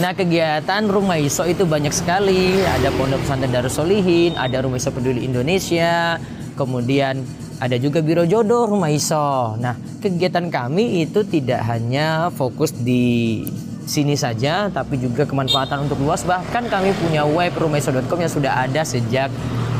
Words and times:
Nah 0.00 0.16
kegiatan 0.16 0.88
Rumah 0.88 1.20
Iso 1.20 1.44
itu 1.44 1.68
banyak 1.68 1.92
sekali. 1.92 2.56
Ada 2.64 2.88
Pondok 2.96 3.20
Pesantren 3.20 3.52
Darussolihin, 3.52 4.32
ada 4.32 4.64
Rumah 4.64 4.80
Iso 4.80 4.88
Peduli 4.96 5.28
Indonesia, 5.28 6.16
kemudian 6.56 7.20
ada 7.60 7.76
juga 7.76 8.00
Biro 8.00 8.24
Jodoh 8.24 8.64
Rumah 8.64 8.88
Iso. 8.88 9.60
Nah 9.60 9.76
kegiatan 10.00 10.48
kami 10.48 11.04
itu 11.04 11.20
tidak 11.28 11.60
hanya 11.68 12.32
fokus 12.32 12.72
di 12.72 13.44
sini 13.84 14.16
saja, 14.16 14.72
tapi 14.72 14.96
juga 14.96 15.28
kemanfaatan 15.28 15.84
untuk 15.84 16.00
luas. 16.00 16.24
Bahkan 16.24 16.72
kami 16.72 16.96
punya 16.96 17.28
web 17.28 17.52
rumaiso.com 17.52 18.24
yang 18.24 18.32
sudah 18.32 18.64
ada 18.64 18.80
sejak 18.80 19.28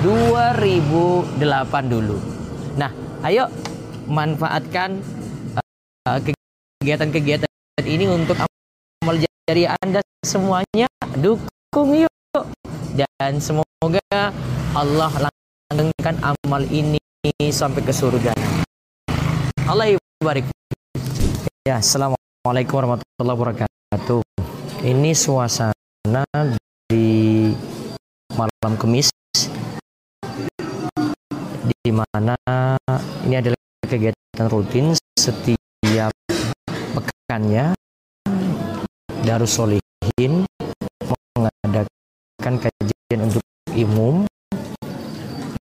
2008 0.05 1.41
dulu. 1.89 2.21
Nah, 2.77 2.93
ayo 3.25 3.49
manfaatkan 4.05 5.01
uh, 6.05 6.19
kegiatan-kegiatan 6.85 7.49
ini 7.87 8.05
untuk 8.05 8.50
jari 9.51 9.67
Anda 9.67 9.99
semuanya. 10.23 10.87
Dukung 11.19 11.99
yuk. 11.99 12.07
Dan 12.95 13.43
semoga 13.43 13.99
Allah 14.79 15.11
langgengkan 15.75 16.15
amal 16.23 16.63
ini 16.71 17.03
sampai 17.51 17.83
ke 17.83 17.91
surga. 17.91 18.31
Allah 19.67 19.99
barik. 20.23 20.47
Ya, 21.67 21.83
Assalamualaikum 21.83 22.79
warahmatullahi 22.79 23.67
wabarakatuh. 23.67 24.23
Ini 24.87 25.19
suasana 25.19 26.23
di 26.87 27.51
malam 28.39 28.73
Kemis 28.79 29.11
di 31.67 31.91
mana 31.91 32.39
ini 33.27 33.35
adalah 33.35 33.59
kegiatan 33.83 34.47
rutin 34.47 34.95
setiap 35.19 36.15
pekannya 36.95 37.80
Darussolihin 39.21 40.49
mengadakan 41.37 42.55
kajian 42.57 43.21
untuk 43.21 43.45
umum 43.77 44.25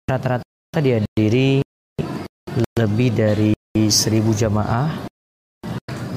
rata-rata 0.06 0.78
dihadiri 0.78 1.58
lebih 2.78 3.10
dari 3.10 3.50
seribu 3.90 4.30
jamaah 4.34 5.02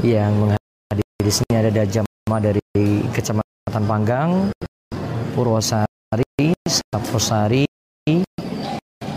yang 0.06 0.34
menghadiri 0.38 1.22
di 1.26 1.34
sini 1.34 1.54
ada 1.58 1.84
jamaah 1.86 2.42
dari 2.42 2.62
Kecamatan 3.14 3.84
Panggang, 3.86 4.30
Purwosari, 5.34 6.54
Saposari, 6.70 7.66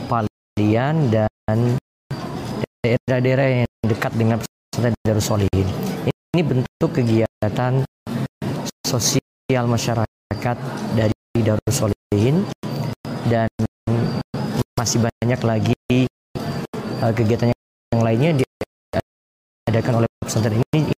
Palian 0.08 1.12
dan 1.12 1.76
daerah-daerah 2.80 3.46
yang 3.60 3.70
dekat 3.84 4.12
dengan 4.16 4.40
pesantren 4.40 4.94
Darussolihin. 5.04 5.68
Ini 6.08 6.40
bentuk 6.44 6.90
kegiatan 6.96 7.84
sosial 8.86 9.66
masyarakat 9.66 10.56
dari 10.94 11.10
Darussolihin 11.42 12.46
dan 13.26 13.50
masih 14.78 15.02
banyak 15.02 15.40
lagi 15.42 16.06
uh, 17.02 17.10
kegiatan 17.10 17.50
yang 17.90 18.02
lainnya 18.06 18.30
diadakan 18.38 20.06
oleh 20.06 20.10
pesantren 20.22 20.62
ini 20.70 20.94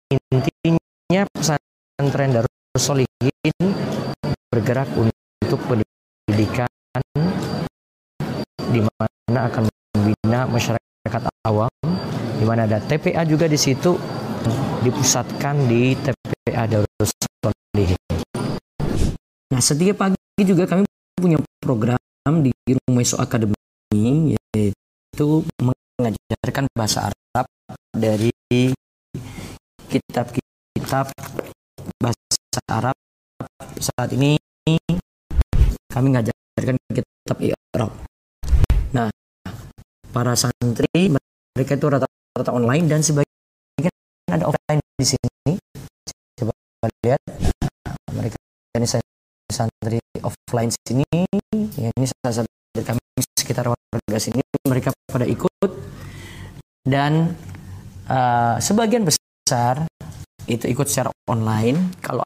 intinya 0.68 1.24
pesantren 1.32 2.36
Darussolihin 2.36 3.56
bergerak 4.52 4.92
untuk 5.00 5.60
pendidikan 5.72 6.68
di 8.68 8.84
mana 8.84 9.40
akan 9.48 9.64
membina 9.96 10.44
masyarakat 10.44 11.22
awam 11.48 11.72
di 12.36 12.44
mana 12.44 12.68
ada 12.68 12.84
TPA 12.84 13.24
juga 13.24 13.48
di 13.48 13.56
situ 13.56 13.96
dipusatkan 14.84 15.56
di 15.72 15.96
TPA 15.96 16.68
Darussolihin. 16.68 17.57
Nah, 19.58 19.66
setiap 19.66 19.98
pagi 19.98 20.46
juga 20.46 20.70
kami 20.70 20.86
punya 21.18 21.42
program 21.58 21.98
di 22.46 22.54
Rumah 22.78 23.02
Iso 23.02 23.18
Academy 23.18 23.58
yaitu 24.54 25.42
mengajarkan 25.98 26.70
bahasa 26.78 27.10
Arab 27.10 27.50
dari 27.90 28.30
kitab-kitab 29.90 31.10
bahasa 31.98 32.62
Arab 32.70 32.94
saat 33.82 34.14
ini 34.14 34.38
kami 35.90 36.06
mengajarkan 36.06 36.78
kitab 36.94 37.38
Arab. 37.74 37.98
Nah, 38.94 39.10
para 40.14 40.38
santri 40.38 41.10
mereka 41.10 41.74
itu 41.74 41.86
rata-rata 41.90 42.54
online 42.54 42.86
dan 42.86 43.02
sebagian 43.02 43.90
ada 44.30 44.54
offline 44.54 44.86
di 45.02 45.18
sini. 45.18 45.58
Coba 46.38 46.54
lihat 47.02 47.26
mereka 48.14 48.38
ini 48.78 48.86
santri 49.52 50.00
offline 50.22 50.72
sini. 50.72 51.04
Ya, 51.80 51.90
ini 51.96 52.06
salah 52.06 52.44
satu 52.44 52.50
dari 52.76 52.86
kami 52.86 53.02
sekitar 53.40 53.66
warga 53.72 54.18
sini 54.20 54.44
mereka 54.68 54.92
pada 55.08 55.24
ikut 55.24 55.72
dan 56.88 57.36
uh, 58.08 58.56
sebagian 58.60 59.08
besar 59.08 59.88
itu 60.48 60.68
ikut 60.72 60.88
secara 60.88 61.12
online. 61.28 62.00
Kalau 62.00 62.24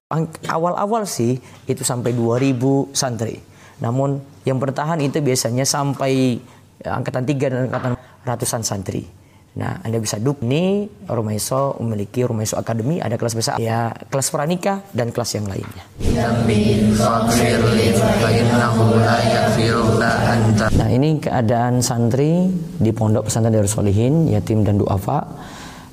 awal-awal 0.49 1.09
sih 1.09 1.41
itu 1.65 1.81
sampai 1.81 2.13
2000 2.13 2.93
santri. 2.93 3.41
Namun 3.81 4.21
yang 4.45 4.61
bertahan 4.61 5.01
itu 5.01 5.17
biasanya 5.21 5.65
sampai 5.65 6.37
angkatan 6.85 7.25
3 7.25 7.49
dan 7.49 7.61
angkatan 7.69 7.93
ratusan 8.21 8.61
santri. 8.61 9.20
Nah, 9.51 9.83
Anda 9.83 9.99
bisa 9.99 10.15
duk 10.15 10.39
nih 10.47 10.87
Rumah 11.11 11.35
Iso 11.35 11.75
memiliki 11.83 12.23
Rumah 12.23 12.47
Iso 12.47 12.55
Academy, 12.55 13.03
ada 13.03 13.19
kelas 13.19 13.35
besar, 13.35 13.59
ya 13.59 13.91
kelas 14.07 14.31
pranikah 14.31 14.79
dan 14.95 15.11
kelas 15.11 15.35
yang 15.35 15.43
lainnya. 15.51 15.83
Nah, 20.71 20.87
ini 20.87 21.19
keadaan 21.19 21.83
santri 21.83 22.47
di 22.79 22.95
Pondok 22.95 23.27
Pesantren 23.27 23.51
Darus 23.51 23.75
Solihin, 23.75 24.31
yatim 24.31 24.63
dan 24.63 24.79
duafa. 24.79 25.27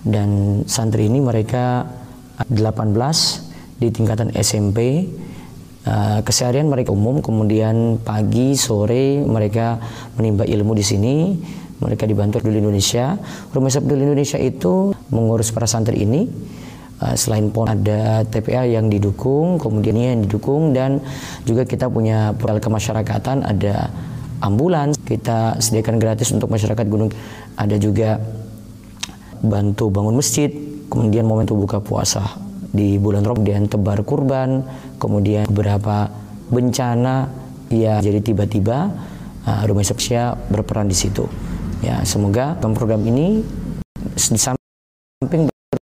Dan 0.06 0.62
santri 0.70 1.10
ini 1.10 1.18
mereka 1.18 1.82
18 2.46 2.62
di 3.82 3.90
tingkatan 3.90 4.30
SMP. 4.38 5.10
Uh, 5.82 6.20
keseharian 6.22 6.70
mereka 6.70 6.94
umum, 6.94 7.18
kemudian 7.18 7.98
pagi, 8.06 8.54
sore 8.54 9.24
mereka 9.24 9.82
menimba 10.14 10.44
ilmu 10.46 10.76
di 10.76 10.84
sini 10.84 11.16
mereka 11.78 12.04
dibantu 12.06 12.42
oleh 12.42 12.58
Indonesia. 12.58 13.18
Rumah 13.54 13.70
Sakit 13.70 13.94
Indonesia 13.94 14.38
itu 14.38 14.94
mengurus 15.10 15.54
para 15.54 15.66
santri 15.70 16.02
ini. 16.02 16.26
Uh, 16.98 17.14
selain 17.14 17.46
pon 17.54 17.70
ada 17.70 18.26
TPA 18.26 18.66
yang 18.66 18.90
didukung, 18.90 19.62
kemudian 19.62 19.94
yang 19.94 20.26
didukung 20.26 20.74
dan 20.74 20.98
juga 21.46 21.62
kita 21.62 21.86
punya 21.86 22.34
program 22.34 22.58
kemasyarakatan 22.58 23.46
ada 23.46 23.86
ambulans 24.42 24.98
kita 25.06 25.62
sediakan 25.62 26.02
gratis 26.02 26.34
untuk 26.34 26.50
masyarakat 26.50 26.82
gunung. 26.90 27.14
Ada 27.54 27.78
juga 27.78 28.18
bantu 29.38 29.94
bangun 29.94 30.18
masjid, 30.18 30.50
kemudian 30.90 31.22
momentum 31.22 31.62
buka 31.62 31.78
puasa 31.78 32.26
di 32.74 32.98
bulan 32.98 33.22
Ramadan 33.22 33.70
tebar 33.70 34.02
kurban, 34.02 34.66
kemudian 34.98 35.46
beberapa 35.48 36.10
bencana 36.50 37.30
ya 37.70 38.00
jadi 38.00 38.20
tiba-tiba 38.24 38.90
uh, 39.44 39.62
rumah 39.68 39.84
Sepsia 39.84 40.34
berperan 40.50 40.88
di 40.88 40.96
situ. 40.96 41.24
Ya, 41.78 42.02
semoga 42.02 42.58
program 42.74 43.06
ini 43.06 43.46
di 44.18 44.38
samping 44.38 45.46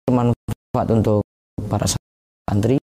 bermanfaat 0.07 0.87
untuk 0.95 1.27
para 1.67 1.83
santri, 1.91 2.79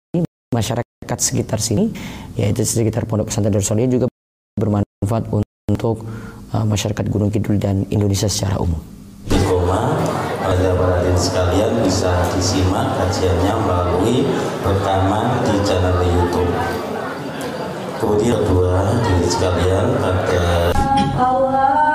masyarakat 0.56 1.18
sekitar 1.20 1.60
sini, 1.60 1.92
yaitu 2.40 2.64
sekitar 2.64 3.04
Pondok 3.04 3.28
Pesantren 3.28 3.52
Darussalim 3.52 3.92
juga 3.92 4.08
bermanfaat 4.56 5.28
untuk 5.68 6.08
uh, 6.56 6.64
masyarakat 6.64 7.06
Gunung 7.12 7.36
Kidul 7.36 7.60
dan 7.60 7.84
Indonesia 7.92 8.32
secara 8.32 8.64
umum. 8.64 8.80
Koma, 9.44 10.00
pada 10.40 10.72
para 10.80 11.04
sekalian 11.20 11.84
bisa 11.84 12.32
disimak 12.32 12.96
kajiannya 12.96 13.54
melalui 13.60 14.24
rekaman 14.64 15.44
di 15.44 15.56
channel 15.68 16.00
YouTube. 16.00 16.52
Kemudian 18.00 18.40
kedua, 18.40 19.04
diri 19.04 19.28
sekalian 19.28 20.00
pada 20.00 20.72
Allah 21.16 21.95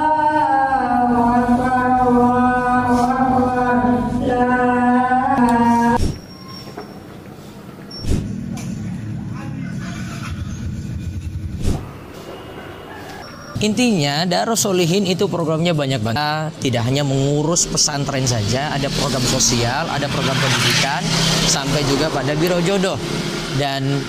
Intinya 13.61 14.25
Darus 14.25 14.65
Solihin 14.65 15.05
itu 15.05 15.29
programnya 15.29 15.77
banyak 15.77 16.01
banget. 16.01 16.51
Tidak 16.65 16.81
hanya 16.81 17.05
mengurus 17.05 17.69
pesantren 17.69 18.25
saja, 18.25 18.73
ada 18.73 18.89
program 18.97 19.21
sosial, 19.29 19.85
ada 19.93 20.09
program 20.09 20.33
pendidikan, 20.41 21.05
sampai 21.45 21.85
juga 21.85 22.09
pada 22.09 22.33
biro 22.41 22.57
jodoh. 22.65 22.97
Dan 23.61 24.01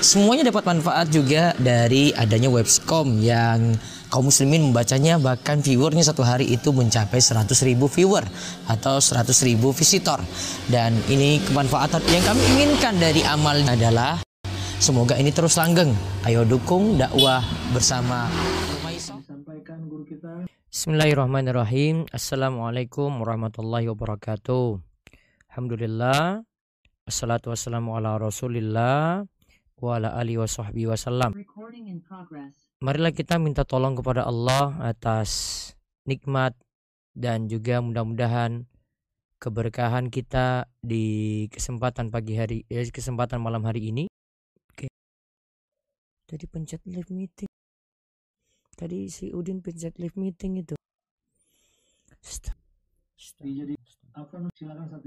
semuanya 0.00 0.48
dapat 0.48 0.64
manfaat 0.64 1.12
juga 1.12 1.52
dari 1.60 2.16
adanya 2.16 2.48
webscom 2.48 3.20
yang 3.20 3.76
kaum 4.08 4.32
muslimin 4.32 4.72
membacanya 4.72 5.20
bahkan 5.20 5.60
viewernya 5.60 6.08
satu 6.08 6.24
hari 6.24 6.48
itu 6.48 6.72
mencapai 6.72 7.20
100 7.20 7.52
ribu 7.68 7.92
viewer 7.92 8.24
atau 8.72 9.00
100 9.00 9.24
ribu 9.48 9.72
visitor 9.72 10.20
dan 10.68 10.92
ini 11.08 11.40
kemanfaatan 11.48 12.04
yang 12.12 12.20
kami 12.20 12.40
inginkan 12.56 13.00
dari 13.00 13.24
amal 13.24 13.56
adalah 13.64 14.20
semoga 14.82 15.14
ini 15.14 15.30
terus 15.30 15.54
langgeng. 15.54 15.94
Ayo 16.26 16.42
dukung 16.42 16.98
dakwah 16.98 17.38
bersama. 17.70 18.26
Bismillahirrahmanirrahim. 20.66 22.10
Assalamualaikum 22.10 23.22
warahmatullahi 23.22 23.86
wabarakatuh. 23.86 24.82
Alhamdulillah. 25.54 26.42
Assalatu 27.06 27.50
wassalamu 27.50 27.98
ala 27.98 28.14
rasulillah 28.14 29.26
Wa 29.82 29.98
ala 29.98 30.14
alihi 30.14 30.38
wa 30.38 30.46
sahbihi 30.46 30.86
wasallam 30.86 31.34
Marilah 32.78 33.10
kita 33.10 33.42
minta 33.42 33.66
tolong 33.66 33.98
kepada 33.98 34.22
Allah 34.22 34.78
atas 34.78 35.30
nikmat 36.06 36.54
dan 37.18 37.50
juga 37.50 37.82
mudah-mudahan 37.82 38.70
keberkahan 39.42 40.14
kita 40.14 40.70
di 40.78 41.46
kesempatan 41.50 42.14
pagi 42.14 42.38
hari, 42.38 42.62
ya, 42.70 42.86
kesempatan 42.86 43.42
malam 43.42 43.66
hari 43.66 43.90
ini. 43.90 44.06
Tadi 46.32 46.48
pencet 46.48 46.80
live 46.88 47.12
meeting. 47.12 47.44
Tadi 48.72 49.04
si 49.12 49.28
Udin 49.36 49.60
pencet 49.60 50.00
live 50.00 50.16
meeting 50.16 50.64
itu. 50.64 50.72
Stop. 52.24 52.56
Stop. 53.20 53.44
Stop. 53.84 54.48
Silakan 54.56 55.04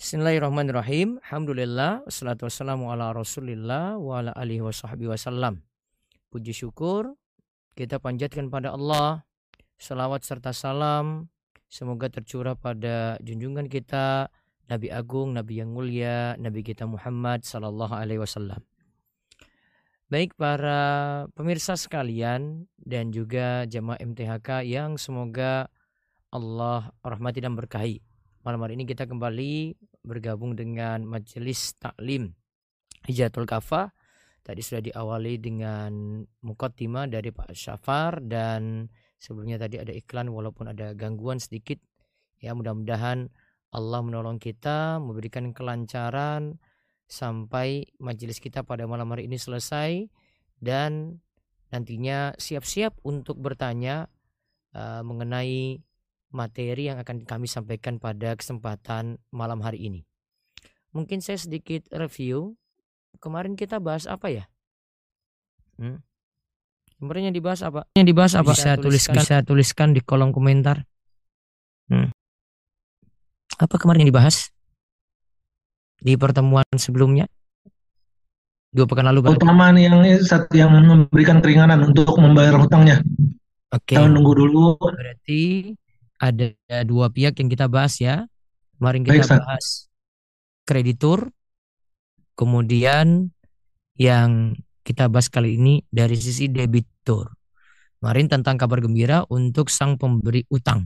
Bismillahirrahmanirrahim. 0.00 1.20
Alhamdulillah. 1.28 2.08
Wassalatu 2.08 2.48
wassalamu 2.48 2.88
ala 2.88 3.12
rasulillah 3.12 4.00
wa 4.00 4.24
ala 4.24 4.32
alihi 4.32 4.64
wa 4.64 4.72
sahbihi 4.72 5.12
wasallam. 5.12 5.60
Puji 6.32 6.56
syukur 6.56 7.20
kita 7.76 8.00
panjatkan 8.00 8.48
pada 8.48 8.72
Allah. 8.72 9.28
Salawat 9.76 10.24
serta 10.24 10.56
salam. 10.56 11.28
Semoga 11.68 12.08
tercurah 12.08 12.56
pada 12.56 13.20
junjungan 13.20 13.68
kita 13.68 14.32
Nabi 14.72 14.88
Agung, 14.88 15.36
Nabi 15.36 15.60
yang 15.60 15.76
mulia, 15.76 16.32
Nabi 16.40 16.64
kita 16.64 16.88
Muhammad 16.88 17.44
sallallahu 17.44 17.92
alaihi 17.92 18.24
wasallam. 18.24 18.64
Baik 20.06 20.38
para 20.38 21.26
pemirsa 21.34 21.74
sekalian 21.74 22.70
dan 22.78 23.10
juga 23.10 23.66
jamaah 23.66 23.98
MTHK 23.98 24.62
yang 24.62 24.94
semoga 25.02 25.66
Allah 26.30 26.94
rahmati 27.02 27.42
dan 27.42 27.58
berkahi. 27.58 27.98
Malam 28.46 28.62
hari 28.62 28.78
ini 28.78 28.86
kita 28.86 29.10
kembali 29.10 29.74
bergabung 30.06 30.54
dengan 30.54 31.02
majelis 31.02 31.74
taklim 31.82 32.30
Hijatul 33.10 33.50
Kafa. 33.50 33.90
Tadi 34.46 34.62
sudah 34.62 34.78
diawali 34.78 35.42
dengan 35.42 36.22
mukaddimah 36.22 37.10
dari 37.10 37.34
Pak 37.34 37.50
Syafar 37.50 38.22
dan 38.22 38.86
sebelumnya 39.18 39.58
tadi 39.58 39.82
ada 39.82 39.90
iklan 39.90 40.30
walaupun 40.30 40.70
ada 40.70 40.94
gangguan 40.94 41.42
sedikit. 41.42 41.82
Ya 42.38 42.54
mudah-mudahan 42.54 43.26
Allah 43.74 44.00
menolong 44.06 44.38
kita, 44.38 45.02
memberikan 45.02 45.50
kelancaran 45.50 46.62
sampai 47.06 47.86
majelis 48.02 48.42
kita 48.42 48.66
pada 48.66 48.84
malam 48.90 49.06
hari 49.14 49.30
ini 49.30 49.38
selesai 49.38 50.10
dan 50.58 51.22
nantinya 51.70 52.34
siap-siap 52.38 52.98
untuk 53.06 53.38
bertanya 53.38 54.10
uh, 54.74 55.02
mengenai 55.06 55.82
materi 56.34 56.90
yang 56.90 56.98
akan 57.00 57.24
kami 57.24 57.46
sampaikan 57.46 57.96
pada 58.02 58.34
kesempatan 58.36 59.18
malam 59.30 59.62
hari 59.62 59.86
ini. 59.86 60.00
Mungkin 60.92 61.22
saya 61.22 61.40
sedikit 61.40 61.86
review. 61.92 62.56
Kemarin 63.16 63.56
kita 63.56 63.80
bahas 63.80 64.04
apa 64.04 64.28
ya? 64.28 64.44
Hmm? 65.80 66.04
Kemarin 67.00 67.32
yang 67.32 67.36
dibahas 67.36 67.60
apa? 67.64 67.84
Yang 67.92 68.06
dibahas 68.12 68.32
apa? 68.36 68.52
Bisa, 68.52 68.76
tuliskan, 68.76 69.16
bisa 69.20 69.36
tuliskan 69.44 69.88
di 69.92 70.00
kolom 70.00 70.32
komentar. 70.32 70.84
Hmm. 71.92 72.12
Apa 73.56 73.76
kemarin 73.80 74.04
yang 74.04 74.12
dibahas? 74.12 74.52
Di 76.00 76.14
pertemuan 76.14 76.66
sebelumnya? 76.76 77.24
Dua 78.70 78.84
pekan 78.84 79.08
lalu. 79.08 79.32
Keutamaan 79.32 79.80
yang 79.80 80.04
satu 80.20 80.52
yang 80.52 80.74
memberikan 80.74 81.40
keringanan 81.40 81.80
untuk 81.86 82.12
membayar 82.20 82.60
hutangnya. 82.60 83.00
Oke. 83.72 83.94
Okay. 83.94 83.96
Kita 83.96 84.10
nunggu 84.12 84.32
dulu. 84.36 84.76
Berarti 84.76 85.72
ada 86.20 86.52
dua 86.84 87.08
pihak 87.08 87.40
yang 87.40 87.48
kita 87.48 87.66
bahas 87.72 87.96
ya. 87.96 88.28
Kemarin 88.76 89.08
kita 89.08 89.24
Baik, 89.24 89.40
bahas 89.40 89.88
kreditur, 90.68 91.32
kemudian 92.36 93.32
yang 93.96 94.58
kita 94.84 95.08
bahas 95.08 95.32
kali 95.32 95.56
ini 95.56 95.80
dari 95.88 96.18
sisi 96.18 96.50
debitur. 96.52 97.32
Kemarin 98.02 98.28
tentang 98.28 98.60
kabar 98.60 98.84
gembira 98.84 99.24
untuk 99.32 99.72
sang 99.72 99.96
pemberi 99.96 100.44
utang. 100.52 100.84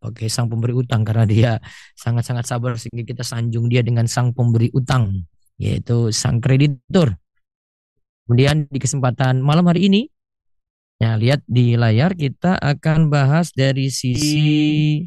Pakai 0.00 0.32
sang 0.32 0.48
pemberi 0.48 0.72
utang 0.72 1.04
karena 1.04 1.24
dia 1.28 1.52
sangat-sangat 1.96 2.44
sabar 2.48 2.80
sehingga 2.80 3.04
kita 3.04 3.20
sanjung 3.20 3.68
dia 3.68 3.84
dengan 3.84 4.08
sang 4.08 4.32
pemberi 4.32 4.72
utang 4.72 5.24
yaitu 5.60 6.08
sang 6.10 6.40
kreditur. 6.40 7.12
Kemudian 8.24 8.70
di 8.70 8.78
kesempatan 8.80 9.44
malam 9.44 9.68
hari 9.68 9.92
ini 9.92 10.08
Ya, 11.00 11.16
lihat 11.16 11.40
di 11.48 11.80
layar 11.80 12.12
kita 12.12 12.60
akan 12.60 13.08
bahas 13.08 13.56
dari 13.56 13.88
sisi 13.88 15.00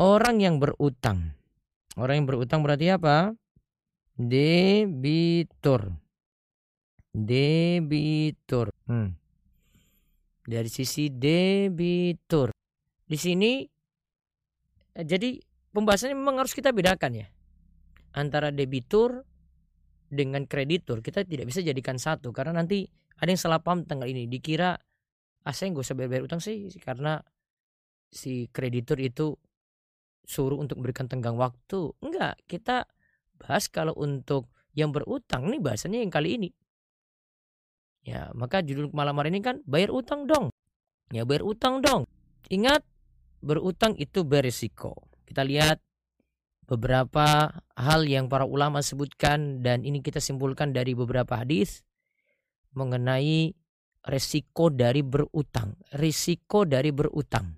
orang 0.00 0.40
yang 0.40 0.56
berutang. 0.56 1.36
Orang 1.92 2.24
yang 2.24 2.26
berutang 2.26 2.64
berarti 2.64 2.88
apa? 2.88 3.36
Debitur. 4.16 5.92
Debitur. 7.12 8.72
Hmm. 8.88 9.12
Dari 10.48 10.72
sisi 10.72 11.12
debitur. 11.12 12.48
Di 13.04 13.20
sini 13.20 13.60
jadi 15.02 15.42
pembahasannya 15.74 16.14
memang 16.14 16.38
harus 16.38 16.54
kita 16.54 16.70
bedakan 16.70 17.18
ya. 17.18 17.26
Antara 18.14 18.54
debitur 18.54 19.26
dengan 20.06 20.46
kreditur. 20.46 21.02
Kita 21.02 21.26
tidak 21.26 21.50
bisa 21.50 21.58
jadikan 21.60 21.98
satu 21.98 22.30
karena 22.30 22.62
nanti 22.62 22.86
ada 23.18 23.26
yang 23.26 23.40
salah 23.40 23.58
paham 23.58 23.82
tentang 23.82 24.06
ini. 24.06 24.30
Dikira 24.30 24.78
ah 25.44 25.52
saya 25.52 25.74
nggak 25.74 25.84
usah 25.84 25.96
bayar, 25.98 26.24
utang 26.24 26.40
sih 26.40 26.72
karena 26.80 27.20
si 28.08 28.48
kreditur 28.48 28.96
itu 29.02 29.36
suruh 30.24 30.56
untuk 30.56 30.80
memberikan 30.80 31.04
tenggang 31.04 31.36
waktu 31.36 31.92
enggak 32.00 32.40
kita 32.48 32.88
bahas 33.36 33.68
kalau 33.68 33.92
untuk 33.92 34.48
yang 34.72 34.88
berutang 34.88 35.52
nih 35.52 35.60
bahasanya 35.60 36.00
yang 36.00 36.08
kali 36.08 36.40
ini 36.40 36.50
ya 38.08 38.32
maka 38.32 38.64
judul 38.64 38.88
malam 38.96 39.20
hari 39.20 39.36
ini 39.36 39.44
kan 39.44 39.60
bayar 39.68 39.92
utang 39.92 40.24
dong 40.24 40.48
ya 41.12 41.28
bayar 41.28 41.44
utang 41.44 41.84
dong 41.84 42.08
ingat 42.48 42.80
berutang 43.44 43.92
itu 44.00 44.24
beresiko 44.24 44.96
kita 45.28 45.44
lihat 45.44 45.78
beberapa 46.64 47.52
hal 47.76 48.00
yang 48.08 48.32
para 48.32 48.48
ulama 48.48 48.80
sebutkan 48.80 49.60
dan 49.60 49.84
ini 49.84 50.00
kita 50.00 50.18
simpulkan 50.18 50.72
dari 50.72 50.96
beberapa 50.96 51.36
hadis 51.36 51.84
mengenai 52.74 53.52
resiko 54.04 54.68
dari 54.68 55.00
berutang. 55.00 55.76
Risiko 55.96 56.68
dari 56.68 56.92
berutang. 56.92 57.56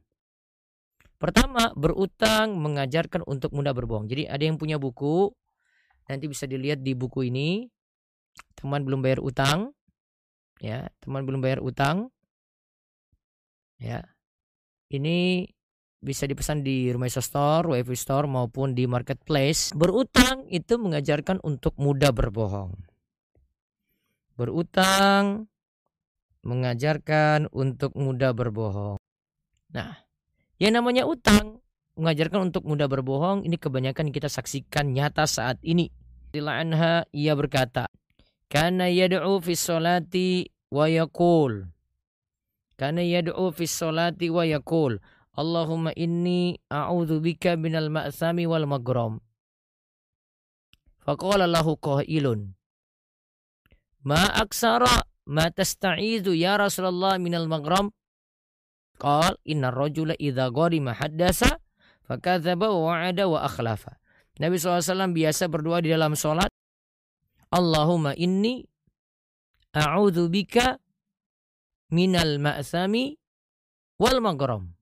Pertama, 1.16 1.72
berutang 1.72 2.60
mengajarkan 2.60 3.24
untuk 3.24 3.50
mudah 3.56 3.72
berbohong. 3.72 4.06
Jadi 4.06 4.28
ada 4.28 4.44
yang 4.44 4.60
punya 4.60 4.76
buku, 4.76 5.32
nanti 6.06 6.28
bisa 6.28 6.44
dilihat 6.44 6.84
di 6.84 6.92
buku 6.92 7.32
ini. 7.32 7.66
Teman 8.52 8.84
belum 8.84 9.00
bayar 9.00 9.24
utang, 9.24 9.72
ya, 10.60 10.84
teman 11.00 11.24
belum 11.24 11.40
bayar 11.40 11.64
utang, 11.64 12.12
ya. 13.80 14.04
Ini 14.92 15.48
bisa 16.00 16.28
dipesan 16.28 16.62
di 16.62 16.92
Rumah 16.92 17.08
Store, 17.08 17.64
WiFi 17.72 17.96
Store 17.96 18.28
maupun 18.28 18.76
di 18.76 18.84
marketplace. 18.84 19.72
Berutang 19.72 20.46
itu 20.52 20.76
mengajarkan 20.76 21.40
untuk 21.42 21.74
mudah 21.80 22.12
berbohong. 22.12 22.76
Berutang 24.36 25.48
mengajarkan 26.46 27.50
untuk 27.50 27.96
mudah 27.98 28.30
berbohong. 28.36 29.00
Nah, 29.74 30.06
yang 30.62 30.78
namanya 30.78 31.08
utang 31.08 31.58
mengajarkan 31.96 32.52
untuk 32.52 32.68
mudah 32.68 32.86
berbohong 32.86 33.42
ini 33.42 33.56
kebanyakan 33.56 34.12
kita 34.12 34.28
saksikan 34.30 34.92
nyata 34.92 35.24
saat 35.26 35.58
ini. 35.64 35.90
Dila 36.30 36.60
anha 36.60 37.08
ia 37.10 37.32
berkata, 37.32 37.88
"Kana 38.52 38.92
yad'u 38.92 39.40
fi 39.40 39.56
sholati 39.56 40.46
wa 40.70 40.86
yaqul." 40.86 41.72
Kana 42.76 43.00
yad'u 43.00 43.48
fi 43.56 43.64
"Allahumma 45.36 45.92
inni 45.92 46.56
a'udzu 46.72 47.20
bika 47.20 47.54
minal 47.60 47.92
ma'sami 47.92 48.48
wal 48.48 48.64
magrom." 48.64 49.20
Faqala 51.04 51.46
lahu 51.46 51.76
qailun, 51.78 52.56
"Ma 54.02 54.26
aksara 54.32 55.06
ma 55.26 55.50
tasta'idu 55.50 56.32
ya 56.32 56.56
Rasulullah 56.56 57.18
minal 57.18 57.50
maghram? 57.50 57.90
Qal 58.96 59.36
inna 59.44 59.74
rajula 59.74 60.16
idza 60.16 60.48
gharima 60.48 60.96
haddasa 60.96 61.60
fakadzaba 62.06 62.70
wa 62.70 62.94
wa'ada 62.94 63.28
wa 63.28 63.44
akhlafa. 63.44 63.98
Nabi 64.40 64.56
SAW 64.56 65.12
biasa 65.12 65.50
berdoa 65.50 65.82
di 65.82 65.90
dalam 65.92 66.14
sholat. 66.16 66.48
Allahumma 67.52 68.16
inni 68.16 68.64
a'udhu 69.74 70.30
bika 70.32 70.78
minal 71.92 72.38
ma'sami 72.40 73.18
wal 74.00 74.20
magrom. 74.22 74.75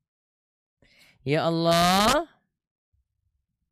Ya 1.25 1.49
Allah, 1.49 2.29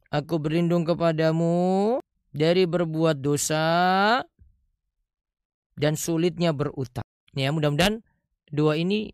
aku 0.09 0.40
berlindung 0.40 0.88
kepadamu 0.88 2.00
dari 2.32 2.64
berbuat 2.64 3.21
dosa 3.21 3.68
dan 5.76 6.00
sulitnya 6.00 6.56
berutang. 6.56 7.04
Ya, 7.37 7.52
mudah-mudahan 7.52 8.00
dua 8.49 8.80
ini 8.80 9.12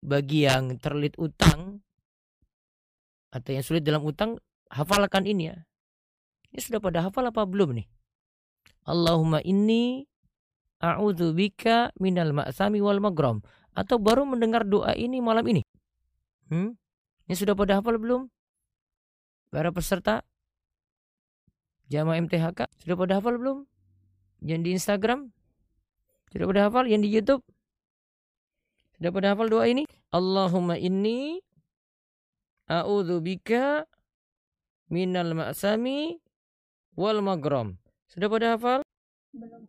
bagi 0.00 0.48
yang 0.48 0.80
terlit 0.80 1.20
utang 1.20 1.84
atau 3.28 3.50
yang 3.52 3.60
sulit 3.60 3.84
dalam 3.84 4.08
utang 4.08 4.40
hafalkan 4.72 5.28
ini 5.28 5.52
ya. 5.52 5.56
Ini 6.48 6.64
sudah 6.64 6.80
pada 6.80 7.04
hafal 7.04 7.28
apa 7.28 7.44
belum 7.44 7.76
nih? 7.76 7.84
Allahumma 8.88 9.44
inni 9.44 10.08
a'udzubika 10.80 11.92
minal 12.00 12.32
ma'sami 12.32 12.80
wal 12.80 13.04
magrom 13.04 13.44
atau 13.76 14.00
baru 14.00 14.24
mendengar 14.24 14.64
doa 14.64 14.96
ini 14.96 15.20
malam 15.20 15.44
ini? 15.44 15.60
Hmm? 16.48 16.72
Ini 17.28 17.36
sudah 17.36 17.52
pada 17.52 17.76
hafal 17.76 18.00
belum? 18.00 18.24
Para 19.52 19.68
peserta 19.68 20.24
jamaah 21.92 22.20
MTHK 22.24 22.64
sudah 22.80 22.96
pada 22.96 23.20
hafal 23.20 23.36
belum? 23.36 23.68
Yang 24.40 24.60
di 24.64 24.70
Instagram 24.80 25.28
sudah 26.32 26.46
pada 26.48 26.60
hafal? 26.72 26.88
Yang 26.88 27.00
di 27.04 27.10
YouTube 27.12 27.42
sudah 28.96 29.12
pada 29.12 29.36
hafal 29.36 29.52
doa 29.52 29.68
ini? 29.68 29.84
Allahumma 30.08 30.80
inni 30.80 31.36
a'udzubika 32.64 33.84
minal 34.88 35.36
ma'sami 35.36 36.16
wal 36.96 37.20
magrom. 37.20 37.76
Sudah 38.08 38.32
pada 38.32 38.56
hafal? 38.56 38.80
Belum 39.36 39.68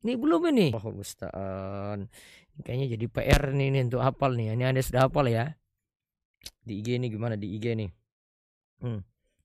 Ini 0.00 0.12
belum 0.16 0.40
ini. 0.52 0.72
Oh, 0.72 0.96
Ustaz. 0.96 1.28
Kayaknya 2.64 2.86
jadi 2.96 3.06
PR 3.08 3.42
nih, 3.52 3.68
nih 3.68 3.82
untuk 3.84 4.00
hafal 4.00 4.32
nih. 4.32 4.56
Ini 4.56 4.64
Anda 4.72 4.80
sudah 4.80 5.12
hafal 5.12 5.28
ya 5.28 5.52
di 6.64 6.80
IG 6.80 6.98
ini 6.98 7.12
gimana? 7.12 7.36
Di 7.36 7.48
IG 7.56 7.76
nih. 7.76 7.90
Hmm. 8.82 9.00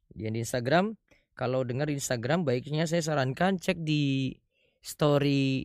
di 0.09 0.25
Instagram 0.25 0.97
kalau 1.37 1.63
dengar 1.63 1.87
Instagram 1.87 2.43
baiknya 2.43 2.83
saya 2.83 2.99
sarankan 2.99 3.55
cek 3.55 3.79
di 3.87 4.35
story 4.83 5.63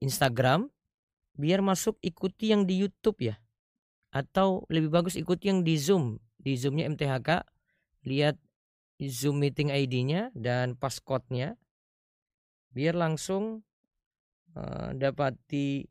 Instagram 0.00 0.72
biar 1.36 1.60
masuk 1.60 2.00
ikuti 2.00 2.56
yang 2.56 2.64
di 2.64 2.80
YouTube 2.80 3.20
ya. 3.20 3.36
Atau 4.14 4.64
lebih 4.72 4.88
bagus 4.88 5.18
ikuti 5.18 5.52
yang 5.52 5.60
di 5.60 5.76
Zoom. 5.76 6.16
Di 6.40 6.56
Zoomnya 6.56 6.88
MTHK 6.88 7.44
lihat 8.08 8.40
Zoom 9.02 9.42
meeting 9.42 9.68
ID-nya 9.68 10.32
dan 10.32 10.78
passcode-nya. 10.78 11.58
Biar 12.72 12.94
langsung 12.96 13.66
uh, 14.54 14.90
dapati 14.94 15.84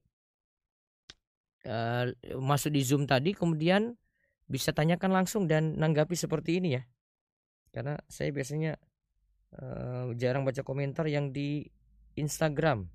uh, 1.68 2.10
masuk 2.39 2.72
di 2.74 2.82
Zoom 2.82 3.03
tadi 3.06 3.36
kemudian 3.36 3.94
bisa 4.47 4.75
tanyakan 4.75 5.12
langsung 5.15 5.47
dan 5.47 5.75
nanggapi 5.79 6.13
seperti 6.13 6.59
ini 6.59 6.69
ya 6.79 6.83
karena 7.73 7.97
saya 8.05 8.29
biasanya 8.29 8.77
uh, 9.57 10.13
jarang 10.13 10.45
baca 10.45 10.62
komentar 10.62 11.07
yang 11.09 11.33
di 11.33 11.65
Instagram 12.19 12.85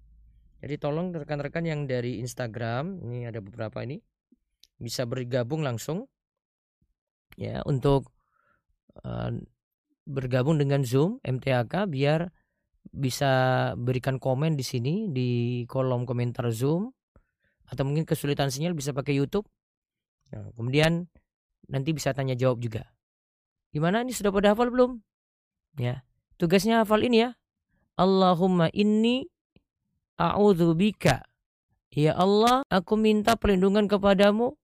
jadi 0.59 0.75
tolong 0.79 1.15
rekan-rekan 1.15 1.65
yang 1.67 1.87
dari 1.87 2.19
Instagram 2.23 3.03
ini 3.03 3.27
ada 3.27 3.43
beberapa 3.43 3.83
ini 3.83 3.99
bisa 4.79 5.07
bergabung 5.07 5.67
langsung 5.67 6.07
ya 7.35 7.63
untuk 7.67 8.11
uh, 9.03 9.31
bergabung 10.09 10.57
dengan 10.57 10.83
Zoom 10.87 11.21
MTAK 11.21 11.91
biar 11.91 12.31
bisa 12.89 13.31
berikan 13.77 14.17
komen 14.17 14.57
di 14.57 14.65
sini 14.65 15.13
di 15.13 15.63
kolom 15.69 16.09
komentar 16.09 16.49
Zoom 16.55 16.89
atau 17.69 17.85
mungkin 17.85 18.09
kesulitan 18.09 18.49
sinyal 18.49 18.73
bisa 18.73 18.97
pakai 18.97 19.21
YouTube. 19.21 19.45
Nah, 20.33 20.49
kemudian 20.57 21.05
nanti 21.69 21.93
bisa 21.93 22.17
tanya 22.17 22.35
jawab 22.35 22.59
juga. 22.61 22.89
Gimana 23.71 24.03
ini 24.03 24.17
sudah 24.17 24.33
pada 24.33 24.57
hafal 24.57 24.73
belum? 24.73 24.99
Ya. 25.77 26.03
Tugasnya 26.41 26.83
hafal 26.83 27.05
ini 27.05 27.29
ya. 27.29 27.31
Allahumma 28.01 28.73
inni 28.73 29.29
a'udzubika. 30.17 31.29
Ya 31.93 32.15
Allah, 32.17 32.65
aku 32.69 32.97
minta 33.01 33.35
perlindungan 33.35 33.89
kepadamu 33.89 34.55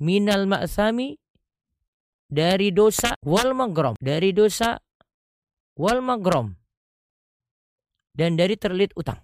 minal 0.00 0.48
ma'sami 0.50 1.20
dari 2.26 2.74
dosa 2.74 3.14
wal 3.22 3.54
magrom, 3.54 3.94
dari 4.02 4.34
dosa 4.34 4.80
wal 5.78 6.02
magrom 6.02 6.58
dan 8.14 8.34
dari 8.34 8.58
terlit 8.58 8.90
utang. 8.98 9.18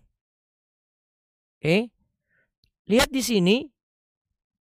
Oke. 1.59 1.65
Okay? 1.65 1.81
Lihat 2.91 3.11
di 3.15 3.23
sini 3.23 3.57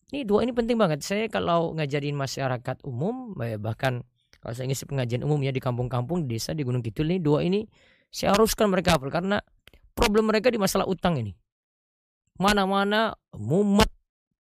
ini 0.09 0.25
dua 0.25 0.41
ini 0.41 0.51
penting 0.53 0.77
banget. 0.77 1.05
Saya 1.05 1.29
kalau 1.29 1.77
ngajarin 1.77 2.17
masyarakat 2.17 2.81
umum, 2.85 3.37
eh, 3.41 3.61
bahkan 3.61 4.01
kalau 4.39 4.53
saya 4.55 4.65
ngisi 4.71 4.89
pengajian 4.89 5.21
umum 5.21 5.37
ya 5.43 5.53
di 5.53 5.61
kampung-kampung, 5.61 6.25
di 6.25 6.37
desa, 6.39 6.55
di 6.55 6.65
Gunung 6.65 6.81
Kidul 6.81 7.13
ini 7.13 7.19
dua 7.21 7.45
ini 7.45 7.67
saya 8.09 8.33
haruskan 8.33 8.73
mereka 8.73 8.97
hafal 8.97 9.13
karena 9.13 9.37
problem 9.93 10.31
mereka 10.31 10.49
di 10.49 10.57
masalah 10.57 10.89
utang 10.89 11.21
ini. 11.21 11.35
Mana-mana 12.39 13.13
mumet, 13.35 13.91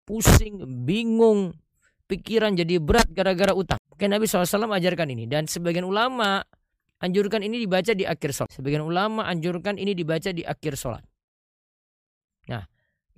pusing, 0.09 0.63
bingung, 0.87 1.53
pikiran 2.09 2.57
jadi 2.57 2.81
berat 2.81 3.11
gara-gara 3.13 3.53
utang. 3.53 3.77
Mungkin 3.93 4.09
Nabi 4.15 4.25
SAW 4.25 4.71
ajarkan 4.71 5.11
ini 5.13 5.27
dan 5.29 5.51
sebagian 5.51 5.85
ulama 5.85 6.41
anjurkan 7.03 7.43
ini 7.43 7.67
dibaca 7.67 7.93
di 7.93 8.07
akhir 8.07 8.31
sholat. 8.31 8.55
Sebagian 8.55 8.87
ulama 8.87 9.27
anjurkan 9.27 9.77
ini 9.77 9.93
dibaca 9.93 10.31
di 10.31 10.47
akhir 10.47 10.79
sholat. 10.79 11.05
Nah, 12.49 12.65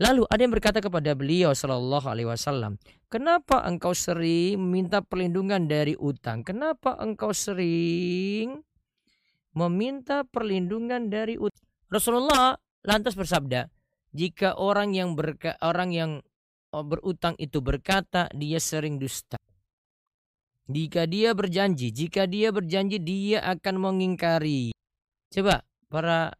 Lalu 0.01 0.25
ada 0.33 0.41
yang 0.41 0.55
berkata 0.57 0.81
kepada 0.81 1.13
beliau 1.13 1.53
Shallallahu 1.53 2.09
Alaihi 2.09 2.25
Wasallam, 2.25 2.81
kenapa 3.13 3.61
engkau 3.69 3.93
sering 3.93 4.57
meminta 4.57 5.05
perlindungan 5.05 5.69
dari 5.69 5.93
utang? 5.93 6.41
Kenapa 6.41 6.97
engkau 6.97 7.37
sering 7.37 8.65
meminta 9.53 10.25
perlindungan 10.25 11.13
dari 11.13 11.37
utang? 11.37 11.61
Rasulullah 11.93 12.57
lantas 12.81 13.13
bersabda, 13.13 13.69
jika 14.17 14.57
orang 14.57 14.97
yang 14.97 15.13
berka, 15.13 15.61
orang 15.61 15.93
yang 15.93 16.11
oh, 16.73 16.81
berutang 16.81 17.37
itu 17.37 17.61
berkata 17.61 18.33
dia 18.33 18.57
sering 18.57 18.97
dusta. 18.97 19.37
Jika 20.65 21.05
dia 21.05 21.37
berjanji, 21.37 21.93
jika 21.93 22.25
dia 22.25 22.49
berjanji 22.49 22.97
dia 23.05 23.45
akan 23.45 23.77
mengingkari. 23.77 24.73
Coba 25.29 25.61
para 25.93 26.33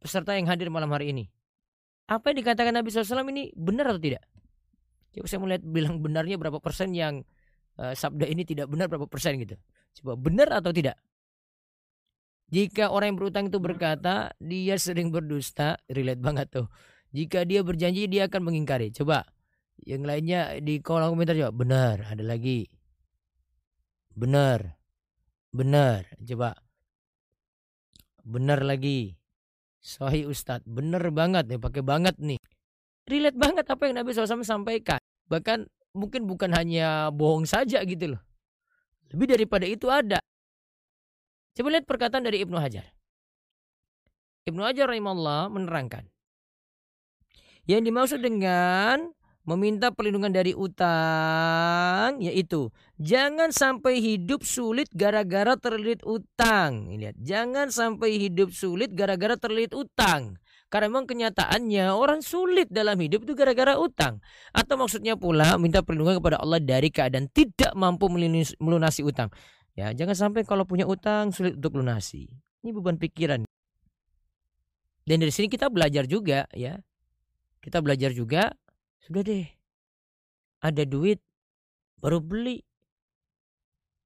peserta 0.00 0.32
yang 0.32 0.48
hadir 0.48 0.72
malam 0.72 0.88
hari 0.96 1.12
ini 1.12 1.28
apa 2.10 2.34
yang 2.34 2.42
dikatakan 2.42 2.74
Nabi 2.74 2.90
SAW 2.90 3.22
ini 3.30 3.54
benar 3.54 3.94
atau 3.94 4.02
tidak? 4.02 4.26
Coba 5.14 5.26
saya 5.30 5.40
melihat 5.42 5.62
bilang 5.62 6.02
benarnya 6.02 6.34
berapa 6.38 6.58
persen 6.58 6.90
yang 6.90 7.22
uh, 7.78 7.94
sabda 7.94 8.26
ini 8.26 8.42
tidak 8.42 8.66
benar 8.66 8.90
berapa 8.90 9.06
persen 9.06 9.38
gitu. 9.38 9.54
Coba 10.02 10.18
benar 10.18 10.50
atau 10.50 10.74
tidak? 10.74 10.98
Jika 12.50 12.90
orang 12.90 13.14
yang 13.14 13.18
berutang 13.22 13.46
itu 13.46 13.62
berkata 13.62 14.34
dia 14.42 14.74
sering 14.74 15.14
berdusta, 15.14 15.78
relate 15.86 16.18
banget 16.18 16.50
tuh. 16.50 16.66
Jika 17.14 17.46
dia 17.46 17.62
berjanji 17.62 18.10
dia 18.10 18.26
akan 18.26 18.42
mengingkari. 18.42 18.90
Coba 18.90 19.22
yang 19.86 20.02
lainnya 20.02 20.58
di 20.58 20.82
kolom 20.82 21.14
komentar 21.14 21.38
coba 21.38 21.54
benar, 21.54 21.96
ada 22.10 22.26
lagi. 22.26 22.66
Benar. 24.18 24.78
Benar. 25.54 26.10
Coba. 26.26 26.58
Benar 28.26 28.66
lagi. 28.66 29.19
Sahih 29.80 30.28
Ustadz, 30.28 30.68
bener 30.68 31.00
banget 31.08 31.48
nih, 31.48 31.60
pakai 31.60 31.80
banget 31.80 32.16
nih. 32.20 32.36
Relate 33.08 33.38
banget 33.40 33.64
apa 33.64 33.82
yang 33.88 33.96
Nabi 33.96 34.12
SAW 34.12 34.44
sampaikan. 34.44 35.00
Bahkan 35.32 35.64
mungkin 35.96 36.28
bukan 36.28 36.52
hanya 36.52 37.08
bohong 37.10 37.48
saja 37.48 37.80
gitu 37.82 38.14
loh. 38.14 38.22
Lebih 39.10 39.26
daripada 39.34 39.66
itu 39.66 39.88
ada. 39.90 40.20
Coba 41.56 41.74
lihat 41.74 41.88
perkataan 41.88 42.22
dari 42.22 42.44
Ibnu 42.44 42.60
Hajar. 42.60 42.86
Ibnu 44.46 44.62
Hajar 44.62 44.86
rahimahullah 44.86 45.50
menerangkan. 45.50 46.06
Yang 47.66 47.80
dimaksud 47.90 48.20
dengan 48.22 49.10
meminta 49.50 49.90
perlindungan 49.90 50.30
dari 50.30 50.54
utang 50.54 52.22
yaitu 52.22 52.70
jangan 53.02 53.50
sampai 53.50 53.98
hidup 53.98 54.46
sulit 54.46 54.86
gara-gara 54.94 55.58
terlilit 55.58 56.06
utang. 56.06 56.86
Lihat, 56.94 57.18
jangan 57.18 57.74
sampai 57.74 58.14
hidup 58.22 58.54
sulit 58.54 58.94
gara-gara 58.94 59.34
terlilit 59.34 59.74
utang. 59.74 60.38
Karena 60.70 60.86
memang 60.86 61.10
kenyataannya 61.10 61.90
orang 61.90 62.22
sulit 62.22 62.70
dalam 62.70 62.94
hidup 63.02 63.26
itu 63.26 63.34
gara-gara 63.34 63.74
utang. 63.74 64.22
Atau 64.54 64.78
maksudnya 64.78 65.18
pula 65.18 65.58
minta 65.58 65.82
perlindungan 65.82 66.22
kepada 66.22 66.38
Allah 66.38 66.62
dari 66.62 66.94
keadaan 66.94 67.26
tidak 67.34 67.74
mampu 67.74 68.06
melunasi 68.62 69.02
utang. 69.02 69.34
Ya, 69.74 69.90
jangan 69.90 70.14
sampai 70.14 70.46
kalau 70.46 70.62
punya 70.62 70.86
utang 70.86 71.34
sulit 71.34 71.58
untuk 71.58 71.74
lunasi. 71.74 72.30
Ini 72.62 72.70
beban 72.70 73.02
pikiran. 73.02 73.42
Dan 75.02 75.16
dari 75.18 75.34
sini 75.34 75.50
kita 75.50 75.66
belajar 75.74 76.06
juga 76.06 76.46
ya. 76.54 76.78
Kita 77.58 77.82
belajar 77.82 78.14
juga 78.14 78.54
sudah 79.10 79.26
deh. 79.26 79.46
Ada 80.62 80.86
duit 80.86 81.18
baru 81.98 82.22
beli. 82.22 82.62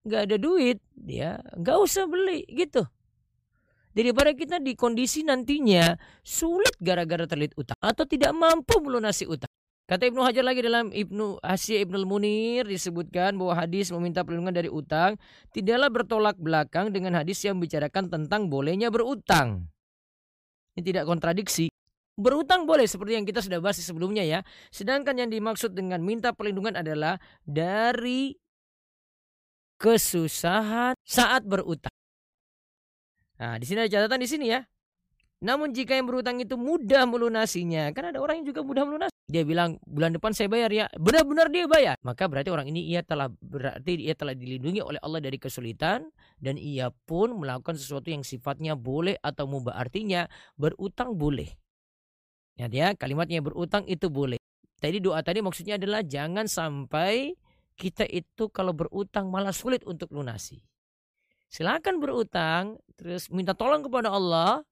Gak 0.09 0.33
ada 0.33 0.37
duit 0.41 0.81
ya 1.05 1.41
nggak 1.57 1.79
usah 1.81 2.09
beli 2.09 2.45
gitu. 2.49 2.85
daripada 3.95 4.35
kita 4.35 4.59
di 4.59 4.75
kondisi 4.75 5.23
nantinya 5.23 5.95
sulit 6.27 6.75
gara-gara 6.83 7.31
terlilit 7.31 7.55
utang 7.55 7.79
atau 7.79 8.03
tidak 8.03 8.35
mampu 8.35 8.83
melunasi 8.83 9.23
utang. 9.23 9.47
Kata 9.85 10.09
Ibnu 10.09 10.25
Hajar 10.25 10.43
lagi 10.43 10.65
dalam 10.65 10.91
Ibnu 10.91 11.45
Asyik 11.45 11.87
Ibnu 11.87 12.09
Munir 12.09 12.67
disebutkan 12.67 13.37
bahwa 13.39 13.55
hadis 13.55 13.93
meminta 13.93 14.25
perlindungan 14.25 14.57
dari 14.57 14.73
utang 14.73 15.15
tidaklah 15.55 15.93
bertolak 15.93 16.37
belakang 16.41 16.91
dengan 16.91 17.15
hadis 17.21 17.45
yang 17.45 17.61
bicarakan 17.63 18.11
tentang 18.11 18.51
bolehnya 18.51 18.89
berutang. 18.91 19.69
Ini 20.75 20.83
tidak 20.83 21.05
kontradiksi. 21.07 21.71
Berutang 22.15 22.63
boleh 22.63 22.87
seperti 22.87 23.19
yang 23.19 23.27
kita 23.27 23.43
sudah 23.43 23.59
bahas 23.59 23.83
sebelumnya 23.83 24.23
ya. 24.23 24.47
Sedangkan 24.71 25.19
yang 25.19 25.31
dimaksud 25.31 25.75
dengan 25.75 25.99
minta 25.99 26.31
perlindungan 26.31 26.79
adalah 26.79 27.19
dari 27.43 28.39
kesusahan 29.83 30.95
saat 31.03 31.43
berutang. 31.43 31.93
Nah, 33.35 33.59
di 33.59 33.67
sini 33.67 33.83
ada 33.83 33.91
catatan 33.91 34.23
di 34.23 34.29
sini 34.31 34.47
ya. 34.47 34.63
Namun 35.45 35.75
jika 35.77 35.93
yang 35.93 36.09
berutang 36.09 36.41
itu 36.41 36.57
mudah 36.57 37.05
melunasinya, 37.05 37.93
kan 37.93 38.15
ada 38.15 38.23
orang 38.23 38.41
yang 38.41 38.55
juga 38.55 38.65
mudah 38.65 38.87
melunasi. 38.89 39.13
Dia 39.29 39.45
bilang 39.45 39.77
bulan 39.85 40.17
depan 40.17 40.33
saya 40.33 40.49
bayar 40.49 40.71
ya, 40.73 40.87
benar-benar 40.97 41.53
dia 41.53 41.69
bayar. 41.69 42.01
Maka 42.01 42.31
berarti 42.31 42.49
orang 42.49 42.71
ini 42.71 42.89
ia 42.89 43.05
telah 43.05 43.29
berarti 43.29 43.99
ia 43.99 44.17
telah 44.17 44.33
dilindungi 44.33 44.81
oleh 44.81 45.01
Allah 45.05 45.21
dari 45.21 45.37
kesulitan 45.37 46.09
dan 46.41 46.57
ia 46.57 46.89
pun 47.05 47.37
melakukan 47.37 47.77
sesuatu 47.77 48.09
yang 48.09 48.25
sifatnya 48.25 48.73
boleh 48.73 49.21
atau 49.21 49.45
mubah. 49.45 49.77
Artinya 49.77 50.31
berutang 50.57 51.13
boleh. 51.19 51.64
Ya, 52.55 52.71
dia 52.71 52.95
kalimatnya 52.95 53.43
berutang 53.43 53.83
itu 53.91 54.07
boleh. 54.07 54.39
Tadi 54.79 55.03
doa 55.03 55.19
tadi 55.25 55.43
maksudnya 55.43 55.75
adalah 55.81 56.05
jangan 56.07 56.47
sampai 56.47 57.35
kita 57.75 58.07
itu 58.07 58.47
kalau 58.51 58.71
berutang 58.71 59.31
malah 59.33 59.51
sulit 59.51 59.83
untuk 59.83 60.15
lunasi. 60.15 60.63
Silakan 61.51 62.03
berutang, 62.03 62.79
terus 62.99 63.31
minta 63.31 63.55
tolong 63.55 63.83
kepada 63.83 64.11
Allah 64.11 64.63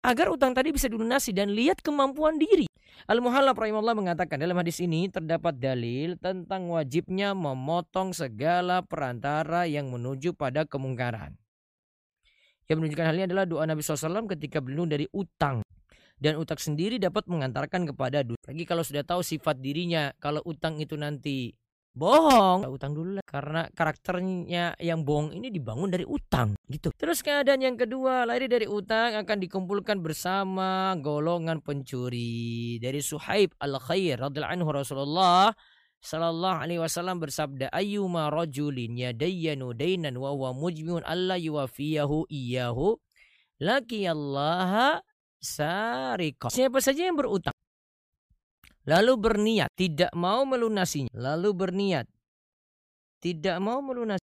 agar 0.00 0.32
utang 0.32 0.56
tadi 0.56 0.72
bisa 0.72 0.88
dilunasi 0.88 1.36
dan 1.36 1.52
lihat 1.52 1.84
kemampuan 1.84 2.40
diri. 2.40 2.64
Al-Muhallab 3.08 3.56
rahimahullah 3.56 3.96
mengatakan 3.96 4.40
dalam 4.40 4.56
hadis 4.60 4.80
ini 4.80 5.08
terdapat 5.08 5.56
dalil 5.56 6.20
tentang 6.20 6.68
wajibnya 6.68 7.32
memotong 7.32 8.12
segala 8.12 8.84
perantara 8.84 9.64
yang 9.64 9.88
menuju 9.88 10.36
pada 10.36 10.68
kemungkaran. 10.68 11.36
Yang 12.68 12.76
menunjukkan 12.76 13.06
hal 13.08 13.16
ini 13.16 13.24
adalah 13.26 13.44
doa 13.48 13.64
Nabi 13.66 13.80
SAW 13.82 14.30
ketika 14.36 14.60
berlindung 14.60 14.92
dari 14.92 15.08
utang. 15.16 15.64
Dan 16.20 16.36
utang 16.36 16.60
sendiri 16.60 17.00
dapat 17.00 17.24
mengantarkan 17.32 17.88
kepada 17.88 18.20
dunia. 18.20 18.44
Lagi 18.44 18.68
kalau 18.68 18.84
sudah 18.84 19.00
tahu 19.00 19.24
sifat 19.24 19.56
dirinya, 19.56 20.12
kalau 20.20 20.44
utang 20.44 20.76
itu 20.76 20.92
nanti 21.00 21.56
bohong 21.96 22.68
utang 22.68 22.92
dulu 22.92 23.16
lah. 23.16 23.24
Karena 23.24 23.64
karakternya 23.72 24.76
yang 24.76 25.00
bohong 25.00 25.32
ini 25.32 25.48
dibangun 25.48 25.88
dari 25.88 26.04
utang 26.04 26.60
gitu. 26.68 26.92
Terus 26.92 27.24
keadaan 27.24 27.64
yang 27.64 27.80
kedua 27.80 28.28
lari 28.28 28.52
dari 28.52 28.68
utang 28.68 29.16
akan 29.16 29.38
dikumpulkan 29.40 30.04
bersama 30.04 30.92
golongan 31.00 31.64
pencuri. 31.64 32.76
Dari 32.76 33.00
Suhaib 33.00 33.56
al 33.56 33.80
Khair 33.80 34.20
radhiallahu 34.20 34.54
anhu 34.60 34.68
Rasulullah 34.76 35.56
Sallallahu 36.00 36.64
alaihi 36.64 36.80
wasallam 36.80 37.20
bersabda 37.20 37.68
ayyuma 37.76 38.32
rajulin 38.32 38.96
yadayyanu 38.96 39.76
dainan 39.76 40.16
wa 40.16 40.32
huwa 40.32 40.56
mujmiun 40.56 41.04
alla 41.04 41.36
yuwafiyahu 41.36 42.24
iyyahu. 42.32 42.96
Laki 43.60 44.08
Allah 45.40 46.16
sarika 46.20 46.52
siapa 46.52 46.84
saja 46.84 47.08
yang 47.08 47.16
berutang 47.16 47.56
lalu 48.84 49.12
berniat 49.16 49.72
tidak 49.76 50.12
mau 50.12 50.44
melunasinya, 50.44 51.12
lalu 51.16 51.52
berniat 51.56 52.04
tidak 53.20 53.60
mau 53.60 53.84
melunasi, 53.84 54.24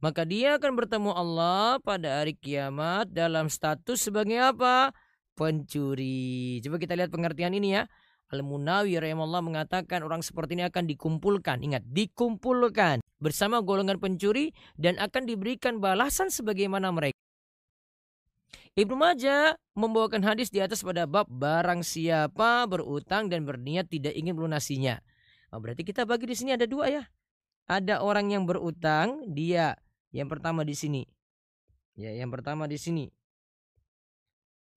maka 0.00 0.24
dia 0.24 0.56
akan 0.56 0.72
bertemu 0.78 1.10
Allah 1.12 1.76
pada 1.84 2.22
hari 2.22 2.32
kiamat 2.38 3.12
dalam 3.12 3.52
status 3.52 3.98
sebagai 4.00 4.40
apa? 4.40 4.94
Pencuri. 5.36 6.58
Coba 6.64 6.78
kita 6.80 6.94
lihat 6.94 7.12
pengertian 7.12 7.52
ini 7.54 7.76
ya. 7.78 7.84
Al-Munawi 8.28 9.00
rahimahullah 9.00 9.40
mengatakan 9.40 10.04
orang 10.04 10.20
seperti 10.20 10.54
ini 10.54 10.64
akan 10.68 10.84
dikumpulkan. 10.88 11.64
Ingat, 11.64 11.82
dikumpulkan 11.88 13.04
bersama 13.18 13.60
golongan 13.60 13.98
pencuri 13.98 14.52
dan 14.76 14.96
akan 15.02 15.28
diberikan 15.28 15.80
balasan 15.82 16.32
sebagaimana 16.32 16.94
mereka. 16.94 17.16
Ibnu 18.78 18.94
Majah 18.94 19.58
membawakan 19.74 20.22
hadis 20.22 20.54
di 20.54 20.62
atas 20.62 20.86
pada 20.86 21.02
bab 21.02 21.26
barang 21.26 21.82
siapa 21.82 22.62
berutang 22.70 23.26
dan 23.26 23.42
berniat 23.42 23.90
tidak 23.90 24.14
ingin 24.14 24.38
melunasinya. 24.38 25.02
Oh, 25.50 25.58
berarti 25.58 25.82
kita 25.82 26.06
bagi 26.06 26.30
di 26.30 26.38
sini 26.38 26.54
ada 26.54 26.62
dua 26.62 26.86
ya. 26.86 27.02
Ada 27.66 28.06
orang 28.06 28.30
yang 28.30 28.46
berutang, 28.46 29.26
dia 29.34 29.74
yang 30.14 30.30
pertama 30.30 30.62
di 30.62 30.78
sini. 30.78 31.02
Ya, 31.98 32.14
yang 32.14 32.30
pertama 32.30 32.70
di 32.70 32.78
sini. 32.78 33.10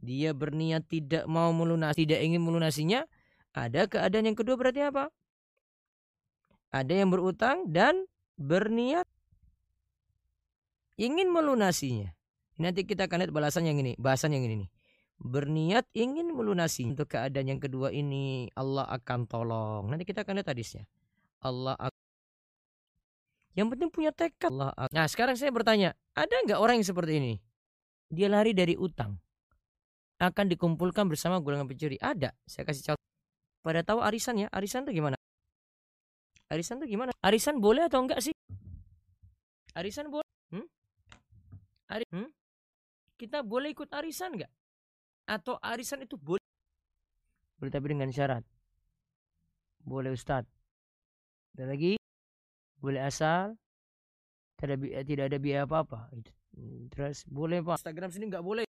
Dia 0.01 0.33
berniat 0.33 0.89
tidak 0.89 1.29
mau 1.29 1.53
melunasi, 1.53 2.09
tidak 2.09 2.25
ingin 2.25 2.41
melunasinya. 2.41 3.05
Ada 3.53 3.85
keadaan 3.85 4.33
yang 4.33 4.37
kedua 4.39 4.57
berarti 4.57 4.81
apa? 4.81 5.13
Ada 6.73 7.05
yang 7.05 7.13
berutang 7.13 7.69
dan 7.69 8.09
berniat 8.33 9.05
ingin 10.97 11.29
melunasinya. 11.29 12.17
Nanti 12.61 12.85
kita 12.85 13.09
akan 13.09 13.25
lihat 13.25 13.33
balasan 13.33 13.65
yang 13.65 13.81
ini, 13.81 13.97
bahasan 13.97 14.37
yang 14.37 14.45
ini 14.45 14.65
nih. 14.65 14.69
Berniat 15.21 15.85
ingin 15.93 16.33
melunasi 16.33 16.85
untuk 16.89 17.13
keadaan 17.13 17.45
yang 17.45 17.61
kedua 17.61 17.93
ini 17.93 18.49
Allah 18.57 18.85
akan 18.89 19.25
tolong. 19.29 19.89
Nanti 19.89 20.05
kita 20.05 20.21
akan 20.25 20.41
lihat 20.41 20.49
hadisnya. 20.49 20.85
Allah 21.41 21.73
akan 21.77 22.01
yang 23.51 23.67
penting 23.67 23.91
punya 23.91 24.15
tekad. 24.15 24.47
Allah 24.47 24.71
akan... 24.77 24.93
Nah 24.95 25.05
sekarang 25.11 25.35
saya 25.35 25.51
bertanya, 25.51 25.91
ada 26.15 26.31
nggak 26.47 26.59
orang 26.61 26.79
yang 26.79 26.87
seperti 26.87 27.19
ini? 27.19 27.33
Dia 28.07 28.31
lari 28.31 28.55
dari 28.55 28.79
utang. 28.79 29.19
Akan 30.21 30.47
dikumpulkan 30.47 31.09
bersama 31.09 31.41
golongan 31.41 31.67
pencuri. 31.67 31.97
Ada. 31.99 32.31
Saya 32.47 32.63
kasih 32.63 32.93
contoh. 32.93 33.07
Pada 33.61 33.81
tahu 33.83 33.99
arisan 34.01 34.39
ya? 34.41 34.47
Arisan 34.53 34.87
itu 34.87 35.01
gimana? 35.03 35.17
Arisan 36.49 36.79
itu 36.81 36.97
gimana? 36.97 37.11
Arisan 37.21 37.59
boleh 37.59 37.85
atau 37.85 38.01
enggak 38.01 38.23
sih? 38.23 38.33
Arisan 39.75 40.11
boleh? 40.11 40.27
Hmm? 40.51 40.67
Ari 41.91 42.05
hmm? 42.11 42.29
Kita 43.21 43.45
boleh 43.45 43.69
ikut 43.69 43.85
arisan 43.93 44.33
nggak? 44.33 44.49
Atau 45.29 45.61
arisan 45.61 46.01
itu 46.01 46.17
boleh? 46.17 46.41
Boleh 47.61 47.69
tapi 47.69 47.93
dengan 47.93 48.09
syarat. 48.09 48.41
Boleh 49.85 50.09
Ustadz. 50.09 50.49
Dan 51.53 51.69
lagi 51.69 52.01
boleh 52.81 53.05
asal 53.05 53.53
tidak 54.57 55.05
tidak 55.05 55.29
ada 55.29 55.37
biaya 55.37 55.69
apa-apa. 55.69 56.09
Terus 56.89 57.21
boleh 57.29 57.61
Pak. 57.61 57.85
Instagram 57.85 58.09
sini 58.09 58.25
nggak 58.33 58.41
boleh. 58.41 58.65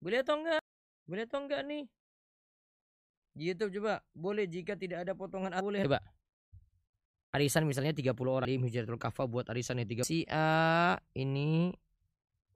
Boleh 0.00 0.24
atau 0.24 0.40
enggak? 0.40 0.64
Boleh 1.04 1.22
atau 1.28 1.38
enggak 1.44 1.60
nih? 1.68 1.84
YouTube 3.36 3.76
coba. 3.76 4.00
Boleh 4.16 4.48
jika 4.48 4.72
tidak 4.80 5.04
ada 5.04 5.12
potongan 5.12 5.52
boleh 5.60 5.84
coba. 5.84 6.00
Arisan 7.36 7.68
misalnya 7.68 7.92
30 7.92 8.16
orang 8.24 8.48
di 8.48 8.56
Hijratul 8.56 8.96
Kafa 8.96 9.28
buat 9.28 9.44
arisan 9.52 9.76
yang 9.76 10.00
3 10.00 10.08
si 10.08 10.24
A 10.32 10.96
ini 11.12 11.68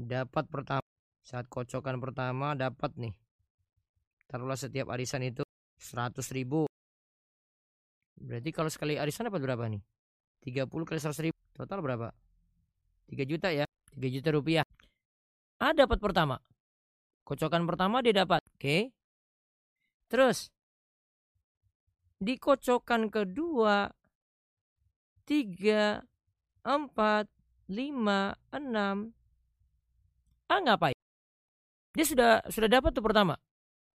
dapat 0.00 0.48
pertama 0.48 0.80
saat 1.20 1.46
kocokan 1.46 2.00
pertama 2.00 2.56
dapat 2.56 2.92
nih. 2.96 3.14
Taruhlah 4.30 4.58
setiap 4.58 4.90
arisan 4.94 5.26
itu 5.26 5.42
100 5.80 6.20
ribu. 6.36 6.70
Berarti 8.20 8.50
kalau 8.52 8.70
sekali 8.70 9.00
arisan 9.00 9.26
dapat 9.26 9.42
berapa 9.42 9.64
nih? 9.66 9.82
30 10.44 10.68
kali 10.86 11.00
100 11.00 11.24
ribu. 11.24 11.38
Total 11.56 11.80
berapa? 11.82 12.08
3 13.10 13.24
juta 13.26 13.48
ya. 13.50 13.66
3 13.96 14.14
juta 14.14 14.28
rupiah. 14.30 14.64
Ah 15.58 15.74
dapat 15.74 15.98
pertama. 15.98 16.38
Kocokan 17.26 17.66
pertama 17.66 18.00
dia 18.00 18.14
dapat. 18.14 18.40
Oke. 18.54 18.92
Terus. 20.06 20.52
Di 22.20 22.36
kocokan 22.36 23.08
kedua. 23.10 23.88
3, 25.24 26.02
4, 26.66 27.26
5, 27.70 28.34
6. 28.50 29.14
Ah 30.50 30.60
ngapain? 30.60 30.99
Dia 31.94 32.06
sudah 32.06 32.30
sudah 32.46 32.68
dapat 32.70 32.94
tuh 32.94 33.02
pertama. 33.02 33.34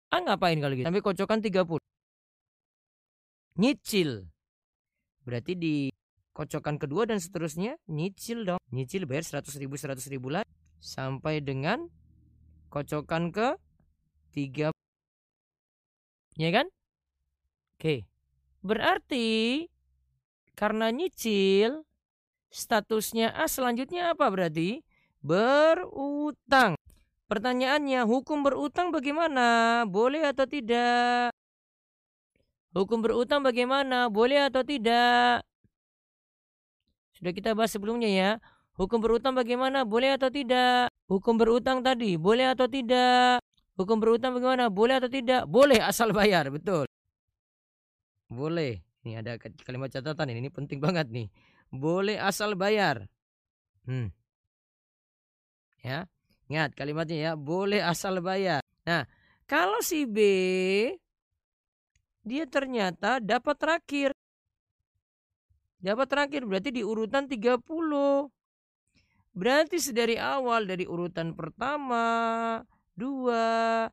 Ah 0.10 0.21
ngapain 0.21 0.58
kalau 0.58 0.73
gitu? 0.73 0.86
Sampai 0.86 1.03
kocokan 1.06 1.39
30. 1.41 1.77
Nyicil. 3.58 4.29
Berarti 5.25 5.53
di 5.53 5.75
kocokan 6.34 6.82
kedua 6.82 7.06
dan 7.06 7.21
seterusnya 7.21 7.77
nyicil 7.86 8.45
dong. 8.49 8.62
Nyicil 8.73 9.06
bayar 9.06 9.25
100 9.25 9.62
ribu 9.62 9.77
100 9.77 10.01
ribu 10.10 10.34
lagi. 10.34 10.49
Sampai 10.82 11.39
dengan 11.39 11.86
kocokan 12.73 13.29
ke 13.29 13.56
3. 14.34 14.73
Ya 16.41 16.49
kan? 16.49 16.65
Oke. 17.77 18.10
Berarti 18.65 19.69
karena 20.58 20.89
nyicil 20.89 21.86
statusnya 22.49 23.34
A 23.38 23.45
selanjutnya 23.45 24.17
apa 24.17 24.29
berarti? 24.34 24.82
Berutang. 25.21 26.73
Pertanyaannya, 27.32 28.04
hukum 28.04 28.44
berutang 28.44 28.92
bagaimana? 28.92 29.84
Boleh 29.88 30.28
atau 30.28 30.44
tidak? 30.44 31.32
Hukum 32.74 33.06
berutang 33.06 33.46
bagaimana? 33.46 34.10
Boleh 34.10 34.50
atau 34.50 34.66
tidak? 34.66 35.46
Sudah 37.14 37.32
kita 37.32 37.54
bahas 37.54 37.72
sebelumnya 37.72 38.10
ya. 38.10 38.32
Hukum 38.74 38.98
berutang 38.98 39.38
bagaimana? 39.38 39.86
Boleh 39.86 40.18
atau 40.18 40.34
tidak? 40.34 40.90
Hukum 41.06 41.38
berutang 41.38 41.86
tadi, 41.86 42.18
boleh 42.18 42.52
atau 42.52 42.66
tidak? 42.66 43.38
Hukum 43.78 44.02
berutang 44.02 44.34
bagaimana? 44.34 44.74
Boleh 44.74 44.98
atau 44.98 45.10
tidak? 45.10 45.46
Boleh 45.46 45.78
asal 45.82 46.10
bayar, 46.10 46.50
betul. 46.50 46.90
Boleh. 48.34 48.82
Ini 49.04 49.20
ada 49.20 49.36
kalimat 49.38 49.92
catatan 49.92 50.32
ini, 50.32 50.48
ini 50.48 50.52
penting 50.52 50.80
banget 50.82 51.12
nih. 51.12 51.28
Boleh 51.70 52.18
asal 52.18 52.58
bayar. 52.58 53.06
Hmm. 53.86 54.10
Ya. 55.84 56.08
Ingat 56.54 56.78
kalimatnya 56.78 57.18
ya, 57.18 57.32
boleh 57.34 57.82
asal 57.82 58.22
bayar. 58.22 58.62
Nah, 58.86 59.10
kalau 59.50 59.82
si 59.82 60.06
B 60.06 60.22
dia 62.22 62.46
ternyata 62.46 63.18
dapat 63.18 63.58
terakhir. 63.58 64.13
Dapat 65.82 66.06
terakhir 66.06 66.46
berarti 66.46 66.70
di 66.70 66.86
urutan 66.86 67.26
30. 67.26 68.30
Berarti 69.34 69.82
sedari 69.82 70.13
awal 70.22 70.70
dari 70.70 70.86
urutan 70.86 71.34
pertama, 71.34 72.62
dua, 72.94 73.89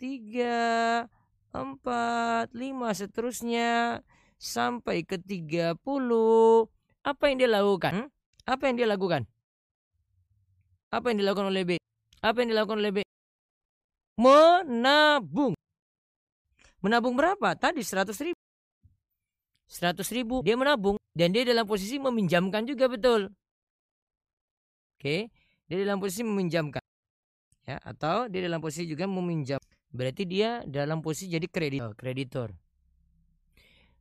tiga, 0.00 1.04
empat, 1.52 2.56
lima, 2.56 2.96
seterusnya 2.96 4.00
sampai 4.40 5.04
ke 5.04 5.20
tiga 5.20 5.76
puluh. 5.76 6.72
Apa 7.04 7.28
yang 7.28 7.44
dia 7.44 7.52
lakukan? 7.52 8.08
Apa 8.48 8.72
yang 8.72 8.80
dia 8.80 8.88
lakukan? 8.88 9.28
Apa 10.88 11.12
yang 11.12 11.20
dilakukan 11.20 11.52
oleh 11.52 11.68
B? 11.68 11.87
Apa 12.18 12.42
yang 12.42 12.50
dilakukan 12.50 12.78
oleh 12.82 12.92
B? 12.94 12.98
Menabung. 14.18 15.54
Menabung 16.82 17.14
berapa? 17.14 17.54
Tadi 17.54 17.82
seratus 17.86 18.18
ribu. 18.18 18.38
Seratus 19.68 20.08
ribu 20.10 20.42
dia 20.42 20.56
menabung 20.56 20.96
dan 21.14 21.30
dia 21.30 21.44
dalam 21.44 21.68
posisi 21.68 22.00
meminjamkan 22.00 22.66
juga 22.66 22.88
betul. 22.90 23.30
Oke, 24.98 25.30
dia 25.70 25.76
dalam 25.86 26.02
posisi 26.02 26.26
meminjamkan. 26.26 26.82
Ya, 27.68 27.78
atau 27.84 28.26
dia 28.26 28.42
dalam 28.42 28.58
posisi 28.58 28.88
juga 28.88 29.06
meminjam. 29.06 29.60
Berarti 29.92 30.24
dia 30.26 30.64
dalam 30.66 31.04
posisi 31.04 31.30
jadi 31.30 31.46
kreditor. 31.46 31.94
kreditor. 31.94 32.48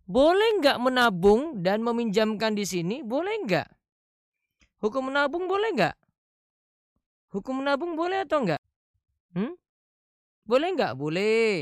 Boleh 0.08 0.64
nggak 0.64 0.80
menabung 0.80 1.60
dan 1.60 1.84
meminjamkan 1.84 2.56
di 2.56 2.64
sini? 2.64 3.04
Boleh 3.04 3.44
nggak? 3.44 3.68
Hukum 4.80 5.12
menabung 5.12 5.52
boleh 5.52 5.76
nggak? 5.76 5.96
Hukum 7.28 7.60
menabung 7.60 8.00
boleh 8.00 8.24
atau 8.24 8.44
enggak? 8.44 8.62
Hmm? 9.36 9.54
Boleh 10.48 10.72
nggak? 10.72 10.96
Boleh. 10.96 11.60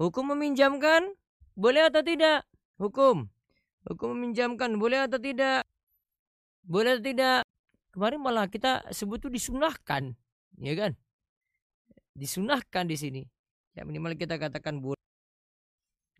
Hukum 0.00 0.32
meminjamkan 0.32 1.12
boleh 1.52 1.92
atau 1.92 2.00
tidak? 2.00 2.48
Hukum. 2.80 3.28
Hukum 3.84 4.16
meminjamkan 4.16 4.80
boleh 4.80 5.04
atau 5.04 5.20
tidak? 5.20 5.68
Boleh 6.64 6.96
atau 6.96 7.04
tidak? 7.04 7.44
Kemarin 7.92 8.20
malah 8.22 8.46
kita 8.48 8.86
sebut 8.94 9.20
itu 9.20 9.28
disunahkan, 9.28 10.16
ya 10.56 10.72
kan? 10.78 10.96
Disunahkan 12.16 12.88
di 12.88 12.96
sini. 12.96 13.22
Ya 13.76 13.84
minimal 13.84 14.16
kita 14.16 14.40
katakan 14.40 14.80
boleh. 14.80 15.00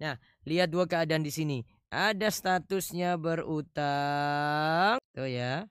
Nah, 0.01 0.17
lihat 0.45 0.69
dua 0.69 0.85
keadaan 0.85 1.25
di 1.25 1.33
sini. 1.33 1.65
Ada 1.89 2.29
statusnya 2.29 3.17
berutang, 3.17 5.01
tuh 5.17 5.29
ya. 5.29 5.65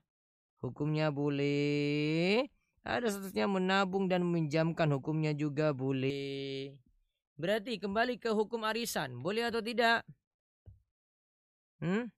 Hukumnya 0.60 1.14
boleh. 1.14 2.50
Ada 2.80 3.12
statusnya 3.12 3.44
menabung 3.44 4.08
dan 4.08 4.24
meminjamkan 4.24 4.88
hukumnya 4.96 5.36
juga 5.36 5.76
boleh. 5.76 6.72
Berarti 7.36 7.76
kembali 7.76 8.16
ke 8.16 8.32
hukum 8.32 8.64
arisan, 8.64 9.20
boleh 9.20 9.48
atau 9.48 9.60
tidak? 9.60 10.04
Hmm? 11.80 12.08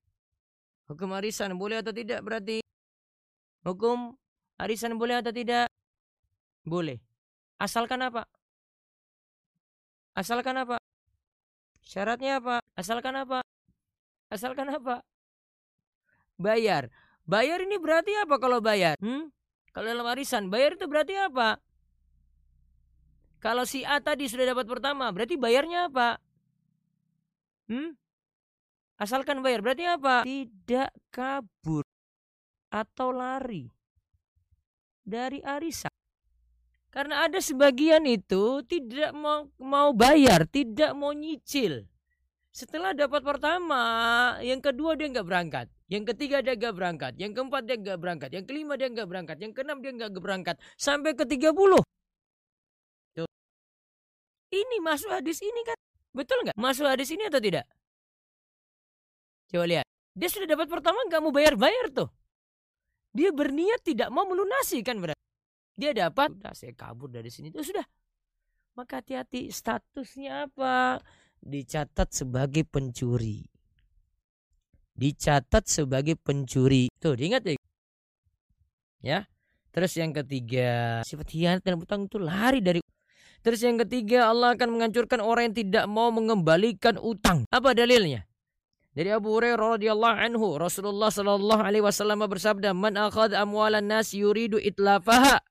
Hukum 0.90 1.10
arisan 1.18 1.54
boleh 1.58 1.82
atau 1.82 1.94
tidak 1.94 2.22
berarti? 2.22 2.62
Hukum 3.62 4.14
arisan 4.58 4.98
boleh 4.98 5.18
atau 5.18 5.30
tidak? 5.34 5.70
Boleh. 6.62 6.98
Asalkan 7.58 8.02
apa? 8.02 8.26
Asalkan 10.14 10.58
apa? 10.58 10.78
Syaratnya 11.82 12.38
apa? 12.38 12.62
Asalkan 12.78 13.14
apa? 13.18 13.38
Asalkan 14.30 14.68
apa? 14.70 15.02
Bayar. 16.38 16.90
Bayar 17.22 17.62
ini 17.62 17.78
berarti 17.78 18.14
apa 18.18 18.38
kalau 18.42 18.58
bayar? 18.58 18.98
Hmm? 18.98 19.30
Kalau 19.72 19.86
dalam 19.88 20.04
arisan, 20.04 20.52
bayar 20.52 20.76
itu 20.76 20.84
berarti 20.84 21.16
apa? 21.16 21.56
Kalau 23.42 23.66
si 23.66 23.82
A 23.82 23.98
tadi 23.98 24.28
sudah 24.28 24.54
dapat 24.54 24.68
pertama, 24.68 25.10
berarti 25.10 25.34
bayarnya 25.34 25.90
apa? 25.90 26.20
Hmm? 27.66 27.96
Asalkan 29.00 29.42
bayar, 29.42 29.64
berarti 29.64 29.84
apa? 29.88 30.22
Tidak 30.22 30.90
kabur 31.10 31.82
atau 32.70 33.10
lari 33.10 33.66
dari 35.02 35.42
arisan. 35.42 35.90
Karena 36.92 37.24
ada 37.24 37.40
sebagian 37.40 38.04
itu 38.04 38.60
tidak 38.68 39.16
mau, 39.16 39.48
mau 39.56 39.90
bayar, 39.96 40.44
tidak 40.44 40.92
mau 40.92 41.16
nyicil. 41.16 41.88
Setelah 42.52 42.92
dapat 42.92 43.24
pertama, 43.24 43.82
yang 44.44 44.60
kedua 44.60 44.92
dia 44.92 45.08
nggak 45.08 45.24
berangkat. 45.24 45.66
Yang 45.88 46.12
ketiga 46.12 46.44
dia 46.44 46.52
nggak 46.52 46.76
berangkat. 46.76 47.12
Yang 47.16 47.32
keempat 47.40 47.62
dia 47.64 47.76
nggak 47.80 47.98
berangkat. 47.98 48.30
Yang 48.36 48.44
kelima 48.44 48.72
dia 48.76 48.88
nggak 48.92 49.08
berangkat. 49.08 49.36
Yang 49.40 49.52
keenam 49.56 49.78
dia 49.80 49.92
nggak 49.96 50.12
berangkat. 50.20 50.56
Sampai 50.76 51.16
ke 51.16 51.24
tiga 51.24 51.56
puluh. 51.56 51.80
Ini 54.52 54.76
masuk 54.84 55.08
hadis 55.08 55.40
ini 55.40 55.64
kan? 55.64 55.76
Betul 56.12 56.44
nggak? 56.44 56.56
Masuk 56.60 56.84
hadis 56.84 57.08
ini 57.08 57.24
atau 57.24 57.40
tidak? 57.40 57.64
Coba 59.48 59.64
lihat. 59.64 59.86
Dia 60.12 60.28
sudah 60.28 60.44
dapat 60.44 60.68
pertama 60.68 61.00
nggak 61.08 61.20
mau 61.24 61.32
bayar-bayar 61.32 61.88
tuh. 61.88 62.12
Dia 63.16 63.32
berniat 63.32 63.80
tidak 63.80 64.12
mau 64.12 64.28
melunasi 64.28 64.84
kan 64.84 65.00
berarti. 65.00 65.20
Dia 65.72 65.96
dapat, 65.96 66.36
saya 66.52 66.76
kabur 66.76 67.08
dari 67.08 67.32
sini. 67.32 67.48
Itu 67.48 67.64
sudah. 67.64 67.84
Maka 68.76 69.00
hati-hati 69.00 69.48
statusnya 69.48 70.52
apa? 70.52 71.00
Dicatat 71.42 72.14
sebagai 72.14 72.62
pencuri. 72.62 73.42
Dicatat 74.94 75.66
sebagai 75.66 76.14
pencuri. 76.14 76.86
Tuh, 77.02 77.18
diingat 77.18 77.42
ya. 77.42 77.58
Ya. 79.02 79.18
Terus 79.74 79.92
yang 79.98 80.14
ketiga, 80.14 81.02
sifat 81.02 81.28
hianat 81.34 81.62
dan 81.66 81.80
utang 81.80 82.06
itu 82.06 82.20
lari 82.20 82.62
dari 82.62 82.78
Terus 83.42 83.58
yang 83.66 83.74
ketiga, 83.82 84.30
Allah 84.30 84.54
akan 84.54 84.78
menghancurkan 84.78 85.18
orang 85.18 85.50
yang 85.50 85.56
tidak 85.58 85.84
mau 85.90 86.14
mengembalikan 86.14 86.94
utang. 87.02 87.42
Apa 87.50 87.74
dalilnya? 87.74 88.22
Dari 88.94 89.10
Abu 89.10 89.34
Hurairah 89.34 89.82
radhiyallahu 89.82 90.16
anhu, 90.30 90.46
Rasulullah 90.62 91.10
sallallahu 91.10 91.58
alaihi 91.58 91.82
wasallam 91.82 92.22
bersabda, 92.22 92.70
"Man 92.70 92.94
akhadha 92.94 93.42
amwalan 93.42 93.82
nas 93.82 94.14
yuridu 94.14 94.62
itlafaha, 94.62 95.42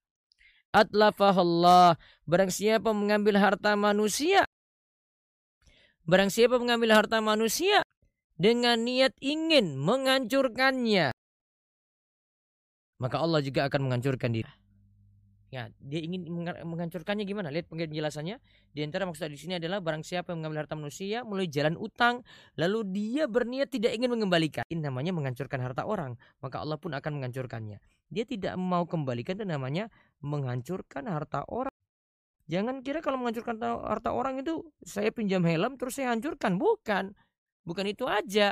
atlafahallah." 0.72 2.00
Barang 2.24 2.48
siapa 2.48 2.96
mengambil 2.96 3.36
harta 3.42 3.76
manusia, 3.76 4.48
barang 6.12 6.28
siapa 6.28 6.60
mengambil 6.60 7.00
harta 7.00 7.24
manusia 7.24 7.88
dengan 8.36 8.84
niat 8.84 9.16
ingin 9.24 9.80
menghancurkannya, 9.80 11.16
maka 13.00 13.16
Allah 13.16 13.40
juga 13.40 13.72
akan 13.72 13.88
menghancurkan 13.88 14.36
dia. 14.36 14.52
Ya, 15.52 15.68
dia 15.84 16.00
ingin 16.00 16.32
menghancurkannya 16.64 17.28
gimana? 17.28 17.52
Lihat 17.52 17.68
penjelasannya. 17.68 18.40
Di 18.72 18.88
antara 18.88 19.04
maksud 19.04 19.28
di 19.28 19.36
sini 19.36 19.60
adalah 19.60 19.84
barang 19.84 20.00
siapa 20.00 20.32
yang 20.32 20.44
mengambil 20.44 20.64
harta 20.64 20.80
manusia 20.80 21.28
mulai 21.28 21.52
jalan 21.52 21.76
utang, 21.76 22.24
lalu 22.56 22.88
dia 22.88 23.28
berniat 23.28 23.68
tidak 23.68 23.92
ingin 23.92 24.16
mengembalikan. 24.16 24.64
Ini 24.72 24.80
namanya 24.80 25.12
menghancurkan 25.12 25.60
harta 25.60 25.84
orang, 25.84 26.16
maka 26.40 26.64
Allah 26.64 26.80
pun 26.80 26.96
akan 26.96 27.20
menghancurkannya. 27.20 27.84
Dia 28.12 28.24
tidak 28.24 28.56
mau 28.60 28.88
kembalikan 28.88 29.40
itu 29.40 29.48
namanya 29.48 29.92
menghancurkan 30.24 31.08
harta 31.08 31.44
orang. 31.52 31.71
Jangan 32.52 32.84
kira 32.84 33.00
kalau 33.00 33.16
menghancurkan 33.16 33.56
harta 33.64 34.12
orang 34.12 34.44
itu 34.44 34.68
saya 34.84 35.08
pinjam 35.10 35.40
helm 35.48 35.80
terus 35.80 35.96
saya 35.96 36.12
hancurkan, 36.12 36.60
bukan. 36.60 37.16
Bukan 37.64 37.86
itu 37.88 38.04
aja. 38.12 38.52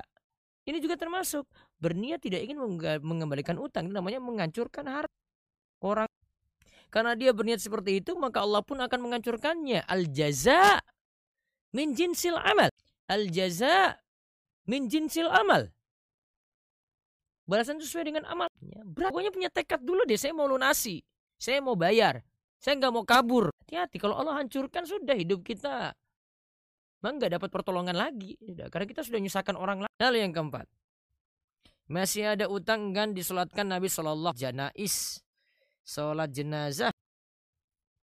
Ini 0.64 0.80
juga 0.80 0.96
termasuk 0.96 1.44
berniat 1.84 2.24
tidak 2.24 2.48
ingin 2.48 2.64
mengembalikan 3.04 3.60
utang, 3.60 3.92
itu 3.92 3.94
namanya 3.96 4.24
menghancurkan 4.24 4.88
harta 4.88 5.18
orang 5.84 6.08
karena 6.90 7.14
dia 7.14 7.30
berniat 7.30 7.62
seperti 7.62 8.02
itu, 8.02 8.18
maka 8.18 8.42
Allah 8.42 8.66
pun 8.66 8.82
akan 8.82 9.00
menghancurkannya. 9.06 9.86
Al 9.86 10.10
jaza 10.10 10.82
min 11.70 11.94
jinsil 11.94 12.34
amal. 12.34 12.74
Al 13.06 13.30
jaza 13.30 13.94
min 14.66 14.90
jinsil 14.90 15.30
amal. 15.30 15.70
Balasan 17.46 17.78
sesuai 17.82 18.10
dengan 18.10 18.26
amal. 18.30 18.50
Pokoknya 18.94 19.30
punya 19.34 19.50
tekad 19.54 19.82
dulu 19.82 20.06
deh, 20.06 20.18
saya 20.18 20.34
mau 20.34 20.50
lunasi. 20.50 21.02
Saya 21.38 21.62
mau 21.62 21.78
bayar. 21.78 22.26
Saya 22.58 22.78
nggak 22.78 22.94
mau 22.94 23.06
kabur. 23.06 23.54
Hati-hati, 23.70 24.02
kalau 24.02 24.18
Allah 24.18 24.42
hancurkan 24.42 24.82
sudah 24.82 25.14
hidup 25.14 25.46
kita. 25.46 25.94
Bang 27.06 27.22
nggak 27.22 27.38
dapat 27.38 27.54
pertolongan 27.54 27.94
lagi. 27.94 28.34
Karena 28.74 28.90
kita 28.90 29.06
sudah 29.06 29.22
nyusahkan 29.22 29.54
orang 29.54 29.86
lain. 29.86 29.94
Lalu 30.02 30.26
yang 30.26 30.34
keempat. 30.34 30.66
Masih 31.86 32.34
ada 32.34 32.50
utang 32.50 32.90
kan 32.98 33.14
disolatkan 33.14 33.70
Nabi 33.70 33.86
Shallallahu 33.86 34.34
Janais 34.34 35.22
sholat 35.86 36.34
jenazah. 36.34 36.90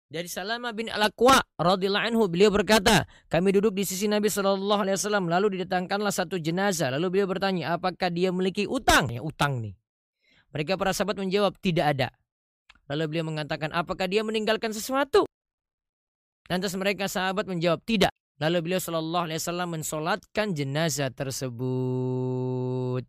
Dari 0.07 0.31
Salama 0.31 0.71
bin 0.71 0.87
Al-Aqwa 0.87 1.43
radhiyallahu 1.59 2.15
anhu 2.15 2.31
beliau 2.31 2.55
berkata, 2.55 3.03
kami 3.27 3.51
duduk 3.51 3.75
di 3.75 3.83
sisi 3.83 4.07
Nabi 4.07 4.31
sallallahu 4.31 4.87
alaihi 4.87 4.95
wasallam 4.95 5.27
lalu 5.27 5.59
didatangkanlah 5.59 6.15
satu 6.15 6.39
jenazah 6.39 6.95
lalu 6.95 7.19
beliau 7.19 7.27
bertanya, 7.27 7.75
apakah 7.75 8.15
dia 8.15 8.31
memiliki 8.31 8.71
utang? 8.71 9.11
Ya 9.11 9.19
utang 9.19 9.67
nih. 9.67 9.75
Mereka 10.55 10.79
para 10.79 10.95
sahabat 10.95 11.19
menjawab, 11.19 11.59
tidak 11.59 11.99
ada. 11.99 12.09
Lalu 12.87 13.19
beliau 13.19 13.27
mengatakan, 13.27 13.75
apakah 13.75 14.07
dia 14.07 14.23
meninggalkan 14.23 14.71
sesuatu? 14.71 15.27
Lantas 16.47 16.73
mereka 16.79 17.11
sahabat 17.11 17.47
menjawab, 17.51 17.83
tidak. 17.83 18.15
Lalu 18.37 18.69
beliau 18.69 18.81
Shallallahu 18.81 19.25
Alaihi 19.33 19.41
Wasallam 19.41 19.69
mensolatkan 19.81 20.53
jenazah 20.53 21.09
tersebut. 21.09 23.05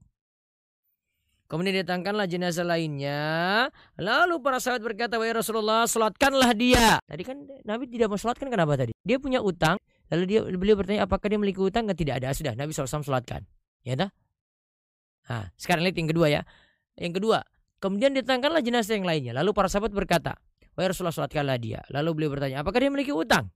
Kemudian 1.47 1.79
datangkanlah 1.79 2.27
jenazah 2.27 2.67
lainnya. 2.67 3.67
Lalu 3.95 4.43
para 4.43 4.59
sahabat 4.59 4.83
berkata, 4.83 5.15
Wahai 5.15 5.31
Rasulullah, 5.31 5.87
solatkanlah 5.87 6.51
dia. 6.55 6.99
Tadi 7.07 7.23
kan 7.23 7.39
Nabi 7.63 7.87
tidak 7.87 8.11
mau 8.11 8.19
solatkan 8.19 8.51
kenapa 8.51 8.75
tadi? 8.75 8.91
Dia 9.03 9.15
punya 9.15 9.39
utang. 9.39 9.79
Lalu 10.11 10.23
dia 10.27 10.39
beliau 10.43 10.75
bertanya, 10.75 11.07
apakah 11.07 11.27
dia 11.31 11.39
memiliki 11.39 11.63
utang? 11.63 11.87
Tidak 11.87 12.19
ada. 12.19 12.31
Sudah, 12.35 12.51
Nabi 12.55 12.75
SAW 12.75 13.03
solatkan. 13.03 13.43
Ya 13.83 13.95
tak? 13.95 14.11
Nah, 15.27 15.51
sekarang 15.59 15.87
lihat 15.87 15.95
yang 15.99 16.11
kedua 16.11 16.27
ya. 16.27 16.41
Yang 16.99 17.13
kedua, 17.19 17.43
kemudian 17.83 18.15
datangkanlah 18.15 18.63
jenazah 18.63 18.95
yang 18.95 19.07
lainnya. 19.07 19.35
Lalu 19.35 19.51
para 19.51 19.67
sahabat 19.71 19.91
berkata, 19.91 20.39
Wahai 20.77 20.93
Rasulullah, 20.93 21.15
solatkanlah 21.17 21.57
dia. 21.57 21.81
Lalu 21.89 22.09
beliau 22.13 22.31
bertanya, 22.37 22.61
apakah 22.61 22.77
dia 22.77 22.93
memiliki 22.93 23.09
utang? 23.09 23.49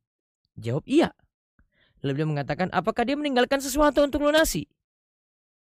Jawab, 0.58 0.82
iya. 0.90 1.14
Lalu 2.02 2.12
beliau 2.18 2.30
mengatakan, 2.34 2.74
apakah 2.74 3.06
dia 3.06 3.14
meninggalkan 3.14 3.62
sesuatu 3.62 4.02
untuk 4.02 4.26
lunasi? 4.26 4.66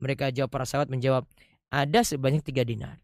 Mereka 0.01 0.33
jawab, 0.33 0.49
para 0.49 0.65
sahabat 0.65 0.89
menjawab, 0.89 1.29
ada 1.69 2.01
sebanyak 2.01 2.41
tiga 2.41 2.65
dinar. 2.65 2.97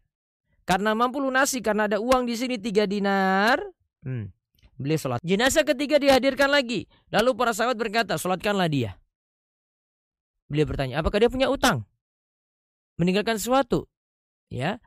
Karena 0.65 0.97
mampu 0.97 1.21
lunasi 1.21 1.61
karena 1.61 1.85
ada 1.85 2.01
uang 2.01 2.25
di 2.25 2.33
sini 2.33 2.57
tiga 2.57 2.89
dinar. 2.89 3.61
Hmm. 4.01 4.33
Beliau 4.81 4.97
sholat. 4.97 5.21
Jenazah 5.21 5.61
ketiga 5.61 6.01
dihadirkan 6.01 6.49
lagi. 6.49 6.89
Lalu 7.13 7.37
para 7.37 7.53
sahabat 7.53 7.77
berkata, 7.77 8.17
sholatkanlah 8.17 8.65
dia. 8.73 8.97
Beliau 10.49 10.65
bertanya, 10.65 11.05
apakah 11.05 11.21
dia 11.21 11.29
punya 11.29 11.47
utang? 11.53 11.85
Meninggalkan 12.97 13.37
sesuatu? 13.37 13.85
Ya, 14.51 14.81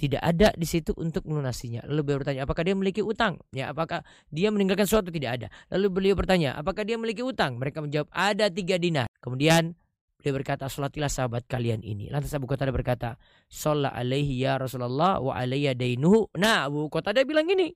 tidak 0.00 0.24
ada 0.24 0.48
di 0.56 0.64
situ 0.64 0.96
untuk 0.96 1.28
melunasinya. 1.28 1.84
Lalu 1.84 2.00
beliau 2.00 2.18
bertanya, 2.24 2.48
apakah 2.48 2.64
dia 2.64 2.72
memiliki 2.72 3.04
utang? 3.04 3.36
Ya, 3.52 3.68
apakah 3.68 4.00
dia 4.32 4.48
meninggalkan 4.48 4.88
sesuatu? 4.88 5.12
Tidak 5.12 5.28
ada. 5.28 5.52
Lalu 5.68 5.86
beliau 5.92 6.14
bertanya, 6.16 6.56
apakah 6.56 6.88
dia 6.88 6.96
memiliki 6.96 7.20
utang? 7.20 7.60
Mereka 7.60 7.84
menjawab, 7.84 8.08
ada 8.08 8.48
tiga 8.48 8.80
dinar. 8.80 9.12
Kemudian 9.20 9.76
Beliau 10.20 10.36
berkata, 10.36 10.68
Salatilah 10.68 11.08
sahabat 11.08 11.48
kalian 11.48 11.80
ini. 11.80 12.12
Lantas 12.12 12.36
Abu 12.36 12.44
Qatadah 12.44 12.76
berkata, 12.76 13.16
Salat 13.48 13.96
alaihi 13.96 14.44
ya 14.44 14.60
Rasulullah 14.60 15.16
wa 15.16 15.32
alaiya 15.32 15.72
dainuhu. 15.72 16.28
Nah 16.36 16.68
Abu 16.68 16.92
Qatadah 16.92 17.24
bilang 17.24 17.48
gini. 17.48 17.72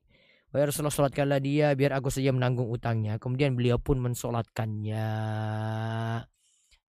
Wahai 0.53 0.69
Rasulullah 0.69 0.93
salatkanlah 0.93 1.41
dia 1.41 1.73
biar 1.73 1.97
aku 1.97 2.13
saja 2.13 2.29
menanggung 2.29 2.69
utangnya. 2.69 3.17
Kemudian 3.17 3.57
beliau 3.57 3.81
pun 3.81 3.97
mensolatkannya. 3.97 5.09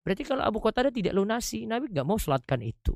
Berarti 0.02 0.24
kalau 0.24 0.48
Abu 0.48 0.64
Qatadah 0.64 0.96
tidak 0.96 1.12
lunasi, 1.12 1.68
Nabi 1.68 1.92
nggak 1.92 2.08
mau 2.08 2.16
solatkan 2.16 2.64
itu. 2.64 2.96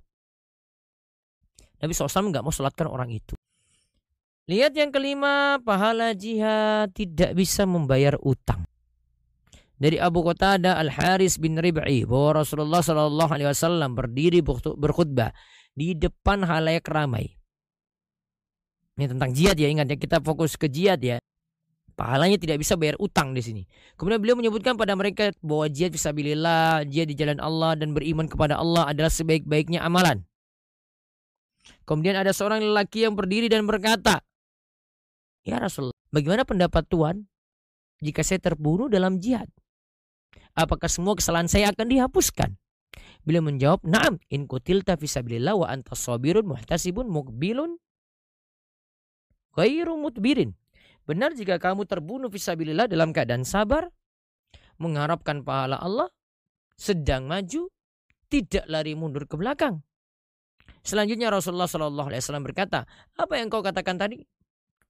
Nabi 1.86 1.94
SAW 1.94 2.34
nggak 2.34 2.42
mau 2.42 2.50
solatkan 2.50 2.90
orang 2.90 3.14
itu. 3.14 3.38
Lihat 4.50 4.74
yang 4.74 4.90
kelima, 4.90 5.62
pahala 5.62 6.18
jihad 6.18 6.94
tidak 6.94 7.38
bisa 7.38 7.66
membayar 7.70 8.18
utang 8.22 8.66
dari 9.76 10.00
Abu 10.00 10.24
Qatadah 10.24 10.80
Al 10.80 10.92
Haris 10.92 11.36
bin 11.36 11.60
Rib'i 11.60 12.08
bahwa 12.08 12.44
Rasulullah 12.44 12.80
Shallallahu 12.80 13.32
Alaihi 13.32 13.50
Wasallam 13.52 13.92
berdiri 13.96 14.40
berkhutbah 14.80 15.36
di 15.76 15.94
depan 15.96 16.48
halayak 16.48 16.88
ramai. 16.88 17.36
Ini 18.96 19.12
tentang 19.12 19.36
jihad 19.36 19.60
ya 19.60 19.68
ingat 19.68 19.92
ya 19.92 19.98
kita 20.00 20.24
fokus 20.24 20.56
ke 20.56 20.72
jihad 20.72 21.04
ya. 21.04 21.20
Pahalanya 21.96 22.36
tidak 22.36 22.60
bisa 22.60 22.76
bayar 22.76 23.00
utang 23.00 23.32
di 23.32 23.40
sini. 23.40 23.64
Kemudian 23.96 24.20
beliau 24.20 24.36
menyebutkan 24.36 24.76
pada 24.76 25.00
mereka 25.00 25.32
bahwa 25.40 25.72
jihad 25.72 25.96
fisabilillah, 25.96 26.84
jihad 26.88 27.08
di 27.08 27.16
jalan 27.16 27.40
Allah 27.40 27.80
dan 27.80 27.96
beriman 27.96 28.28
kepada 28.28 28.60
Allah 28.60 28.92
adalah 28.92 29.12
sebaik-baiknya 29.12 29.80
amalan. 29.80 30.24
Kemudian 31.86 32.18
ada 32.18 32.34
seorang 32.34 32.62
lelaki 32.62 33.06
yang 33.06 33.14
berdiri 33.14 33.50
dan 33.50 33.66
berkata, 33.66 34.22
Ya 35.46 35.62
Rasulullah, 35.62 35.98
bagaimana 36.10 36.42
pendapat 36.46 36.86
Tuhan 36.90 37.30
jika 38.02 38.26
saya 38.26 38.42
terbunuh 38.42 38.90
dalam 38.90 39.22
jihad? 39.22 39.50
apakah 40.56 40.88
semua 40.88 41.14
kesalahan 41.20 41.52
saya 41.52 41.70
akan 41.76 41.88
dihapuskan? 41.92 42.56
Beliau 43.28 43.44
menjawab, 43.44 43.84
"Na'am, 43.84 44.24
in 44.32 44.48
kutilta 44.48 44.96
fisabilillah 44.96 45.54
wa 45.54 45.68
anta 45.68 45.94
sabirun 45.94 46.48
muhtasibun 46.48 47.12
mukbilun 47.12 47.76
ghairu 49.60 50.00
mutbirin." 50.00 50.56
Benar 51.06 51.38
jika 51.38 51.62
kamu 51.62 51.86
terbunuh 51.86 52.32
fisabilillah 52.32 52.90
dalam 52.90 53.14
keadaan 53.14 53.46
sabar, 53.46 53.92
mengharapkan 54.82 55.46
pahala 55.46 55.78
Allah, 55.78 56.10
sedang 56.80 57.30
maju, 57.30 57.70
tidak 58.32 58.66
lari 58.66 58.98
mundur 58.98 59.30
ke 59.30 59.38
belakang. 59.38 59.86
Selanjutnya 60.86 61.34
Rasulullah 61.34 61.66
Shallallahu 61.66 62.14
Alaihi 62.14 62.22
Wasallam 62.22 62.46
berkata, 62.46 62.86
apa 63.18 63.34
yang 63.42 63.50
kau 63.50 63.66
katakan 63.66 63.98
tadi? 63.98 64.22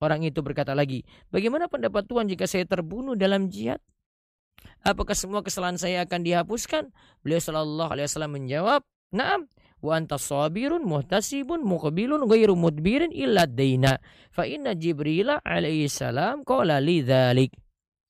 Orang 0.04 0.28
itu 0.28 0.44
berkata 0.44 0.76
lagi, 0.76 1.08
bagaimana 1.32 1.72
pendapat 1.72 2.04
Tuhan 2.04 2.28
jika 2.28 2.44
saya 2.46 2.68
terbunuh 2.68 3.16
dalam 3.16 3.48
jihad? 3.48 3.80
Apakah 4.84 5.16
semua 5.16 5.40
kesalahan 5.40 5.80
saya 5.80 6.04
akan 6.04 6.22
dihapuskan? 6.22 6.92
Beliau 7.24 7.40
sallallahu 7.40 7.96
alaihi 7.96 8.08
wasallam 8.12 8.34
menjawab, 8.36 8.82
"Na'am." 9.16 9.48
Wa 9.84 10.02
anta 10.02 10.18
sabirun 10.18 10.82
muhtasibun 10.82 11.62
muqbilun 11.62 12.26
ghairu 12.26 12.58
mudbirin 12.58 13.14
illa. 13.14 13.46
Fa 14.34 14.44
inna 14.50 14.74
alaihi 15.46 15.86
salam 15.86 16.42
qala 16.42 16.82
li. 16.82 17.06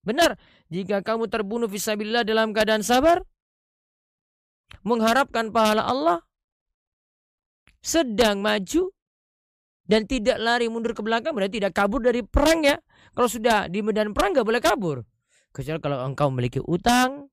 Benar, 0.06 0.40
jika 0.72 1.02
kamu 1.04 1.28
terbunuh 1.28 1.68
fisabilillah 1.68 2.24
dalam 2.24 2.56
keadaan 2.56 2.86
sabar, 2.86 3.26
mengharapkan 4.86 5.50
pahala 5.52 5.84
Allah, 5.84 6.24
sedang 7.86 8.42
maju 8.42 8.90
dan 9.86 10.10
tidak 10.10 10.42
lari 10.42 10.66
mundur 10.66 10.98
ke 10.98 11.06
belakang 11.06 11.38
berarti 11.38 11.62
tidak 11.62 11.78
kabur 11.78 12.02
dari 12.02 12.26
perang 12.26 12.66
ya. 12.66 12.82
Kalau 13.14 13.30
sudah 13.30 13.70
di 13.70 13.86
medan 13.86 14.12
perang 14.12 14.34
nggak 14.34 14.48
boleh 14.48 14.62
kabur. 14.62 14.98
Kecuali 15.54 15.80
kalau 15.80 16.02
engkau 16.04 16.28
memiliki 16.34 16.60
utang, 16.60 17.30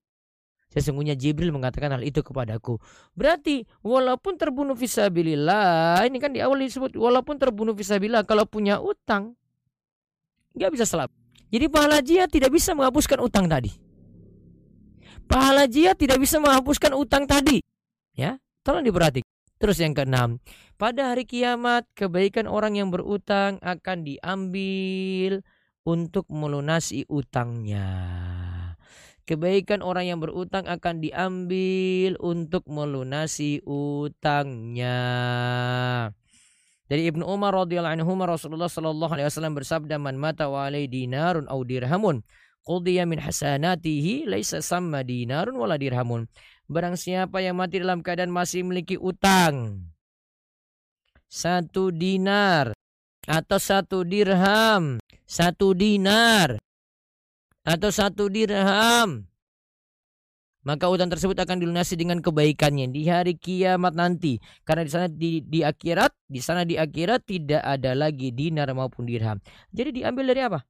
sesungguhnya 0.71 1.19
Jibril 1.19 1.51
mengatakan 1.51 1.97
hal 1.97 2.05
itu 2.05 2.23
kepadaku. 2.23 2.79
Berarti 3.17 3.67
walaupun 3.83 4.39
terbunuh 4.39 4.77
visabilillah, 4.79 6.07
ini 6.07 6.23
kan 6.23 6.31
di 6.31 6.39
awal 6.45 6.61
disebut 6.61 6.95
walaupun 6.95 7.41
terbunuh 7.41 7.75
visabilillah 7.75 8.23
kalau 8.29 8.47
punya 8.47 8.79
utang 8.79 9.35
nggak 10.55 10.71
bisa 10.71 10.85
selamat. 10.87 11.17
Jadi 11.53 11.67
pahala 11.69 11.99
jihad 12.05 12.29
tidak 12.31 12.53
bisa 12.53 12.77
menghapuskan 12.77 13.19
utang 13.25 13.49
tadi. 13.49 13.73
Pahala 15.27 15.65
jihad 15.65 15.97
tidak 15.97 16.21
bisa 16.21 16.37
menghapuskan 16.37 16.93
utang 16.95 17.25
tadi. 17.25 17.65
Ya, 18.13 18.37
tolong 18.65 18.85
diperhatikan. 18.85 19.22
Terus 19.63 19.79
yang 19.79 19.95
keenam, 19.95 20.43
pada 20.75 21.15
hari 21.15 21.23
kiamat 21.23 21.87
kebaikan 21.95 22.51
orang 22.51 22.75
yang 22.75 22.91
berutang 22.91 23.63
akan 23.63 24.03
diambil 24.03 25.47
untuk 25.87 26.27
melunasi 26.35 27.07
utangnya. 27.07 27.87
Kebaikan 29.23 29.87
orang 29.87 30.11
yang 30.11 30.19
berutang 30.19 30.67
akan 30.67 30.99
diambil 30.99 32.19
untuk 32.19 32.67
melunasi 32.67 33.63
utangnya. 33.63 34.99
Dari 36.91 37.07
Ibnu 37.07 37.23
Umar 37.23 37.55
radhiyallahu 37.55 38.03
anhu 38.03 38.19
Rasulullah 38.27 38.67
sallallahu 38.67 39.15
alaihi 39.15 39.31
wasallam 39.31 39.55
bersabda 39.55 39.95
man 40.03 40.19
mata 40.19 40.51
wa 40.51 40.67
dinarun 40.75 41.47
au 41.47 41.63
dirhamun 41.63 42.27
qudiya 42.63 43.07
min 43.07 43.19
hasanatihi 43.19 44.27
laisa 44.31 44.63
samma 44.63 45.03
dinarun 45.03 45.59
wala 45.59 45.79
dirhamun. 45.79 46.27
Barang 46.71 46.97
siapa 46.97 47.43
yang 47.43 47.59
mati 47.59 47.83
dalam 47.83 48.01
keadaan 48.01 48.33
masih 48.33 48.65
memiliki 48.65 48.97
utang 48.97 49.87
satu 51.33 51.89
dinar 51.89 52.77
atau 53.25 53.57
satu 53.57 54.05
dirham, 54.05 55.01
satu 55.25 55.73
dinar, 55.73 56.61
atau 57.65 57.89
satu 57.89 58.29
dirham. 58.29 59.25
Maka 60.63 60.87
utang 60.87 61.11
tersebut 61.11 61.35
akan 61.35 61.59
dilunasi 61.59 61.99
dengan 61.99 62.23
kebaikannya 62.23 62.87
di 62.95 63.11
hari 63.11 63.35
kiamat 63.35 63.99
nanti. 63.99 64.39
Karena 64.63 64.87
di 64.87 64.91
sana 64.95 65.07
di, 65.11 65.43
di 65.43 65.67
akhirat, 65.67 66.15
di 66.31 66.39
sana 66.39 66.63
di 66.63 66.79
akhirat 66.79 67.27
tidak 67.27 67.63
ada 67.67 67.99
lagi 67.99 68.31
dinar 68.31 68.71
maupun 68.71 69.03
dirham. 69.03 69.43
Jadi 69.75 70.03
diambil 70.03 70.31
dari 70.31 70.41
apa? 70.47 70.63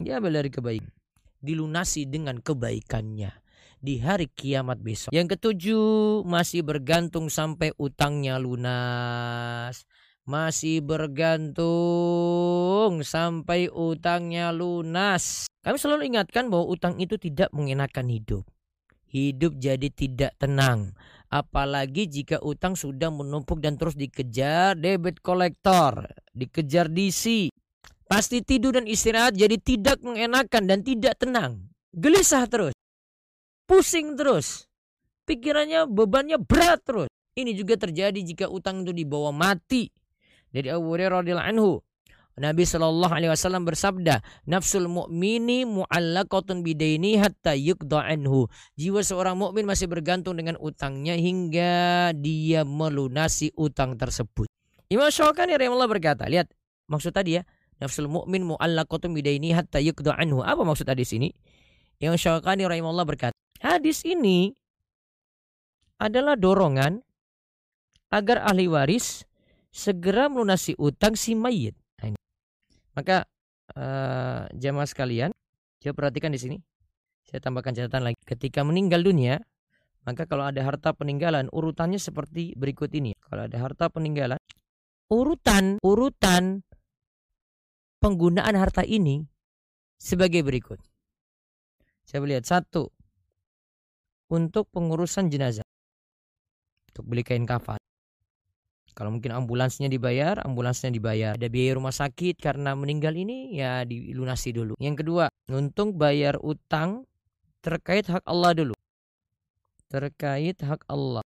Diambil 0.00 0.42
dari 0.42 0.50
kebaikan. 0.50 0.90
Dilunasi 1.40 2.08
dengan 2.08 2.40
kebaikannya 2.40 3.32
di 3.80 3.96
hari 3.96 4.28
kiamat 4.28 4.76
besok. 4.84 5.08
Yang 5.08 5.40
ketujuh 5.40 6.20
masih 6.28 6.60
bergantung 6.60 7.32
sampai 7.32 7.72
utangnya 7.80 8.36
lunas 8.36 9.88
masih 10.30 10.78
bergantung 10.86 11.64
sampai 13.02 13.66
utangnya 13.66 14.54
lunas. 14.54 15.50
Kami 15.66 15.74
selalu 15.74 16.14
ingatkan 16.14 16.46
bahwa 16.46 16.70
utang 16.70 16.94
itu 17.02 17.18
tidak 17.18 17.50
mengenakan 17.50 18.06
hidup. 18.06 18.46
Hidup 19.10 19.58
jadi 19.58 19.90
tidak 19.90 20.38
tenang. 20.38 20.94
Apalagi 21.30 22.06
jika 22.06 22.38
utang 22.42 22.78
sudah 22.78 23.10
menumpuk 23.10 23.58
dan 23.58 23.74
terus 23.74 23.98
dikejar 23.98 24.78
debit 24.78 25.18
kolektor, 25.18 26.06
dikejar 26.30 26.86
DC. 26.86 27.50
Pasti 28.10 28.42
tidur 28.42 28.74
dan 28.74 28.90
istirahat 28.90 29.38
jadi 29.38 29.54
tidak 29.62 30.02
mengenakan 30.02 30.66
dan 30.66 30.82
tidak 30.82 31.14
tenang. 31.14 31.70
Gelisah 31.94 32.42
terus. 32.50 32.74
Pusing 33.70 34.18
terus. 34.18 34.66
Pikirannya 35.30 35.86
bebannya 35.86 36.42
berat 36.42 36.82
terus. 36.82 37.06
Ini 37.38 37.54
juga 37.54 37.78
terjadi 37.78 38.18
jika 38.18 38.50
utang 38.50 38.82
itu 38.82 38.90
dibawa 38.90 39.30
mati. 39.30 39.86
Dari 40.50 40.66
Abu 40.74 40.90
Hurairah 40.90 41.22
radhiyallahu 41.22 41.50
anhu, 41.54 41.70
Nabi 42.40 42.66
Shallallahu 42.66 43.14
alaihi 43.14 43.30
wasallam 43.30 43.62
bersabda, 43.62 44.26
"Nafsul 44.50 44.90
mu'mini 44.90 45.62
mu'allaqatun 45.62 46.66
bidaini 46.66 47.14
hatta 47.14 47.54
yuqda 47.54 48.10
anhu." 48.10 48.50
Jiwa 48.74 49.06
seorang 49.06 49.38
mukmin 49.38 49.62
masih 49.62 49.86
bergantung 49.86 50.34
dengan 50.34 50.58
utangnya 50.58 51.14
hingga 51.14 52.10
dia 52.18 52.66
melunasi 52.66 53.54
utang 53.54 53.94
tersebut. 53.94 54.50
Imam 54.90 55.06
Syaukani 55.06 55.54
rahimahullah 55.54 55.86
berkata, 55.86 56.26
lihat 56.26 56.50
maksud 56.90 57.14
tadi 57.14 57.38
ya, 57.38 57.46
nafsul 57.80 58.06
mu'min 58.06 58.44
mu'allaqatun 58.54 59.16
bidaini 59.16 59.56
hatta 59.56 59.80
yuqda 59.80 60.14
anhu. 60.20 60.44
Apa 60.44 60.62
maksud 60.62 60.86
tadi 60.86 61.02
sini? 61.02 61.32
Imam 62.00 62.16
Syaukani 62.16 62.64
rahimahullah 62.64 63.04
berkata, 63.08 63.36
hadis 63.60 64.04
ini 64.04 64.52
adalah 66.00 66.36
dorongan 66.36 67.04
agar 68.08 68.44
ahli 68.44 68.68
waris 68.68 69.24
segera 69.68 70.32
melunasi 70.32 70.76
utang 70.80 71.16
si 71.16 71.36
mayit. 71.36 71.76
Maka 72.96 73.24
uh, 73.76 74.50
jamaah 74.50 74.88
sekalian, 74.88 75.30
coba 75.80 75.94
perhatikan 76.06 76.34
di 76.34 76.40
sini. 76.40 76.56
Saya 77.28 77.38
tambahkan 77.38 77.76
catatan 77.76 78.02
lagi. 78.02 78.18
Ketika 78.26 78.66
meninggal 78.66 79.06
dunia, 79.06 79.38
maka 80.02 80.26
kalau 80.26 80.48
ada 80.48 80.58
harta 80.64 80.90
peninggalan, 80.90 81.46
urutannya 81.54 82.00
seperti 82.00 82.58
berikut 82.58 82.90
ini. 82.96 83.14
Kalau 83.30 83.46
ada 83.46 83.56
harta 83.60 83.86
peninggalan, 83.92 84.40
urutan 85.06 85.78
urutan 85.86 86.66
penggunaan 88.00 88.56
harta 88.56 88.82
ini 88.82 89.28
sebagai 90.00 90.40
berikut. 90.40 90.80
Saya 92.08 92.24
lihat 92.26 92.48
satu 92.48 92.90
untuk 94.32 94.66
pengurusan 94.72 95.30
jenazah, 95.30 95.66
untuk 96.90 97.04
beli 97.06 97.22
kain 97.22 97.46
kafan. 97.46 97.78
Kalau 98.90 99.14
mungkin 99.14 99.30
ambulansnya 99.30 99.86
dibayar, 99.86 100.42
ambulansnya 100.42 100.90
dibayar. 100.90 101.38
Ada 101.38 101.46
biaya 101.46 101.78
rumah 101.78 101.94
sakit 101.94 102.36
karena 102.42 102.74
meninggal 102.74 103.14
ini 103.14 103.54
ya 103.54 103.86
dilunasi 103.86 104.50
dulu. 104.50 104.74
Yang 104.82 105.06
kedua, 105.06 105.30
untuk 105.46 105.94
bayar 105.94 106.36
utang 106.42 107.06
terkait 107.62 108.10
hak 108.10 108.26
Allah 108.26 108.50
dulu. 108.50 108.74
Terkait 109.86 110.58
hak 110.58 110.82
Allah. 110.90 111.22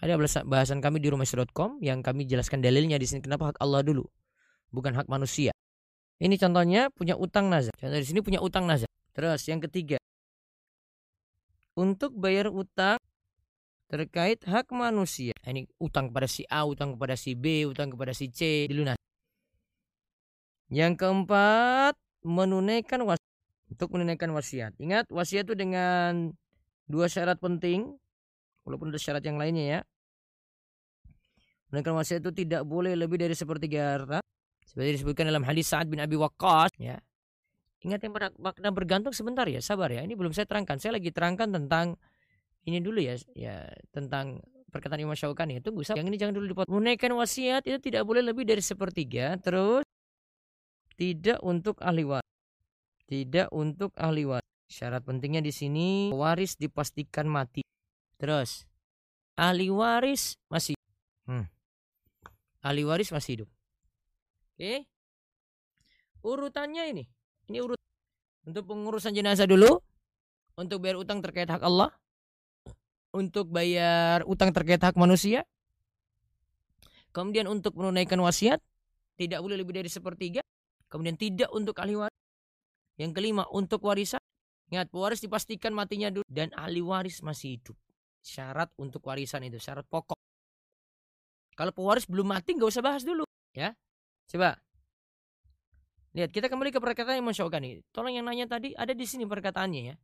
Ada 0.00 0.16
bahasan 0.44 0.80
kami 0.84 1.00
di 1.00 1.08
rumah.com 1.12 1.80
yang 1.80 2.04
kami 2.04 2.28
jelaskan 2.28 2.60
dalilnya 2.60 3.00
di 3.00 3.08
sini 3.08 3.20
kenapa 3.24 3.52
hak 3.52 3.58
Allah 3.60 3.80
dulu, 3.84 4.04
bukan 4.72 4.96
hak 4.96 5.08
manusia. 5.08 5.52
Ini 6.20 6.36
contohnya 6.36 6.92
punya 6.92 7.16
utang 7.16 7.48
nazar. 7.48 7.72
Contoh 7.80 7.96
di 7.96 8.04
sini 8.04 8.20
punya 8.20 8.44
utang 8.44 8.68
nazar. 8.68 8.88
Terus 9.16 9.40
yang 9.48 9.64
ketiga, 9.64 9.96
untuk 11.72 12.12
bayar 12.12 12.52
utang 12.52 13.00
terkait 13.88 14.44
hak 14.44 14.68
manusia. 14.70 15.32
Nah, 15.42 15.50
ini 15.50 15.64
utang 15.80 16.12
kepada 16.12 16.28
si 16.28 16.44
A, 16.46 16.68
utang 16.68 16.94
kepada 16.94 17.16
si 17.16 17.32
B, 17.34 17.64
utang 17.64 17.90
kepada 17.90 18.12
si 18.12 18.28
C 18.28 18.68
dilunas. 18.68 19.00
Yang 20.70 21.02
keempat, 21.02 21.98
menunaikan 22.22 23.02
wasiat. 23.02 23.32
Untuk 23.70 23.88
menunaikan 23.96 24.30
wasiat. 24.36 24.76
Ingat, 24.78 25.10
wasiat 25.10 25.48
itu 25.48 25.56
dengan 25.56 26.30
dua 26.86 27.08
syarat 27.08 27.40
penting. 27.40 27.96
Walaupun 28.68 28.92
ada 28.92 29.00
syarat 29.00 29.24
yang 29.24 29.40
lainnya 29.40 29.64
ya. 29.66 29.80
Menunaikan 31.72 31.96
wasiat 31.98 32.22
itu 32.22 32.46
tidak 32.46 32.62
boleh 32.68 32.94
lebih 32.94 33.18
dari 33.18 33.34
sepertiga 33.34 33.98
harta. 33.98 34.20
Seperti 34.70 35.02
disebutkan 35.02 35.26
dalam 35.26 35.42
hadis 35.42 35.66
Sa'ad 35.66 35.90
bin 35.90 35.98
Abi 35.98 36.14
Waqqas 36.14 36.70
ya. 36.78 37.02
Ingat 37.82 38.06
yang 38.06 38.14
makna 38.38 38.70
bergantung 38.70 39.10
sebentar 39.10 39.48
ya, 39.50 39.58
sabar 39.58 39.90
ya. 39.90 40.06
Ini 40.06 40.14
belum 40.14 40.30
saya 40.30 40.46
terangkan. 40.46 40.78
Saya 40.78 40.94
lagi 40.94 41.10
terangkan 41.10 41.50
tentang 41.50 41.98
ini 42.68 42.78
dulu 42.78 43.00
ya 43.00 43.16
ya 43.32 43.64
tentang 43.90 44.40
perkataan 44.70 45.02
Imam 45.02 45.16
Syaukani 45.16 45.58
itu 45.58 45.72
bisa 45.74 45.96
yang 45.96 46.06
ini 46.06 46.16
jangan 46.20 46.36
dulu 46.36 46.46
dipotong 46.54 46.70
menunaikan 46.70 47.10
wasiat 47.16 47.66
itu 47.66 47.78
tidak 47.80 48.06
boleh 48.06 48.22
lebih 48.22 48.46
dari 48.46 48.62
sepertiga 48.62 49.34
terus 49.40 49.82
tidak 50.94 51.40
untuk 51.42 51.80
ahli 51.82 52.06
waris 52.06 52.30
tidak 53.10 53.48
untuk 53.50 53.90
ahli 53.98 54.28
waris 54.28 54.46
syarat 54.70 55.02
pentingnya 55.02 55.42
di 55.42 55.50
sini 55.50 55.88
waris 56.14 56.54
dipastikan 56.54 57.26
mati 57.26 57.66
terus 58.20 58.68
ahli 59.34 59.72
waris 59.72 60.38
masih 60.46 60.78
hmm. 61.26 61.46
ahli 62.62 62.82
waris 62.86 63.10
masih 63.10 63.42
hidup 63.42 63.50
oke 64.60 64.84
urutannya 66.20 66.92
ini 66.92 67.04
ini 67.48 67.58
urut 67.64 67.80
untuk 68.44 68.68
pengurusan 68.68 69.16
jenazah 69.16 69.48
dulu 69.48 69.80
untuk 70.60 70.84
bayar 70.84 71.00
utang 71.00 71.24
terkait 71.24 71.48
hak 71.48 71.64
Allah 71.64 71.88
untuk 73.10 73.50
bayar 73.50 74.22
utang 74.26 74.54
terkait 74.54 74.78
hak 74.78 74.94
manusia. 74.94 75.42
Kemudian 77.10 77.50
untuk 77.50 77.74
menunaikan 77.74 78.18
wasiat 78.22 78.62
tidak 79.18 79.42
boleh 79.42 79.58
lebih 79.58 79.82
dari 79.82 79.90
sepertiga. 79.90 80.42
Kemudian 80.86 81.18
tidak 81.18 81.50
untuk 81.50 81.74
ahli 81.82 81.98
waris. 81.98 82.20
Yang 82.98 83.12
kelima 83.18 83.46
untuk 83.50 83.82
warisan. 83.82 84.22
Ingat 84.70 84.86
pewaris 84.94 85.18
dipastikan 85.18 85.74
matinya 85.74 86.14
dulu 86.14 86.26
dan 86.30 86.54
ahli 86.54 86.78
waris 86.78 87.18
masih 87.26 87.58
hidup. 87.58 87.74
Syarat 88.22 88.70
untuk 88.78 89.02
warisan 89.02 89.42
itu 89.42 89.58
syarat 89.58 89.82
pokok. 89.90 90.18
Kalau 91.58 91.74
pewaris 91.74 92.06
belum 92.06 92.30
mati 92.30 92.54
nggak 92.54 92.70
usah 92.70 92.84
bahas 92.84 93.02
dulu, 93.02 93.26
ya. 93.50 93.74
Coba 94.30 94.54
lihat 96.14 96.30
kita 96.30 96.46
kembali 96.46 96.70
ke 96.70 96.78
perkataan 96.78 97.18
yang 97.18 97.34
Syaukani. 97.34 97.82
Tolong 97.90 98.14
yang 98.14 98.26
nanya 98.26 98.46
tadi 98.46 98.74
ada 98.78 98.94
di 98.94 99.06
sini 99.06 99.26
perkataannya 99.26 99.82
ya. 99.90 99.94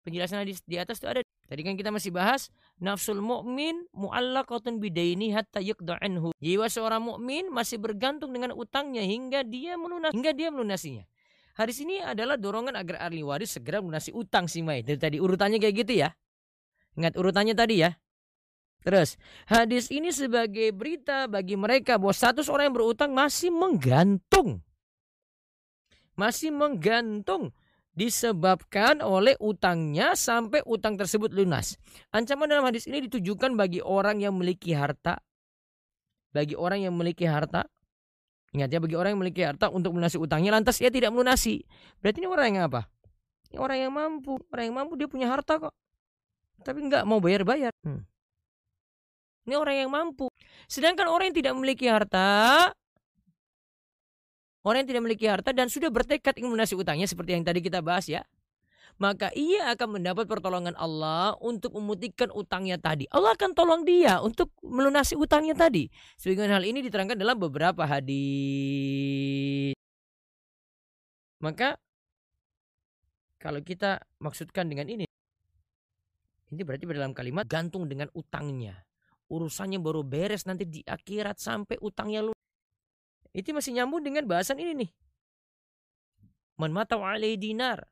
Penjelasan 0.00 0.42
di, 0.48 0.56
di 0.64 0.76
atas 0.80 0.98
itu 0.98 1.06
ada. 1.06 1.20
Tadi 1.20 1.60
kan 1.66 1.74
kita 1.74 1.90
masih 1.92 2.10
bahas 2.14 2.48
nafsul 2.80 3.20
mukmin 3.20 3.84
muallaqatun 3.92 4.80
bidaini 4.80 5.34
hatta 5.34 5.60
anhu. 6.02 6.32
Jiwa 6.40 6.66
seorang 6.70 7.02
mukmin 7.02 7.50
masih 7.52 7.76
bergantung 7.82 8.32
dengan 8.32 8.54
utangnya 8.56 9.02
hingga 9.02 9.44
dia 9.44 9.76
melunas 9.76 10.14
hingga 10.14 10.32
dia 10.32 10.48
melunasinya. 10.48 11.04
Hadis 11.58 11.82
ini 11.82 12.00
adalah 12.00 12.40
dorongan 12.40 12.78
agar 12.78 13.04
ahli 13.04 13.20
waris 13.20 13.58
segera 13.58 13.84
melunasi 13.84 14.14
utang 14.16 14.48
si 14.48 14.64
mayit. 14.64 14.88
Dari 14.88 14.96
tadi 14.96 15.16
urutannya 15.20 15.60
kayak 15.60 15.74
gitu 15.84 15.92
ya. 16.00 16.08
Ingat 16.96 17.20
urutannya 17.20 17.52
tadi 17.52 17.84
ya. 17.84 17.92
Terus, 18.80 19.20
hadis 19.44 19.92
ini 19.92 20.08
sebagai 20.08 20.72
berita 20.72 21.28
bagi 21.28 21.52
mereka 21.56 22.00
bahwa 22.00 22.16
status 22.16 22.48
orang 22.48 22.72
yang 22.72 22.76
berutang 22.76 23.12
masih 23.12 23.52
menggantung. 23.52 24.64
Masih 26.16 26.48
menggantung 26.52 27.52
disebabkan 27.92 29.04
oleh 29.04 29.36
utangnya 29.36 30.16
sampai 30.16 30.64
utang 30.64 30.96
tersebut 30.96 31.28
lunas. 31.36 31.76
Ancaman 32.08 32.48
dalam 32.48 32.64
hadis 32.64 32.88
ini 32.88 33.04
ditujukan 33.04 33.52
bagi 33.52 33.84
orang 33.84 34.24
yang 34.24 34.32
memiliki 34.32 34.72
harta. 34.72 35.20
Bagi 36.32 36.56
orang 36.56 36.86
yang 36.88 36.96
memiliki 36.96 37.28
harta. 37.28 37.68
Ingat 38.50 38.72
ya, 38.72 38.78
bagi 38.82 38.96
orang 38.98 39.14
yang 39.14 39.20
memiliki 39.22 39.42
harta 39.46 39.70
untuk 39.70 39.94
melunasi 39.94 40.18
utangnya, 40.18 40.56
lantas 40.56 40.80
ia 40.82 40.90
tidak 40.90 41.14
melunasi. 41.14 41.62
Berarti 42.02 42.18
ini 42.24 42.28
orang 42.30 42.46
yang 42.50 42.64
apa? 42.66 42.88
Ini 43.50 43.56
orang 43.58 43.78
yang 43.78 43.92
mampu. 43.92 44.38
Orang 44.50 44.64
yang 44.70 44.76
mampu 44.78 44.92
dia 44.98 45.06
punya 45.10 45.26
harta 45.30 45.58
kok. 45.58 45.74
Tapi 46.62 46.78
nggak 46.86 47.02
mau 47.06 47.18
bayar-bayar. 47.18 47.74
Hmm. 47.82 48.06
Ini 49.50 49.58
orang 49.58 49.76
yang 49.82 49.90
mampu. 49.90 50.30
Sedangkan 50.70 51.10
orang 51.10 51.34
yang 51.34 51.42
tidak 51.42 51.52
memiliki 51.58 51.90
harta, 51.90 52.70
Orang 54.60 54.84
yang 54.84 54.88
tidak 54.92 55.02
memiliki 55.08 55.24
harta 55.24 55.56
dan 55.56 55.72
sudah 55.72 55.88
bertekad 55.88 56.36
ingin 56.36 56.52
melunasi 56.52 56.76
utangnya 56.76 57.08
seperti 57.08 57.32
yang 57.32 57.44
tadi 57.44 57.64
kita 57.64 57.80
bahas 57.80 58.04
ya. 58.04 58.20
Maka 59.00 59.32
ia 59.32 59.72
akan 59.72 59.96
mendapat 59.96 60.28
pertolongan 60.28 60.76
Allah 60.76 61.32
untuk 61.40 61.72
memutihkan 61.72 62.28
utangnya 62.36 62.76
tadi. 62.76 63.08
Allah 63.08 63.32
akan 63.32 63.56
tolong 63.56 63.88
dia 63.88 64.20
untuk 64.20 64.52
melunasi 64.60 65.16
utangnya 65.16 65.56
tadi. 65.56 65.88
Sebagaimana 66.20 66.60
hal 66.60 66.68
ini 66.68 66.84
diterangkan 66.84 67.16
dalam 67.16 67.40
beberapa 67.40 67.88
hadis. 67.88 69.72
Maka 71.40 71.80
kalau 73.40 73.64
kita 73.64 74.04
maksudkan 74.20 74.68
dengan 74.68 74.92
ini, 74.92 75.08
ini 76.52 76.60
berarti 76.60 76.84
dalam 76.84 77.16
kalimat 77.16 77.48
gantung 77.48 77.88
dengan 77.88 78.12
utangnya. 78.12 78.76
Urusannya 79.30 79.78
baru 79.78 80.02
beres 80.02 80.42
nanti 80.42 80.66
di 80.66 80.82
akhirat 80.82 81.38
sampai 81.38 81.78
utangnya 81.78 82.26
lunas. 82.26 82.44
Itu 83.30 83.54
masih 83.54 83.78
nyambung 83.78 84.02
dengan 84.02 84.26
bahasan 84.26 84.58
ini 84.58 84.84
nih. 84.84 84.90
Man 86.58 86.74
mata 86.74 86.98
alaihi 86.98 87.38
dinar 87.38 87.86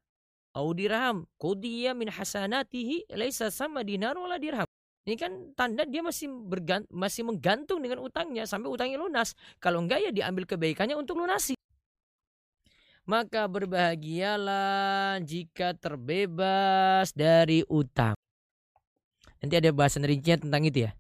au 0.59 0.75
dirham 0.75 1.25
qudiya 1.39 1.95
min 1.95 2.11
hasanatihi 2.11 3.07
laisa 3.15 3.49
sama 3.55 3.87
dinar 3.87 4.19
wala 4.19 4.37
dirham. 4.37 4.67
Ini 5.09 5.17
kan 5.17 5.33
tanda 5.57 5.89
dia 5.89 6.05
masih 6.05 6.29
bergant 6.29 6.85
masih 6.93 7.25
menggantung 7.25 7.81
dengan 7.81 8.05
utangnya 8.05 8.45
sampai 8.45 8.69
utangnya 8.69 9.01
lunas. 9.01 9.33
Kalau 9.57 9.81
enggak 9.81 10.05
ya 10.05 10.11
diambil 10.13 10.45
kebaikannya 10.45 10.99
untuk 10.99 11.17
lunasi. 11.17 11.57
Maka 13.09 13.49
berbahagialah 13.49 15.25
jika 15.25 15.73
terbebas 15.73 17.17
dari 17.17 17.65
utang. 17.73 18.13
Nanti 19.41 19.55
ada 19.57 19.73
bahasan 19.73 20.05
rincian 20.05 20.45
tentang 20.45 20.61
itu 20.69 20.85
ya. 20.85 20.93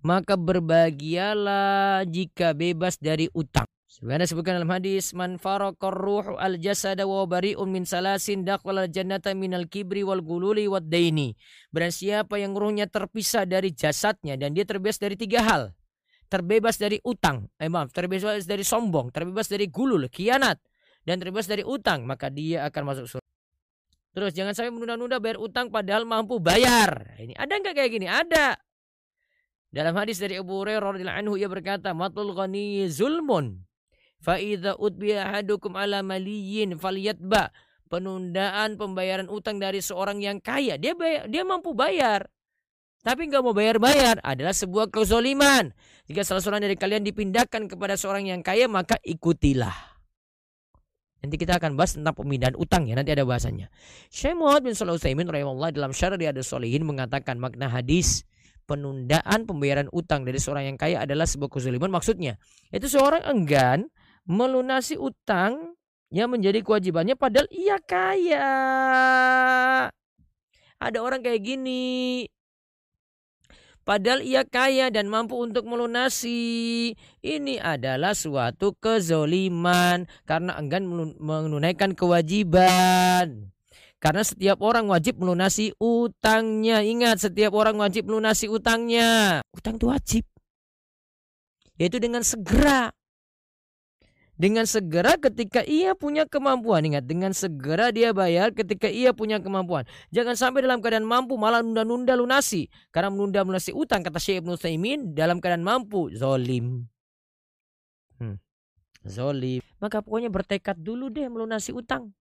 Maka 0.00 0.40
berbahagialah 0.40 2.08
jika 2.08 2.56
bebas 2.56 2.96
dari 2.96 3.28
utang. 3.36 3.68
Sebenarnya 3.90 4.30
disebutkan 4.30 4.62
dalam 4.62 4.70
hadis 4.70 5.12
man 5.12 5.34
faraqar 5.36 5.92
ruhu 5.92 6.38
al 6.38 6.62
jasada 6.62 7.04
wa 7.10 7.26
bari'un 7.26 7.66
min 7.66 7.82
salasin 7.82 8.46
dakhala 8.46 8.86
jannata 8.86 9.34
minal 9.34 9.66
kibri 9.66 10.06
wal 10.06 10.22
gululi 10.22 10.70
wad 10.70 10.86
daini. 10.86 11.34
Barang 11.74 11.90
siapa 11.90 12.38
yang 12.38 12.54
ruhnya 12.54 12.86
terpisah 12.86 13.50
dari 13.50 13.74
jasadnya 13.74 14.38
dan 14.38 14.54
dia 14.54 14.62
terbebas 14.62 14.96
dari 14.96 15.18
tiga 15.18 15.42
hal. 15.42 15.74
Terbebas 16.30 16.78
dari 16.78 17.02
utang, 17.02 17.50
eh 17.58 17.66
maaf, 17.66 17.90
terbebas 17.90 18.46
dari 18.46 18.62
sombong, 18.62 19.10
terbebas 19.10 19.50
dari 19.50 19.66
gulul, 19.66 20.06
kianat, 20.06 20.62
dan 21.02 21.18
terbebas 21.18 21.50
dari 21.50 21.66
utang, 21.66 22.06
maka 22.06 22.30
dia 22.30 22.62
akan 22.70 22.94
masuk 22.94 23.18
surga. 23.18 23.30
Terus 24.14 24.32
jangan 24.38 24.54
sampai 24.54 24.70
menunda-nunda 24.70 25.18
bayar 25.18 25.42
utang 25.42 25.74
padahal 25.74 26.06
mampu 26.06 26.38
bayar. 26.38 27.18
Ini 27.18 27.34
ada 27.34 27.52
nggak 27.58 27.74
kayak 27.74 27.90
gini? 27.90 28.06
Ada. 28.06 28.69
Dalam 29.70 29.94
hadis 29.94 30.18
dari 30.18 30.34
Abu 30.34 30.58
Hurairah 30.58 30.98
radhiyallahu 30.98 31.20
anhu 31.22 31.34
ia 31.38 31.46
berkata, 31.46 31.94
"Matul 31.94 32.34
ghani 32.34 32.90
zulmun." 32.90 33.62
Fa 34.20 34.36
idza 34.36 34.76
utbiya 34.76 35.30
ahadukum 35.30 35.78
ala 35.78 36.02
maliyin 36.02 36.76
falyatba. 36.76 37.54
Penundaan 37.90 38.78
pembayaran 38.78 39.26
utang 39.26 39.58
dari 39.58 39.82
seorang 39.82 40.22
yang 40.22 40.38
kaya, 40.38 40.78
dia 40.78 40.94
bayar, 40.94 41.26
dia 41.26 41.42
mampu 41.42 41.74
bayar. 41.74 42.30
Tapi 43.00 43.32
nggak 43.32 43.42
mau 43.42 43.56
bayar-bayar 43.56 44.20
adalah 44.20 44.52
sebuah 44.52 44.92
kezoliman. 44.92 45.72
Jika 46.06 46.20
salah 46.20 46.44
seorang 46.44 46.62
dari 46.62 46.76
kalian 46.76 47.00
dipindahkan 47.00 47.66
kepada 47.66 47.96
seorang 47.96 48.28
yang 48.28 48.44
kaya, 48.44 48.68
maka 48.68 49.00
ikutilah. 49.00 49.74
Nanti 51.24 51.36
kita 51.40 51.56
akan 51.56 51.80
bahas 51.80 51.96
tentang 51.96 52.12
pemindahan 52.12 52.56
utang 52.60 52.84
ya, 52.88 52.94
nanti 52.96 53.12
ada 53.12 53.24
bahasanya. 53.24 53.72
Syekh 54.12 54.36
Muhammad 54.36 54.68
bin 54.68 54.74
Shalih 54.76 55.00
Utsaimin 55.00 55.28
rahimahullah 55.28 55.72
dalam 55.72 55.96
Syarah 55.96 56.20
Riyadhus 56.20 56.48
Shalihin 56.48 56.84
mengatakan 56.84 57.40
makna 57.40 57.72
hadis 57.72 58.28
penundaan 58.70 59.50
pembayaran 59.50 59.90
utang 59.90 60.22
dari 60.22 60.38
seorang 60.38 60.70
yang 60.70 60.78
kaya 60.78 61.02
adalah 61.02 61.26
sebuah 61.26 61.50
kezaliman 61.50 61.90
maksudnya. 61.90 62.38
Itu 62.70 62.86
seorang 62.86 63.26
enggan 63.26 63.90
melunasi 64.30 64.94
utang 64.94 65.74
yang 66.14 66.30
menjadi 66.30 66.62
kewajibannya 66.62 67.18
padahal 67.18 67.50
ia 67.50 67.82
kaya. 67.82 68.46
Ada 70.80 70.98
orang 71.02 71.20
kayak 71.26 71.42
gini, 71.42 72.24
Padahal 73.80 74.22
ia 74.22 74.46
kaya 74.46 74.86
dan 74.92 75.10
mampu 75.10 75.34
untuk 75.34 75.66
melunasi. 75.66 76.94
Ini 77.24 77.58
adalah 77.58 78.14
suatu 78.14 78.76
kezoliman 78.78 80.06
karena 80.28 80.54
enggan 80.60 80.86
menunaikan 81.18 81.98
kewajiban. 81.98 83.50
Karena 84.00 84.24
setiap 84.24 84.64
orang 84.64 84.88
wajib 84.88 85.20
melunasi 85.20 85.76
utangnya. 85.76 86.80
Ingat, 86.80 87.20
setiap 87.20 87.52
orang 87.52 87.76
wajib 87.76 88.08
melunasi 88.08 88.48
utangnya. 88.48 89.44
Utang 89.52 89.76
itu 89.76 89.86
wajib. 89.92 90.24
Yaitu 91.76 92.00
dengan 92.00 92.24
segera 92.24 92.96
dengan 94.40 94.64
segera 94.64 95.20
ketika 95.20 95.60
ia 95.60 95.92
punya 95.92 96.24
kemampuan. 96.24 96.80
Ingat, 96.80 97.04
dengan 97.04 97.36
segera 97.36 97.92
dia 97.92 98.16
bayar 98.16 98.56
ketika 98.56 98.88
ia 98.88 99.12
punya 99.12 99.36
kemampuan. 99.36 99.84
Jangan 100.16 100.32
sampai 100.32 100.64
dalam 100.64 100.80
keadaan 100.80 101.04
mampu 101.04 101.36
malah 101.36 101.60
nunda-nunda 101.60 102.16
lunasi. 102.16 102.72
Karena 102.88 103.12
menunda 103.12 103.44
lunasi 103.44 103.76
utang, 103.76 104.00
kata 104.00 104.16
Syekh 104.16 104.40
Ibn 104.40 104.56
Taimin, 104.56 105.12
dalam 105.12 105.44
keadaan 105.44 105.60
mampu, 105.60 106.08
zolim. 106.16 106.88
Hmm. 108.16 108.40
Zolim. 109.04 109.60
Maka 109.76 110.00
pokoknya 110.00 110.32
bertekad 110.32 110.80
dulu 110.80 111.12
deh 111.12 111.28
melunasi 111.28 111.76
utang. 111.76 112.16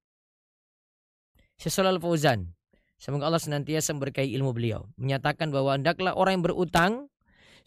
Syekh 1.59 1.83
Al-Fauzan. 1.83 2.55
Semoga 2.95 3.27
Allah 3.27 3.43
senantiasa 3.43 3.91
memberkahi 3.91 4.31
ilmu 4.39 4.55
beliau. 4.55 4.87
Menyatakan 4.95 5.51
bahwa 5.51 5.75
hendaklah 5.75 6.15
orang 6.15 6.39
yang 6.39 6.45
berutang 6.47 6.91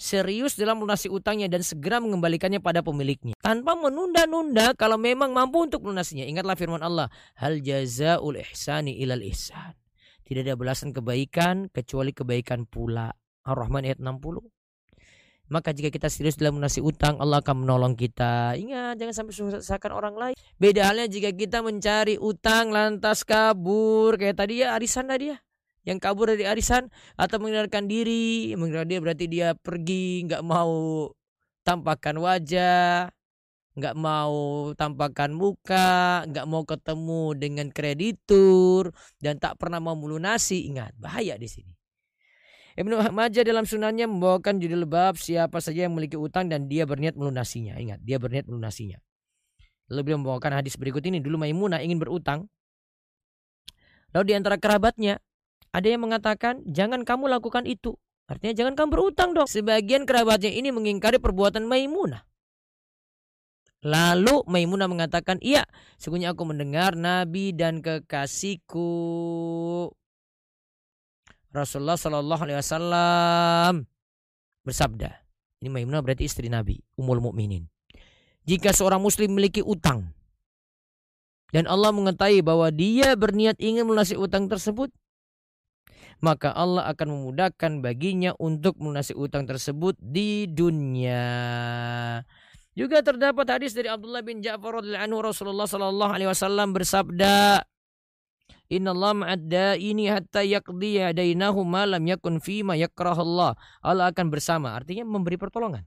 serius 0.01 0.57
dalam 0.57 0.81
melunasi 0.81 1.13
utangnya 1.13 1.49
dan 1.49 1.61
segera 1.61 2.01
mengembalikannya 2.01 2.59
pada 2.59 2.81
pemiliknya 2.81 3.37
tanpa 3.39 3.77
menunda-nunda 3.77 4.73
kalau 4.77 4.97
memang 5.01 5.33
mampu 5.33 5.65
untuk 5.69 5.85
melunasinya. 5.85 6.25
Ingatlah 6.25 6.57
firman 6.57 6.81
Allah, 6.85 7.13
hal 7.37 7.61
jazaul 7.61 8.37
ihsani 8.41 8.97
ilal 9.01 9.25
ihsan. 9.29 9.77
Tidak 10.25 10.45
ada 10.45 10.57
balasan 10.57 10.97
kebaikan 10.97 11.69
kecuali 11.69 12.13
kebaikan 12.17 12.65
pula. 12.65 13.13
Ar-Rahman 13.45 13.89
ayat 13.89 14.01
60. 14.01 14.52
Maka 15.51 15.75
jika 15.75 15.91
kita 15.91 16.09
serius 16.09 16.39
dalam 16.39 16.59
melunasi 16.59 16.79
utang, 16.85 17.19
Allah 17.19 17.43
akan 17.43 17.67
menolong 17.67 17.95
kita. 17.99 18.55
Ingat, 18.57 19.01
jangan 19.01 19.15
sampai 19.15 19.33
susahkan 19.35 19.93
orang 19.93 20.15
lain. 20.15 20.35
Beda 20.57 20.89
halnya 20.89 21.11
jika 21.11 21.35
kita 21.35 21.61
mencari 21.61 22.17
utang 22.17 22.71
lantas 22.71 23.27
kabur. 23.27 24.17
Kayak 24.17 24.43
tadi 24.43 24.63
ya, 24.63 24.79
arisan 24.79 25.11
tadi 25.11 25.35
ya 25.35 25.39
yang 25.83 25.99
kabur 25.99 26.31
dari 26.31 26.47
arisan 26.47 26.87
atau 27.19 27.43
menghindarkan 27.43 27.91
diri 27.91 28.55
menghindarkan 28.55 28.91
dia 28.91 29.01
berarti 29.03 29.27
dia 29.27 29.49
pergi 29.59 30.31
nggak 30.31 30.43
mau 30.47 31.11
tampakkan 31.67 32.23
wajah 32.23 33.11
nggak 33.73 33.97
mau 33.97 34.71
tampakkan 34.77 35.33
muka 35.35 36.23
nggak 36.29 36.47
mau 36.47 36.63
ketemu 36.63 37.23
dengan 37.35 37.67
kreditur 37.73 38.93
dan 39.19 39.41
tak 39.43 39.59
pernah 39.59 39.81
mau 39.81 39.97
melunasi 39.99 40.71
ingat 40.71 40.93
bahaya 41.01 41.35
di 41.35 41.49
sini 41.51 41.73
Ibnu 42.73 42.95
Majah 43.13 43.45
dalam 43.45 43.69
sunannya 43.69 44.09
membawakan 44.09 44.57
judul 44.63 44.89
bab 44.89 45.21
siapa 45.21 45.61
saja 45.61 45.85
yang 45.85 45.93
memiliki 45.93 46.17
utang 46.17 46.49
dan 46.49 46.67
dia 46.71 46.89
berniat 46.89 47.19
melunasinya 47.19 47.77
ingat 47.77 48.01
dia 48.01 48.17
berniat 48.17 48.49
melunasinya 48.49 48.97
lalu 49.93 50.01
beliau 50.09 50.19
membawakan 50.25 50.63
hadis 50.63 50.81
berikut 50.81 51.05
ini 51.05 51.21
dulu 51.21 51.37
Maimunah 51.37 51.85
ingin 51.85 52.01
berutang 52.01 52.49
lalu 54.17 54.25
di 54.31 54.35
antara 54.37 54.57
kerabatnya 54.57 55.21
ada 55.73 55.89
yang 55.89 56.05
mengatakan 56.05 56.61
jangan 56.69 57.01
kamu 57.03 57.33
lakukan 57.33 57.65
itu. 57.65 57.97
Artinya 58.29 58.53
jangan 58.53 58.77
kamu 58.77 58.89
berutang 58.93 59.33
dong. 59.33 59.49
Sebagian 59.49 60.05
kerabatnya 60.05 60.53
ini 60.53 60.69
mengingkari 60.69 61.17
perbuatan 61.17 61.65
Maimunah. 61.65 62.29
Lalu 63.83 64.47
Maimunah 64.47 64.87
mengatakan, 64.87 65.43
iya, 65.43 65.67
sesungguhnya 65.99 66.37
aku 66.37 66.47
mendengar 66.47 66.95
Nabi 66.95 67.51
dan 67.51 67.83
kekasihku 67.83 68.87
Rasulullah 71.53 72.01
Shallallahu 72.01 72.43
Alaihi 72.49 72.59
Wasallam 72.59 73.85
bersabda. 74.65 75.21
Ini 75.63 75.69
Maimunah 75.69 76.03
berarti 76.03 76.27
istri 76.27 76.49
Nabi, 76.49 76.81
Ummul 76.99 77.21
Mukminin. 77.23 77.69
Jika 78.43 78.75
seorang 78.75 78.99
Muslim 78.99 79.31
memiliki 79.31 79.63
utang 79.63 80.11
dan 81.55 81.69
Allah 81.71 81.95
mengetahui 81.95 82.43
bahwa 82.43 82.73
dia 82.73 83.15
berniat 83.15 83.61
ingin 83.63 83.87
melunasi 83.87 84.19
utang 84.19 84.51
tersebut, 84.51 84.91
maka 86.19 86.51
Allah 86.51 86.89
akan 86.91 87.21
memudahkan 87.21 87.85
baginya 87.85 88.35
untuk 88.41 88.81
melunasi 88.81 89.15
utang 89.15 89.47
tersebut 89.47 89.95
di 90.01 90.51
dunia. 90.51 91.23
Juga 92.73 93.05
terdapat 93.05 93.45
hadis 93.61 93.77
dari 93.77 93.93
Abdullah 93.93 94.25
bin 94.25 94.41
Ja'far 94.41 94.81
radhiyallahu 94.81 95.05
anhu 95.05 95.21
Rasulullah 95.21 95.69
sallallahu 95.69 96.17
alaihi 96.17 96.33
wasallam 96.33 96.73
bersabda, 96.73 97.63
Inna 98.73 98.97
Allah 98.97 99.13
ma'adda 99.13 99.77
ini 99.77 100.09
hatta 100.09 100.41
yaqdi 100.41 101.05
dainahu 101.13 101.61
ma 101.69 101.85
lam 101.85 102.09
yakun 102.09 102.41
fima 102.41 102.73
yakrahullah. 102.81 103.53
Allah 103.85 104.09
akan 104.09 104.33
bersama, 104.33 104.73
artinya 104.73 105.05
memberi 105.05 105.37
pertolongan 105.37 105.85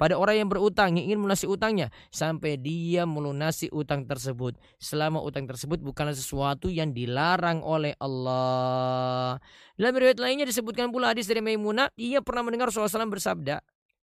pada 0.00 0.16
orang 0.16 0.40
yang 0.40 0.48
berutang 0.48 0.96
yang 0.96 1.12
ingin 1.12 1.20
melunasi 1.20 1.44
utangnya 1.44 1.92
sampai 2.08 2.56
dia 2.56 3.04
melunasi 3.04 3.68
utang 3.68 4.08
tersebut 4.08 4.56
selama 4.80 5.20
utang 5.20 5.44
tersebut 5.44 5.76
bukanlah 5.84 6.16
sesuatu 6.16 6.72
yang 6.72 6.96
dilarang 6.96 7.60
oleh 7.60 7.92
Allah. 8.00 9.36
Dalam 9.76 9.92
riwayat 9.92 10.16
lainnya 10.16 10.48
disebutkan 10.48 10.88
pula 10.88 11.12
hadis 11.12 11.28
dari 11.28 11.44
Maimunah, 11.44 11.92
ia 12.00 12.24
pernah 12.24 12.48
mendengar 12.48 12.72
Rasulullah 12.72 12.88
SAW 12.88 13.12
bersabda, 13.12 13.60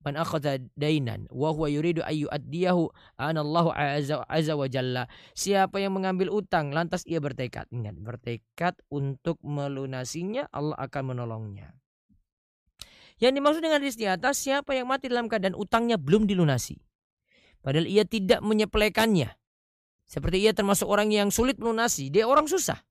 Man 0.04 0.20
akhadha 0.20 0.60
dainan 0.76 1.32
wa 1.32 1.56
huwa 1.56 1.72
yuridu 1.72 2.04
ayu 2.04 2.28
addiyahu 2.28 2.92
anallahu 3.16 3.72
azza 3.72 4.54
wa 4.54 4.68
jalla. 4.68 5.08
Siapa 5.32 5.80
yang 5.80 5.96
mengambil 5.96 6.28
utang 6.28 6.76
lantas 6.76 7.08
ia 7.08 7.24
bertekad, 7.24 7.72
ingat 7.72 7.96
bertekad 7.96 8.76
untuk 8.92 9.40
melunasinya 9.40 10.52
Allah 10.52 10.76
akan 10.76 11.16
menolongnya. 11.16 11.72
Yang 13.24 13.34
dimaksud 13.40 13.62
dengan 13.64 13.80
hadis 13.80 13.96
di 13.96 14.04
atas 14.04 14.44
siapa 14.44 14.76
yang 14.76 14.92
mati 14.92 15.08
dalam 15.08 15.32
keadaan 15.32 15.56
utangnya 15.56 15.96
belum 15.96 16.28
dilunasi. 16.28 16.76
Padahal 17.64 17.88
ia 17.88 18.04
tidak 18.04 18.44
menyepelekannya. 18.44 19.32
Seperti 20.04 20.44
ia 20.44 20.52
termasuk 20.52 20.84
orang 20.84 21.16
yang 21.16 21.32
sulit 21.32 21.56
melunasi. 21.56 22.12
Dia 22.12 22.28
orang 22.28 22.52
susah. 22.52 22.84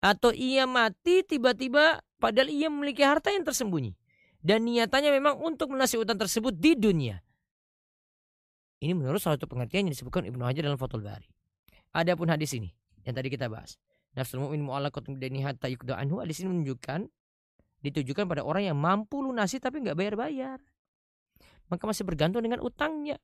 Atau 0.00 0.32
ia 0.32 0.64
mati 0.64 1.20
tiba-tiba 1.22 2.00
padahal 2.16 2.48
ia 2.48 2.72
memiliki 2.72 3.04
harta 3.04 3.28
yang 3.28 3.44
tersembunyi. 3.44 3.92
Dan 4.42 4.66
niatannya 4.66 5.14
memang 5.14 5.38
untuk 5.38 5.70
melunasi 5.70 6.02
utang 6.02 6.18
tersebut 6.18 6.50
di 6.58 6.74
dunia. 6.74 7.22
Ini 8.82 8.98
menurut 8.98 9.22
salah 9.22 9.38
satu 9.38 9.46
pengertian 9.46 9.86
yang 9.86 9.94
disebutkan 9.94 10.26
Ibnu 10.26 10.42
Hajar 10.42 10.66
dalam 10.66 10.74
Fathul 10.74 11.06
Bari. 11.06 11.30
Adapun 11.94 12.26
hadis 12.26 12.50
ini 12.58 12.74
yang 13.06 13.14
tadi 13.14 13.30
kita 13.30 13.46
bahas. 13.46 13.78
Nafsul 14.18 14.42
mu'min 14.42 14.58
mu'allaqatun 14.66 15.14
bidani 15.14 15.46
hatta 15.46 15.70
yukda 15.70 15.94
anhu. 15.94 16.18
Hadis 16.18 16.42
ini 16.42 16.50
menunjukkan 16.50 17.06
ditujukan 17.86 18.26
pada 18.26 18.42
orang 18.42 18.66
yang 18.66 18.78
mampu 18.78 19.22
lunasi 19.22 19.62
tapi 19.62 19.78
nggak 19.86 19.94
bayar-bayar. 19.94 20.58
Maka 21.70 21.82
masih 21.86 22.02
bergantung 22.02 22.42
dengan 22.42 22.58
utangnya. 22.58 23.22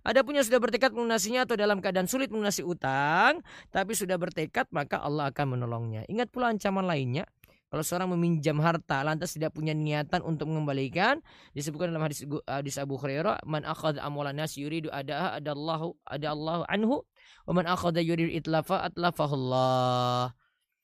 Ada 0.00 0.24
punya 0.24 0.40
sudah 0.40 0.56
bertekad 0.62 0.96
melunasinya 0.96 1.44
atau 1.44 1.60
dalam 1.60 1.82
keadaan 1.84 2.08
sulit 2.08 2.32
melunasi 2.32 2.64
utang, 2.64 3.44
tapi 3.68 3.92
sudah 3.92 4.16
bertekad 4.16 4.70
maka 4.72 4.96
Allah 4.96 5.28
akan 5.28 5.56
menolongnya. 5.56 6.08
Ingat 6.08 6.32
pula 6.32 6.48
ancaman 6.48 6.88
lainnya, 6.88 7.28
Kalau 7.70 7.86
seorang 7.86 8.10
meminjam 8.18 8.58
harta 8.58 9.06
lantas 9.06 9.38
tidak 9.38 9.54
punya 9.54 9.70
niatan 9.70 10.26
untuk 10.26 10.50
mengembalikan, 10.50 11.22
disebutkan 11.54 11.94
dalam 11.94 12.02
hadis 12.02 12.26
hadis 12.50 12.74
Abu 12.82 12.98
Hurairah, 12.98 13.46
"Man 13.46 13.62
akhadha 13.62 14.02
amwalan 14.02 14.42
nas 14.42 14.58
yuridu 14.58 14.90
adaha 14.90 15.38
adallahu 15.38 15.94
adallahu 16.02 16.66
anhu, 16.66 17.06
wa 17.46 17.52
man 17.54 17.70
akhadha 17.70 18.02
yuridu 18.02 18.34
itlafa 18.34 18.82
atlafahullah." 18.90 20.34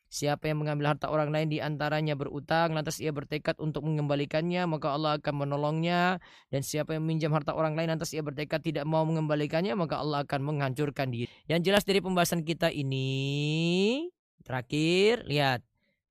Siapa 0.06 0.46
yang 0.46 0.62
mengambil 0.62 0.94
harta 0.94 1.10
orang 1.10 1.34
lain 1.34 1.50
di 1.50 1.58
antaranya 1.58 2.14
berutang, 2.14 2.70
lantas 2.78 3.02
ia 3.02 3.10
bertekad 3.10 3.58
untuk 3.58 3.82
mengembalikannya, 3.82 4.62
maka 4.70 4.94
Allah 4.94 5.18
akan 5.18 5.34
menolongnya. 5.42 6.22
Dan 6.54 6.62
siapa 6.62 6.94
yang 6.94 7.02
meminjam 7.02 7.34
harta 7.34 7.50
orang 7.50 7.74
lain, 7.74 7.90
lantas 7.90 8.14
ia 8.14 8.22
bertekad 8.22 8.62
tidak 8.62 8.86
mau 8.86 9.02
mengembalikannya, 9.02 9.74
maka 9.74 9.98
Allah 9.98 10.22
akan 10.22 10.40
menghancurkan 10.46 11.10
diri. 11.10 11.26
Yang 11.50 11.60
jelas 11.66 11.82
dari 11.82 11.98
pembahasan 11.98 12.46
kita 12.46 12.70
ini, 12.70 14.06
terakhir, 14.46 15.26
lihat. 15.26 15.66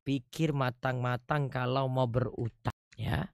Pikir 0.05 0.53
matang-matang 0.53 1.49
kalau 1.49 1.89
mau 1.89 2.05
berutang. 2.05 2.77
ya 2.93 3.25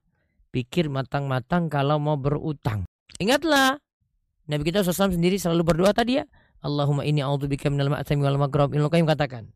Pikir 0.48 0.88
matang-matang 0.88 1.68
kalau 1.68 2.00
mau 2.00 2.16
berutang. 2.16 2.88
Ingatlah, 3.20 3.76
Nabi 4.48 4.62
kita 4.72 4.80
SAW 4.80 5.12
sendiri 5.12 5.36
selalu 5.36 5.68
berdoa 5.68 5.92
tadi 5.92 6.20
ya. 6.20 6.24
Allahumma 6.64 7.04
inni 7.04 7.20
a'udzubika 7.20 7.68
minal 7.68 7.92
ma'asami 7.92 8.24
wal 8.24 8.40
Qayyim 8.88 9.04
katakan, 9.04 9.52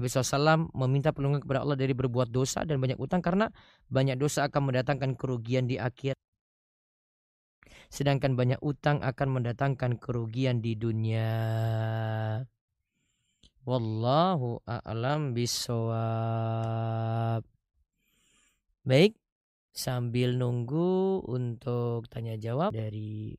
Nabi 0.00 0.08
SAW 0.08 0.72
meminta 0.72 1.12
perlindungan 1.12 1.44
kepada 1.44 1.60
Allah 1.60 1.76
dari 1.76 1.92
berbuat 1.92 2.32
dosa 2.32 2.64
dan 2.64 2.80
banyak 2.80 2.96
utang 2.96 3.20
karena 3.20 3.52
banyak 3.92 4.16
dosa 4.16 4.48
akan 4.48 4.72
mendatangkan 4.72 5.12
kerugian 5.20 5.68
di 5.68 5.76
akhir. 5.76 6.16
Sedangkan 7.92 8.32
banyak 8.32 8.56
utang 8.64 9.04
akan 9.04 9.28
mendatangkan 9.28 10.00
kerugian 10.00 10.64
di 10.64 10.80
dunia. 10.80 11.28
Wallahu 13.68 14.64
a'lam 14.64 15.36
bisawab. 15.36 15.94
Baik, 18.80 19.20
sambil 19.70 20.32
nunggu 20.40 21.20
untuk 21.28 22.08
tanya 22.08 22.40
jawab 22.40 22.72
dari 22.72 23.36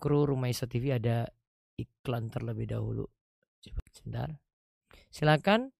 kru 0.00 0.24
Rumaiso 0.24 0.64
TV 0.64 0.96
ada 0.96 1.28
iklan 1.76 2.32
terlebih 2.32 2.72
dahulu. 2.72 3.04
Coba 3.62 3.82
sebentar. 3.92 4.28
Silakan 5.12 5.70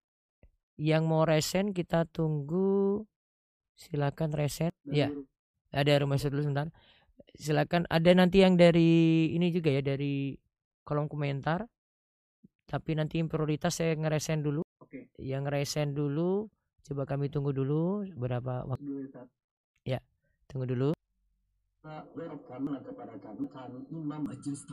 yang 0.77 1.09
mau 1.09 1.25
resen 1.25 1.73
kita 1.73 2.05
tunggu. 2.07 3.03
Silakan 3.75 4.37
resen. 4.37 4.71
Ya. 4.85 5.09
Ada 5.73 6.05
rumah 6.05 6.21
dulu 6.21 6.45
sebentar. 6.45 6.69
Silakan 7.33 7.89
ada 7.89 8.13
nanti 8.13 8.45
yang 8.45 8.61
dari 8.61 9.33
ini 9.33 9.49
juga 9.49 9.73
ya 9.73 9.81
dari 9.81 10.37
kolom 10.85 11.09
komentar. 11.09 11.65
Tapi 12.73 12.97
nanti 12.97 13.21
yang 13.21 13.29
prioritas 13.29 13.77
saya 13.77 13.93
ngeresen 13.93 14.41
dulu. 14.41 14.65
Oke. 14.81 15.13
Yang 15.21 15.43
ngeresen 15.45 15.93
dulu 15.93 16.49
coba 16.81 17.05
kami 17.05 17.29
tunggu 17.29 17.53
dulu 17.53 18.09
berapa 18.17 18.65
waktu. 18.65 19.13
Ya, 19.85 20.01
tunggu 20.49 20.65
dulu. 20.65 20.97
Welcome 22.17 22.81
kepada 22.81 23.13
kami 23.21 23.45
kami 23.53 23.79
Imam 23.93 24.25
Majelis 24.25 24.65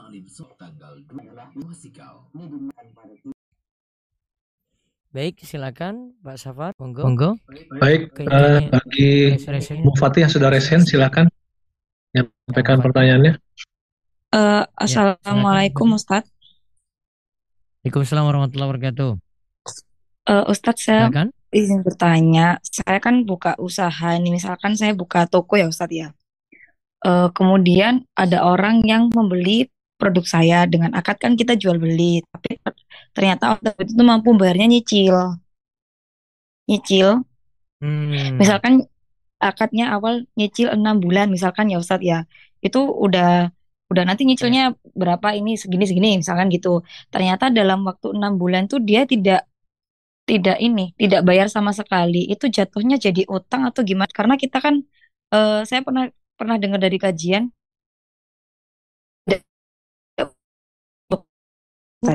tanggal 0.55 0.95
2 1.11 1.59
Musikal. 1.59 2.23
Ini 2.31 2.71
pada 2.95 3.11
Baik, 5.11 5.43
silakan 5.43 6.15
Pak 6.23 6.37
Safar. 6.39 6.71
Monggo. 6.79 7.03
Monggo. 7.03 7.29
Baik, 7.83 8.15
eh, 8.15 8.63
bagi. 8.69 9.11
Bu 9.83 9.91
Fatih 9.99 10.23
yang 10.23 10.31
sudah 10.31 10.47
resen, 10.53 10.87
silakan 10.87 11.27
menyampaikan 12.15 12.79
Fatih. 12.79 12.85
pertanyaannya. 12.87 13.33
Eh, 14.29 14.63
Assalamualaikum 14.77 15.99
Ustadz. 15.99 16.38
Waalaikumsalam 17.79 18.27
warahmatullahi 18.27 18.69
wabarakatuh. 18.75 19.11
Eh, 20.27 20.43
Ustadz 20.51 20.83
saya 20.83 21.07
Silakan. 21.07 21.27
izin 21.55 21.79
bertanya. 21.79 22.59
Saya 22.59 22.99
kan 22.99 23.23
buka 23.23 23.55
usaha 23.55 24.19
nih, 24.19 24.35
misalkan 24.35 24.75
saya 24.75 24.91
buka 24.91 25.23
toko 25.31 25.55
ya 25.55 25.71
Ustadz 25.71 25.95
ya. 25.95 26.07
Eh, 27.07 27.27
kemudian 27.31 28.03
ada 28.19 28.43
orang 28.43 28.83
yang 28.83 29.07
membeli 29.15 29.71
produk 29.95 30.27
saya 30.27 30.67
dengan 30.67 30.91
akad 30.91 31.23
kan 31.23 31.39
kita 31.39 31.55
jual 31.55 31.79
beli, 31.79 32.19
tapi 32.27 32.59
ternyata 33.15 33.55
waktu 33.55 33.71
itu 33.87 34.03
mampu 34.03 34.35
bayarnya 34.35 34.67
nyicil. 34.67 35.39
Nyicil, 36.67 37.23
Hmm. 37.79 38.35
misalkan 38.35 38.83
akadnya 39.39 39.95
awal 39.95 40.27
nyicil 40.35 40.67
enam 40.67 40.99
bulan 40.99 41.31
misalkan 41.31 41.71
ya 41.71 41.79
Ustadz 41.79 42.03
ya. 42.03 42.19
Itu 42.59 42.83
udah 42.91 43.55
udah 43.91 44.03
nanti 44.07 44.21
nyicilnya 44.29 44.61
berapa 45.01 45.27
ini 45.39 45.51
segini 45.61 45.85
segini 45.89 46.09
misalkan 46.21 46.47
gitu. 46.55 46.85
Ternyata 47.13 47.49
dalam 47.49 47.79
waktu 47.89 48.07
enam 48.17 48.33
bulan 48.41 48.63
tuh 48.71 48.79
dia 48.89 49.01
tidak 49.09 49.45
tidak 50.29 50.57
ini 50.61 50.93
tidak 51.01 51.21
bayar 51.27 51.47
sama 51.49 51.71
sekali. 51.79 52.29
Itu 52.33 52.45
jatuhnya 52.57 52.95
jadi 53.01 53.21
utang 53.29 53.61
atau 53.69 53.81
gimana? 53.89 54.11
Karena 54.13 54.35
kita 54.43 54.57
kan 54.65 54.75
eh, 55.33 55.61
saya 55.69 55.81
pernah 55.87 56.05
pernah 56.39 56.55
dengar 56.61 56.79
dari 56.85 56.97
kajian 57.01 57.43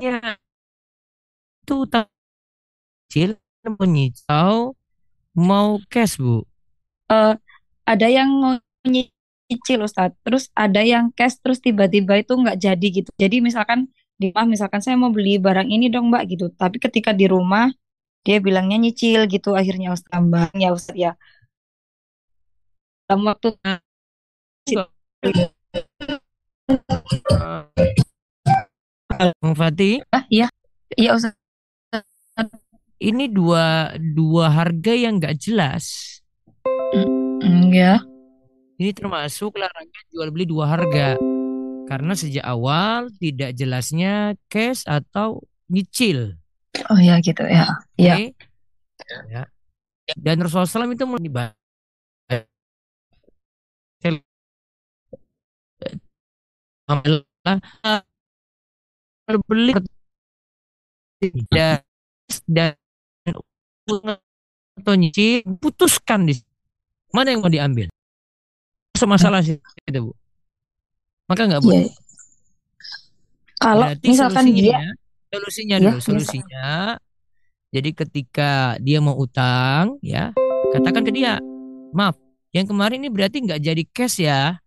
Ya. 0.01 0.37
Itu 1.64 1.85
utang 1.85 2.09
kecil 3.09 3.37
menyicau 3.64 4.72
mau 5.37 5.81
cash, 5.93 6.16
Bu. 6.20 6.45
eh, 7.12 7.35
ada 7.85 8.07
yang 8.09 8.29
mau 8.43 8.55
nyicil 8.85 9.14
Ustadz, 9.53 10.16
terus 10.24 10.49
ada 10.57 10.80
yang 10.80 11.12
cash 11.12 11.36
terus 11.40 11.61
tiba-tiba 11.61 12.16
itu 12.20 12.32
nggak 12.32 12.57
jadi 12.57 12.86
gitu. 13.03 13.11
Jadi 13.20 13.45
misalkan 13.45 13.92
di 14.16 14.32
rumah 14.32 14.47
misalkan 14.49 14.80
saya 14.80 14.97
mau 14.97 15.12
beli 15.12 15.36
barang 15.36 15.68
ini 15.68 15.92
dong 15.92 16.09
Mbak 16.09 16.24
gitu, 16.32 16.47
tapi 16.55 16.80
ketika 16.80 17.12
di 17.12 17.28
rumah 17.28 17.68
dia 18.24 18.40
bilangnya 18.40 18.80
nyicil 18.80 19.28
gitu 19.28 19.53
akhirnya 19.53 19.92
Ustadz. 19.92 20.12
Tambah 20.14 20.49
ya 20.57 20.70
Ustadz 20.72 20.97
ya. 20.97 21.12
Dalam 23.05 23.28
waktu 23.28 23.49
Bang 29.14 29.55
Fatih, 29.55 30.01
ah 30.09 30.24
iya. 30.32 30.49
Iya 30.97 31.20
Ustadz. 31.20 31.36
Ini 32.97 33.28
dua 33.28 33.92
dua 34.01 34.49
harga 34.49 34.97
yang 34.97 35.20
nggak 35.20 35.36
jelas. 35.36 36.16
Mm, 37.45 37.68
ya 37.76 38.01
Ini 38.85 38.93
termasuk 38.93 39.57
larangan 39.57 40.05
jual 40.12 40.28
beli 40.28 40.45
dua 40.45 40.68
harga. 40.68 41.16
Karena 41.89 42.12
sejak 42.12 42.45
awal 42.45 43.09
tidak 43.16 43.57
jelasnya 43.57 44.37
cash 44.53 44.85
atau 44.85 45.41
nyicil. 45.72 46.37
oh 46.93 47.01
ya 47.01 47.16
gitu 47.24 47.49
ya 47.49 47.64
ya 47.97 48.20
Oke? 48.20 48.37
Ya. 49.32 49.49
Dan 50.20 50.45
Rasulullah 50.45 50.85
SAW 50.85 50.93
itu 50.93 51.09
mulai 51.09 51.24
dibahas. 51.24 51.57
beli 59.49 59.72
dan 61.49 61.80
dan 62.45 62.76
atau 64.76 64.93
nyicil 64.93 65.41
putuskan 65.57 66.28
di 66.28 66.37
mana 67.16 67.32
yang 67.32 67.41
mau 67.41 67.49
diambil. 67.49 67.93
Masuk 68.95 69.11
masalah 69.11 69.42
sih 69.42 69.59
itu 69.59 70.01
bu. 70.07 70.14
Maka 71.26 71.51
nggak 71.51 71.59
Iya. 71.59 71.66
boleh. 71.66 71.90
Kalau 73.59 73.86
Berarti 73.90 74.07
misalkan 74.07 74.45
solusinya 74.47 74.62
dia 74.62 74.70
ya, 74.70 74.86
solusinya 75.34 75.76
Ya, 75.76 75.82
dulu, 75.82 75.90
biasa. 75.99 76.07
solusinya. 76.07 76.68
Jadi 77.74 77.90
ketika 77.90 78.51
dia 78.78 78.99
mau 79.03 79.18
utang, 79.18 79.99
ya 79.99 80.30
katakan 80.70 81.03
ke 81.03 81.11
dia, 81.11 81.42
maaf, 81.90 82.14
yang 82.55 82.70
kemarin 82.70 83.03
ini 83.03 83.11
berarti 83.11 83.42
nggak 83.42 83.59
jadi 83.59 83.82
cash 83.90 84.22
ya. 84.22 84.62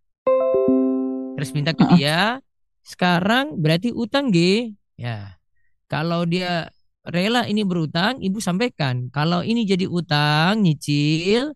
Terus 1.39 1.55
minta 1.55 1.71
ke 1.71 1.87
dia, 1.95 2.43
sekarang 2.83 3.55
berarti 3.55 3.95
utang 3.95 4.27
G. 4.27 4.71
Ya, 4.99 5.39
kalau 5.87 6.27
dia 6.27 6.67
rela 7.07 7.47
ini 7.47 7.63
berutang, 7.63 8.19
ibu 8.19 8.43
sampaikan. 8.43 9.07
Kalau 9.07 9.39
ini 9.39 9.63
jadi 9.63 9.87
utang, 9.87 10.67
nyicil, 10.67 11.55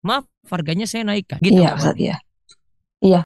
maaf, 0.00 0.24
harganya 0.48 0.84
saya 0.88 1.04
naikkan. 1.04 1.38
Gitu 1.40 1.60
Iya, 1.60 1.76
Mati. 1.76 2.00
iya. 2.00 2.16
Iya. 3.00 3.20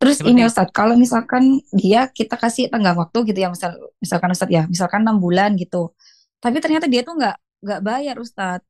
Terus 0.00 0.20
Seperti 0.20 0.32
ini. 0.36 0.42
Ustadz, 0.44 0.72
kalau 0.74 0.94
misalkan 1.00 1.64
dia 1.72 2.08
kita 2.12 2.36
kasih 2.36 2.68
tenggang 2.68 2.96
waktu 2.98 3.18
gitu 3.32 3.38
ya, 3.40 3.48
misal, 3.48 3.72
misalkan 4.02 4.28
Ustadz 4.32 4.52
ya, 4.52 4.62
misalkan 4.68 5.00
enam 5.06 5.16
bulan 5.16 5.56
gitu. 5.56 5.96
Tapi 6.44 6.60
ternyata 6.60 6.84
dia 6.90 7.00
tuh 7.00 7.16
nggak 7.16 7.36
nggak 7.64 7.80
bayar 7.80 8.16
Ustadz. 8.20 8.66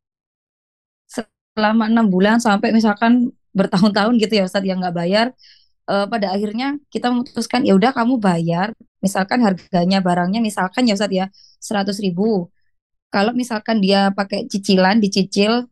Selama 1.54 1.86
enam 1.86 2.06
bulan 2.10 2.42
sampai 2.42 2.74
misalkan 2.74 3.30
bertahun-tahun 3.54 4.18
gitu 4.18 4.32
ya 4.42 4.44
Ustadz 4.46 4.66
yang 4.66 4.78
nggak 4.82 4.96
bayar. 4.96 5.28
eh, 5.84 6.08
pada 6.08 6.32
akhirnya 6.32 6.80
kita 6.88 7.12
memutuskan 7.12 7.60
ya 7.68 7.76
udah 7.76 7.92
kamu 7.92 8.16
bayar. 8.16 8.72
Misalkan 9.04 9.44
harganya 9.44 10.00
barangnya 10.00 10.40
misalkan 10.40 10.88
ya 10.88 10.96
Ustadz 10.96 11.12
ya 11.12 11.26
seratus 11.60 12.00
ribu. 12.00 12.48
Kalau 13.12 13.36
misalkan 13.36 13.84
dia 13.84 14.08
pakai 14.16 14.48
cicilan 14.48 14.96
dicicil 14.96 15.68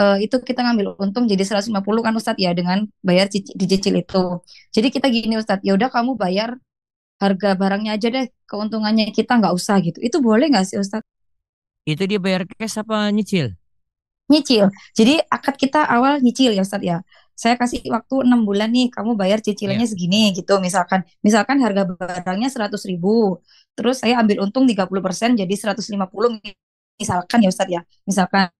eh, 0.00 0.16
itu 0.24 0.36
kita 0.48 0.60
ngambil 0.64 0.86
untung 1.04 1.24
jadi 1.30 1.42
150 1.44 2.00
kan 2.06 2.14
Ustadz 2.16 2.40
ya 2.40 2.50
dengan 2.56 2.78
bayar 3.04 3.26
cici- 3.32 3.54
dicicil 3.60 3.94
itu. 4.02 4.22
Jadi 4.74 4.88
kita 4.94 5.06
gini 5.12 5.34
Ustadz, 5.40 5.64
ya 5.66 5.72
udah 5.78 5.88
kamu 5.92 6.16
bayar 6.16 6.56
harga 7.22 7.48
barangnya 7.60 7.90
aja 8.00 8.08
deh, 8.14 8.26
keuntungannya 8.48 9.12
kita 9.12 9.32
nggak 9.40 9.52
usah 9.58 9.76
gitu. 9.84 9.98
Itu 10.00 10.18
boleh 10.24 10.48
nggak 10.52 10.64
sih 10.68 10.78
Ustadz? 10.80 11.06
Itu 11.84 12.02
dia 12.08 12.20
bayar 12.20 12.42
cash 12.48 12.76
apa 12.80 13.08
nyicil? 13.12 13.56
Nyicil. 14.30 14.70
Jadi 14.94 15.18
akad 15.26 15.54
kita 15.58 15.80
awal 15.90 16.22
nyicil 16.24 16.54
ya 16.54 16.62
Ustadz 16.62 16.86
ya. 16.86 16.98
Saya 17.34 17.56
kasih 17.56 17.80
waktu 17.88 18.14
enam 18.28 18.44
bulan 18.44 18.68
nih, 18.70 18.92
kamu 18.92 19.16
bayar 19.16 19.40
cicilannya 19.40 19.88
Iya. 19.88 19.92
segini 19.96 20.20
gitu. 20.36 20.60
Misalkan, 20.60 21.00
misalkan 21.24 21.56
harga 21.64 21.82
barangnya 21.88 22.48
100 22.52 22.84
ribu, 22.84 23.40
terus 23.76 24.04
saya 24.04 24.20
ambil 24.20 24.44
untung 24.44 24.68
30% 24.68 25.34
jadi 25.40 25.54
150 25.56 26.36
misalkan 27.00 27.38
ya 27.44 27.48
Ustadz 27.48 27.72
ya. 27.76 27.80
Misalkan. 28.04 28.52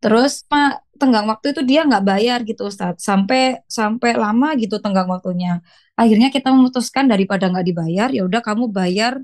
Terus 0.00 0.44
ma, 0.48 0.80
tenggang 0.96 1.28
waktu 1.28 1.52
itu 1.52 1.60
dia 1.64 1.84
nggak 1.84 2.04
bayar 2.04 2.38
gitu 2.48 2.68
Ustadz. 2.68 3.04
Sampai 3.04 3.60
sampai 3.68 4.16
lama 4.16 4.56
gitu 4.56 4.80
tenggang 4.80 5.08
waktunya. 5.08 5.60
Akhirnya 5.96 6.32
kita 6.32 6.48
memutuskan 6.52 7.04
daripada 7.12 7.48
nggak 7.52 7.66
dibayar, 7.68 8.08
ya 8.08 8.24
udah 8.24 8.40
kamu 8.40 8.72
bayar 8.72 9.20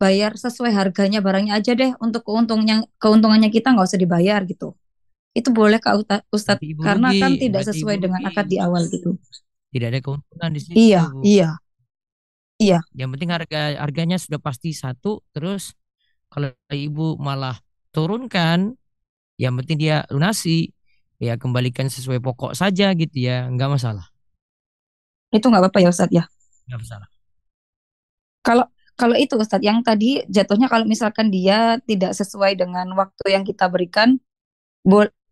bayar 0.00 0.32
sesuai 0.32 0.72
harganya 0.72 1.20
barangnya 1.20 1.60
aja 1.60 1.76
deh 1.76 1.92
untuk 2.00 2.24
keuntungannya 2.24 2.88
keuntungannya 2.96 3.52
kita 3.52 3.76
nggak 3.76 3.84
usah 3.84 4.00
dibayar 4.00 4.40
gitu. 4.48 4.72
Itu 5.36 5.52
boleh 5.52 5.76
Kak 5.78 6.24
Ustadz 6.32 6.64
ibu 6.64 6.80
karena 6.80 7.12
rugi, 7.12 7.20
kan 7.20 7.30
tidak 7.36 7.62
sesuai 7.68 8.00
ibu 8.00 8.04
dengan 8.08 8.20
rugi. 8.24 8.28
akad 8.32 8.46
di 8.48 8.56
awal 8.56 8.82
gitu. 8.88 9.10
Tidak 9.70 9.86
ada 9.92 10.00
keuntungan 10.00 10.50
di 10.50 10.60
situ. 10.64 10.74
Iya, 10.74 11.02
iya. 11.22 11.50
Iya, 12.60 12.84
Yang 12.92 13.08
penting 13.16 13.30
harga 13.32 13.60
harganya 13.80 14.16
sudah 14.20 14.36
pasti 14.36 14.76
satu. 14.76 15.24
Terus 15.32 15.72
kalau 16.28 16.52
ibu 16.68 17.16
malah 17.16 17.56
turunkan, 17.88 18.76
yang 19.40 19.56
penting 19.56 19.80
dia 19.80 20.04
lunasi, 20.12 20.68
ya 21.16 21.40
kembalikan 21.40 21.88
sesuai 21.88 22.20
pokok 22.20 22.52
saja 22.52 22.92
gitu 22.92 23.16
ya, 23.16 23.48
nggak 23.48 23.80
masalah, 23.80 24.04
itu 25.32 25.46
nggak 25.48 25.64
apa-apa 25.64 25.80
ya 25.80 25.88
Ustadz 25.88 26.12
ya. 26.12 26.24
nggak 26.68 26.80
masalah. 26.84 27.08
Kalau 28.44 28.68
kalau 29.00 29.16
itu 29.16 29.40
Ustadz 29.40 29.64
yang 29.64 29.80
tadi 29.80 30.20
jatuhnya 30.28 30.68
kalau 30.68 30.84
misalkan 30.84 31.32
dia 31.32 31.80
tidak 31.88 32.12
sesuai 32.12 32.52
dengan 32.60 32.92
waktu 32.92 33.32
yang 33.32 33.48
kita 33.48 33.64
berikan, 33.72 34.20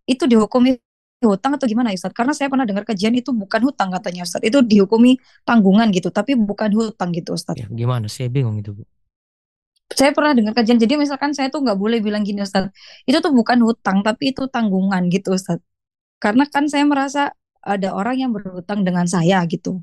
itu 0.08 0.24
dihukumi 0.24 0.80
hutang 1.18 1.58
atau 1.58 1.66
gimana 1.68 1.92
Ustadz? 1.92 2.16
Karena 2.16 2.32
saya 2.32 2.48
pernah 2.48 2.64
dengar 2.64 2.88
kajian 2.88 3.12
itu 3.12 3.34
bukan 3.34 3.60
hutang 3.68 3.92
katanya 3.92 4.24
Ustadz. 4.24 4.48
Itu 4.48 4.64
dihukumi 4.64 5.20
tanggungan 5.44 5.92
gitu, 5.92 6.08
tapi 6.08 6.32
bukan 6.38 6.72
hutang 6.72 7.12
gitu 7.12 7.36
Ustadz. 7.36 7.60
Ya, 7.60 7.66
gimana? 7.68 8.08
Saya 8.08 8.32
bingung 8.32 8.56
itu 8.56 8.72
bu. 8.72 8.88
Saya 9.88 10.12
pernah 10.12 10.36
dengar 10.36 10.52
kajian, 10.52 10.76
jadi 10.76 11.00
misalkan 11.00 11.32
saya 11.32 11.48
tuh 11.48 11.64
nggak 11.64 11.80
boleh 11.80 12.04
bilang 12.04 12.20
gini 12.20 12.44
Ustadz, 12.44 12.68
itu 13.08 13.18
tuh 13.24 13.32
bukan 13.32 13.56
hutang, 13.64 14.04
tapi 14.04 14.36
itu 14.36 14.44
tanggungan 14.52 15.08
gitu 15.08 15.32
Ustadz. 15.32 15.64
Karena 16.20 16.44
kan 16.44 16.68
saya 16.68 16.84
merasa 16.84 17.32
ada 17.64 17.96
orang 17.96 18.20
yang 18.20 18.30
berhutang 18.36 18.84
dengan 18.84 19.08
saya 19.08 19.40
gitu. 19.48 19.80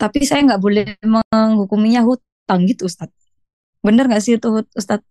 Tapi 0.00 0.24
saya 0.24 0.40
nggak 0.48 0.62
boleh 0.62 0.96
menghukuminya 1.04 2.00
hutang 2.00 2.64
gitu 2.64 2.88
Ustadz. 2.88 3.12
Bener 3.84 4.08
nggak 4.08 4.24
sih 4.24 4.40
itu 4.40 4.64
Ustadz? 4.72 5.04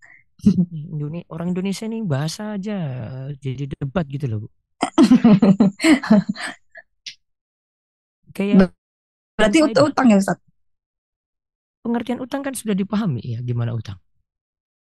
Indonesia, 0.93 1.29
orang 1.29 1.53
Indonesia 1.53 1.85
nih 1.85 2.01
bahasa 2.01 2.57
aja 2.57 2.77
jadi 3.37 3.69
debat 3.69 4.09
gitu 4.09 4.25
loh 4.25 4.37
bu. 4.45 4.47
Kayak 8.33 8.73
Berarti 9.37 9.61
utang 9.65 10.09
ya 10.09 10.17
Ustadz? 10.17 10.52
Pengertian 11.83 12.23
utang 12.23 12.41
kan 12.41 12.55
sudah 12.55 12.71
dipahami 12.73 13.21
ya 13.21 13.39
gimana 13.43 13.75
utang. 13.75 13.99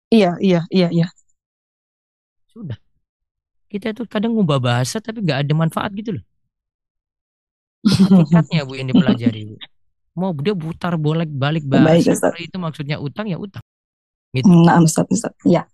Iya, 0.08 0.38
iya, 0.38 0.62
iya, 0.70 0.88
iya. 0.94 1.08
Sudah. 2.46 2.78
Kita 3.66 3.90
tuh 3.96 4.06
kadang 4.06 4.36
ngubah 4.36 4.60
bahasa 4.62 5.02
tapi 5.02 5.24
nggak 5.24 5.42
ada 5.42 5.52
manfaat 5.56 5.90
gitu 5.98 6.20
loh. 6.20 6.24
Hakikatnya 7.82 8.62
bu 8.62 8.72
yang 8.78 8.88
dipelajari 8.94 9.40
bu. 9.50 9.56
Mau 10.14 10.30
dia 10.36 10.52
putar 10.52 10.94
bolak 11.00 11.32
balik 11.32 11.64
Baik, 11.64 12.04
bahasa 12.04 12.12
Ustaz. 12.12 12.30
kalau 12.30 12.40
itu 12.44 12.56
maksudnya 12.60 12.96
utang 13.00 13.26
ya 13.26 13.40
utang. 13.40 13.64
Gitu. 14.36 14.48
Nah, 14.48 14.80
Ustadz, 14.84 15.12
Ustadz. 15.12 15.42
Iya. 15.48 15.64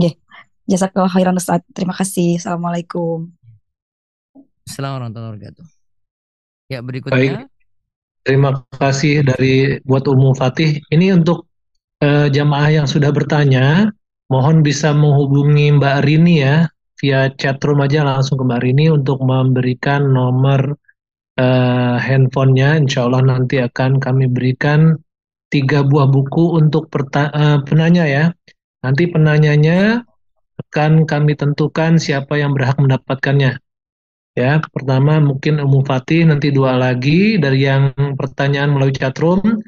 Oke. 0.00 0.16
Jazakallah 0.64 1.12
khairan 1.12 1.36
Ustadz. 1.36 1.68
Terima 1.76 1.92
kasih. 1.92 2.40
Assalamualaikum. 2.40 3.28
Assalamualaikum 4.64 5.12
warahmatullahi 5.12 5.32
wabarakatuh. 5.36 5.66
Ya 6.72 6.80
berikutnya. 6.80 7.52
Terima 8.24 8.56
kasih 8.80 9.20
dari 9.20 9.76
buat 9.84 10.08
Umum 10.08 10.32
Fatih. 10.32 10.80
Ini 10.88 11.12
untuk 11.12 11.44
eh, 12.00 12.32
jamaah 12.32 12.80
yang 12.80 12.88
sudah 12.88 13.12
bertanya, 13.12 13.92
mohon 14.32 14.64
bisa 14.64 14.96
menghubungi 14.96 15.76
Mbak 15.76 16.08
Rini 16.08 16.40
ya 16.40 16.64
via 16.96 17.28
chatroom 17.36 17.84
aja 17.84 18.00
langsung 18.00 18.40
ke 18.40 18.44
Mbak 18.48 18.60
Rini 18.64 18.88
untuk 18.88 19.20
memberikan 19.20 20.08
nomor 20.08 20.72
eh, 21.36 21.96
handphonenya. 22.00 22.80
Insya 22.80 23.04
Allah 23.04 23.28
nanti 23.28 23.60
akan 23.60 24.00
kami 24.00 24.32
berikan 24.32 24.96
tiga 25.52 25.84
buah 25.84 26.08
buku 26.08 26.56
untuk 26.56 26.88
eh, 26.96 27.60
penanya 27.68 28.04
ya. 28.08 28.24
Nanti 28.80 29.04
penanyanya 29.12 30.00
akan 30.64 31.04
kami 31.04 31.36
tentukan 31.36 32.00
siapa 32.00 32.40
yang 32.40 32.56
berhak 32.56 32.80
mendapatkannya. 32.80 33.63
Ya, 34.34 34.58
pertama 34.58 35.22
mungkin 35.22 35.62
Umum 35.62 35.86
Fatih, 35.86 36.26
nanti 36.26 36.50
dua 36.50 36.74
lagi 36.74 37.38
dari 37.38 37.70
yang 37.70 37.94
pertanyaan 38.18 38.74
melalui 38.74 38.90
chatroom. 38.90 39.62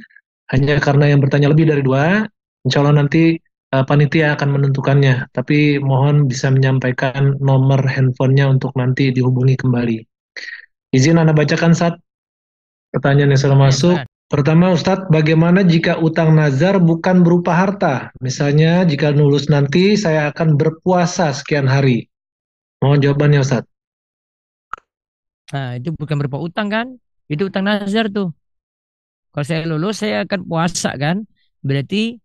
Hanya 0.51 0.83
karena 0.83 1.15
yang 1.15 1.23
bertanya 1.23 1.55
lebih 1.55 1.71
dari 1.71 1.87
dua, 1.87 2.27
insya 2.67 2.83
Allah 2.83 2.99
nanti 3.07 3.39
eh, 3.47 3.85
panitia 3.87 4.35
akan 4.35 4.59
menentukannya. 4.59 5.31
Tapi 5.31 5.79
mohon 5.79 6.27
bisa 6.27 6.51
menyampaikan 6.51 7.39
nomor 7.39 7.79
handphonenya 7.87 8.51
untuk 8.51 8.75
nanti 8.75 9.15
dihubungi 9.15 9.55
kembali. 9.55 10.03
Izin 10.91 11.23
Anda 11.23 11.31
bacakan 11.31 11.71
saat 11.71 11.95
pertanyaan 12.91 13.39
yang 13.39 13.43
sudah 13.43 13.59
masuk. 13.59 13.97
Pertama 14.27 14.75
Ustadz, 14.75 15.07
bagaimana 15.07 15.63
jika 15.63 16.03
utang 16.03 16.35
nazar 16.35 16.83
bukan 16.83 17.23
berupa 17.23 17.55
harta? 17.55 18.11
Misalnya 18.19 18.83
jika 18.83 19.15
lulus 19.15 19.47
nanti 19.47 19.95
saya 19.95 20.35
akan 20.35 20.59
berpuasa 20.59 21.31
sekian 21.31 21.71
hari. 21.71 22.11
Mohon 22.83 22.99
jawabannya 23.07 23.47
Ustadz. 23.47 23.76
Nah 25.55 25.79
itu 25.79 25.95
bukan 25.95 26.17
berupa 26.19 26.39
utang 26.43 26.67
kan? 26.67 26.87
Itu 27.31 27.47
utang 27.51 27.67
nazar 27.67 28.11
tuh. 28.11 28.35
Kalau 29.31 29.45
saya 29.47 29.69
lulus 29.69 30.03
saya 30.03 30.25
akan 30.25 30.41
puasa 30.49 30.95
kan? 30.97 31.23
Berarti 31.63 32.17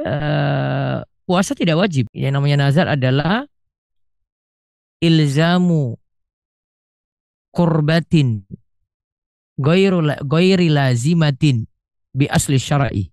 eh, 0.00 0.98
puasa 1.24 1.52
tidak 1.54 1.80
wajib. 1.80 2.10
Yang 2.12 2.32
namanya 2.36 2.68
nazar 2.68 2.86
adalah 2.92 3.46
ilzamu 5.00 5.96
kurbatin 7.52 8.44
la- 9.60 10.20
ghairi 10.24 10.68
lazimatin 10.72 11.68
bi 12.12 12.26
asli 12.28 12.56
syar'i. 12.58 13.04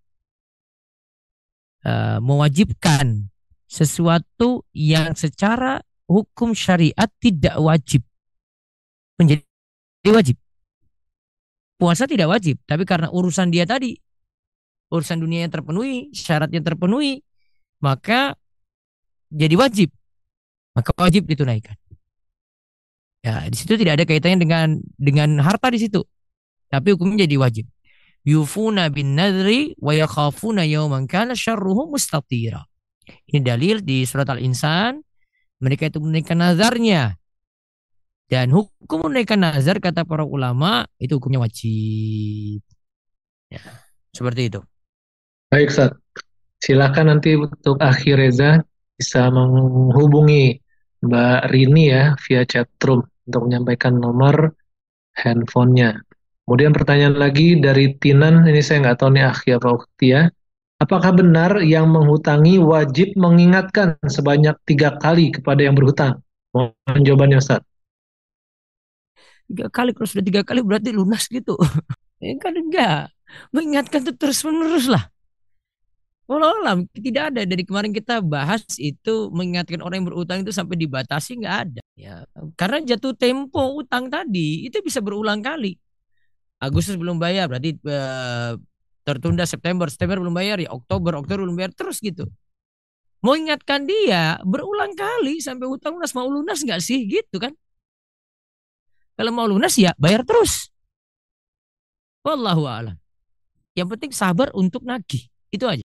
Eh, 1.80 2.18
mewajibkan 2.20 3.32
sesuatu 3.70 4.66
yang 4.76 5.16
secara 5.16 5.80
hukum 6.10 6.52
syariat 6.58 7.08
tidak 7.22 7.56
wajib 7.62 8.02
menjadi 9.20 9.44
wajib. 10.10 10.38
Puasa 11.80 12.08
tidak 12.08 12.32
wajib, 12.32 12.60
tapi 12.64 12.84
karena 12.84 13.08
urusan 13.12 13.52
dia 13.52 13.64
tadi, 13.64 13.96
urusan 14.92 15.20
dunia 15.20 15.48
yang 15.48 15.54
terpenuhi, 15.54 16.12
syaratnya 16.12 16.60
terpenuhi, 16.64 17.24
maka 17.80 18.36
jadi 19.32 19.56
wajib. 19.56 19.92
Maka 20.76 20.92
wajib 20.96 21.28
ditunaikan. 21.28 21.76
Ya, 23.20 23.44
di 23.52 23.56
situ 23.60 23.76
tidak 23.76 24.00
ada 24.00 24.06
kaitannya 24.08 24.40
dengan 24.40 24.68
dengan 24.96 25.44
harta 25.44 25.68
di 25.68 25.80
situ. 25.84 26.04
Tapi 26.72 26.96
hukumnya 26.96 27.28
jadi 27.28 27.36
wajib. 27.36 27.68
Yufuna 28.24 28.88
bin 28.88 29.16
nadri 29.16 29.76
wa 29.80 29.92
yakhafuna 29.92 30.64
yawman 30.64 31.04
kana 31.08 31.36
syarruhu 31.36 31.92
mustatira. 31.92 32.64
Ini 33.28 33.44
dalil 33.44 33.84
di 33.84 34.08
surat 34.08 34.30
Al-Insan. 34.32 35.04
Mereka 35.60 35.92
itu 35.92 36.00
menunaikan 36.00 36.40
nazarnya. 36.40 37.19
Dan 38.30 38.54
hukum 38.54 39.10
menunaikan 39.10 39.42
nazar 39.42 39.82
kata 39.82 40.06
para 40.06 40.22
ulama 40.22 40.86
itu 41.02 41.18
hukumnya 41.18 41.42
wajib. 41.42 42.62
Ya, 43.50 43.62
seperti 44.14 44.54
itu. 44.54 44.62
Baik, 45.50 45.74
Ustaz. 45.74 45.98
Silakan 46.62 47.10
nanti 47.10 47.34
untuk 47.34 47.82
akhir 47.82 48.22
Reza 48.22 48.62
bisa 48.94 49.34
menghubungi 49.34 50.62
Mbak 51.02 51.42
Rini 51.50 51.84
ya 51.90 52.14
via 52.28 52.46
chatroom 52.46 53.02
untuk 53.26 53.42
menyampaikan 53.50 53.98
nomor 53.98 54.54
handphonenya. 55.18 56.04
Kemudian 56.46 56.76
pertanyaan 56.76 57.18
lagi 57.18 57.58
dari 57.58 57.96
Tinan, 57.98 58.46
ini 58.46 58.62
saya 58.62 58.84
nggak 58.86 58.98
tahu 59.00 59.10
nih 59.16 59.26
akhi 59.26 59.50
apa 59.58 59.70
ya. 60.04 60.22
Apakah 60.80 61.12
benar 61.14 61.62
yang 61.62 61.90
menghutangi 61.90 62.62
wajib 62.62 63.14
mengingatkan 63.18 64.00
sebanyak 64.06 64.58
tiga 64.70 64.96
kali 65.02 65.32
kepada 65.34 65.66
yang 65.66 65.74
berhutang? 65.74 66.22
Mohon 66.54 67.02
jawabannya 67.06 67.38
Ustaz. 67.38 67.69
Tiga 69.50 69.66
kali 69.74 69.98
kalau 69.98 70.08
sudah 70.08 70.24
tiga 70.26 70.42
kali 70.46 70.62
berarti 70.62 70.94
lunas 70.94 71.26
gitu. 71.26 71.58
ya 72.24 72.34
kan 72.38 72.54
enggak. 72.54 73.10
Mengingatkan 73.50 74.06
itu 74.06 74.14
terus 74.14 74.42
menerus 74.46 74.86
lah. 74.86 75.10
Walau 76.30 76.62
alam 76.62 76.86
tidak 76.94 77.34
ada 77.34 77.42
dari 77.42 77.66
kemarin 77.66 77.90
kita 77.90 78.22
bahas 78.22 78.62
itu 78.78 79.34
mengingatkan 79.34 79.82
orang 79.82 80.06
yang 80.06 80.14
berutang 80.14 80.46
itu 80.46 80.54
sampai 80.54 80.78
dibatasi 80.78 81.42
nggak 81.42 81.58
ada 81.58 81.82
ya 81.98 82.22
karena 82.54 82.86
jatuh 82.86 83.18
tempo 83.18 83.82
utang 83.82 84.14
tadi 84.14 84.62
itu 84.70 84.78
bisa 84.86 85.02
berulang 85.02 85.42
kali 85.42 85.74
Agustus 86.62 87.02
belum 87.02 87.18
bayar 87.18 87.50
berarti 87.50 87.82
eh, 87.82 88.54
tertunda 89.02 89.50
September 89.50 89.90
September 89.90 90.22
belum 90.22 90.38
bayar 90.38 90.62
ya 90.62 90.70
Oktober 90.70 91.18
Oktober 91.18 91.50
belum 91.50 91.58
bayar 91.58 91.74
terus 91.74 91.98
gitu 91.98 92.30
Mau 93.20 93.36
ingatkan 93.36 93.84
dia 93.84 94.40
berulang 94.48 94.96
kali 94.96 95.44
sampai 95.44 95.68
hutang 95.68 96.00
lunas 96.00 96.16
mau 96.16 96.28
lunas 96.32 96.64
nggak 96.64 96.80
sih 96.80 97.04
gitu 97.04 97.36
kan? 97.36 97.52
Kalau 99.20 99.36
mau 99.36 99.44
lunas 99.52 99.76
ya 99.76 99.92
bayar 100.00 100.24
terus. 100.24 100.72
Wallahu 102.24 102.64
a'lam. 102.72 102.96
Yang 103.76 103.88
penting 103.92 104.12
sabar 104.16 104.48
untuk 104.56 104.88
nagih. 104.88 105.28
Itu 105.52 105.68
aja. 105.68 105.84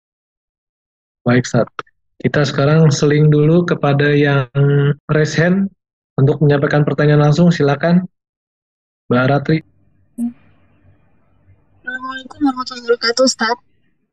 Baik, 1.29 1.45
Ustaz. 1.45 1.69
Kita 2.25 2.49
sekarang 2.49 2.89
seling 2.89 3.29
dulu 3.29 3.69
kepada 3.69 4.17
yang 4.17 4.49
raise 5.13 5.37
hand 5.37 5.69
untuk 6.17 6.41
menyampaikan 6.41 6.89
pertanyaan 6.89 7.29
langsung. 7.29 7.53
Silakan, 7.53 8.09
Mbak 9.13 9.27
Ratri. 9.29 9.61
Assalamualaikum 11.85 12.39
warahmatullahi 12.49 12.85
wabarakatuh, 12.89 13.23
Ustaz. 13.29 13.57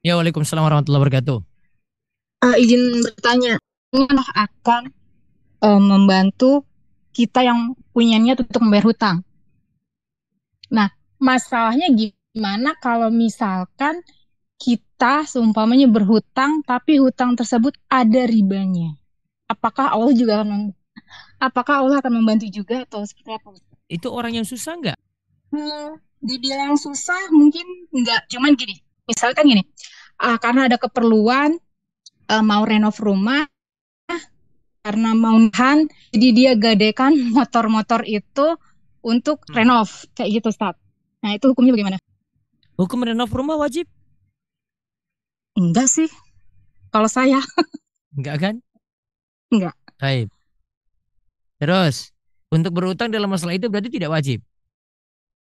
Ya 0.04 0.20
Waalaikumsalam 0.20 0.60
warahmatullahi 0.60 1.02
wabarakatuh. 1.08 1.38
Eh, 2.52 2.56
izin 2.68 3.00
bertanya, 3.00 3.64
ini 3.96 4.12
akan 4.12 4.92
eh, 5.64 5.80
membantu 5.80 6.68
kita 7.16 7.48
yang 7.48 7.72
punya 7.96 8.20
niat 8.20 8.44
untuk 8.44 8.60
membayar 8.60 8.92
hutang. 8.92 9.18
Nah, 10.68 10.92
masalahnya 11.16 11.88
gimana 11.96 12.76
kalau 12.84 13.08
misalkan 13.08 14.04
kita 14.60 15.24
seumpamanya 15.24 15.88
berhutang, 15.88 16.60
tapi 16.68 17.00
hutang 17.00 17.40
tersebut 17.40 17.72
ada 17.88 18.28
ribanya? 18.28 19.00
Apakah 19.48 19.96
Allah 19.96 20.12
juga 20.12 20.44
akan 20.44 20.76
apakah 21.40 21.88
Allah 21.88 22.04
akan 22.04 22.20
membantu 22.20 22.52
juga 22.52 22.84
atau 22.84 23.08
seperti 23.08 23.32
apa? 23.32 23.56
Itu 23.88 24.12
orang 24.12 24.44
yang 24.44 24.48
susah 24.48 24.76
nggak? 24.76 25.00
Hmm, 25.56 25.96
dibilang 26.20 26.76
susah 26.76 27.32
mungkin 27.32 27.64
enggak, 27.96 28.28
cuman 28.28 28.60
gini, 28.60 28.76
misalkan 29.08 29.48
gini, 29.48 29.64
ah, 30.20 30.36
karena 30.42 30.68
ada 30.68 30.76
keperluan 30.76 31.56
eh, 32.26 32.44
mau 32.44 32.66
renov 32.66 32.98
rumah, 32.98 33.46
karena 34.86 35.18
mau 35.18 35.34
nahan, 35.34 35.90
jadi 36.14 36.28
dia 36.38 36.52
gadekan 36.54 37.18
motor-motor 37.38 38.06
itu 38.06 38.54
untuk 39.02 39.42
Hmm. 39.50 39.66
renov, 39.66 39.90
kayak 40.14 40.30
gitu, 40.42 40.54
Ustaz. 40.54 40.78
Nah, 41.26 41.34
itu 41.34 41.50
hukumnya 41.50 41.74
bagaimana? 41.74 41.98
Hukum 42.78 43.02
renov 43.02 43.34
rumah 43.34 43.58
wajib? 43.58 43.90
Enggak 45.58 45.90
sih, 45.90 46.10
kalau 46.94 47.10
saya. 47.10 47.42
Enggak 48.18 48.36
kan? 48.38 48.56
Enggak. 49.50 49.74
Baik. 49.98 50.30
Terus, 51.58 52.12
untuk 52.52 52.76
berutang 52.76 53.10
dalam 53.10 53.32
masalah 53.32 53.56
itu 53.58 53.72
berarti 53.72 53.90
tidak 53.90 54.12
wajib. 54.14 54.44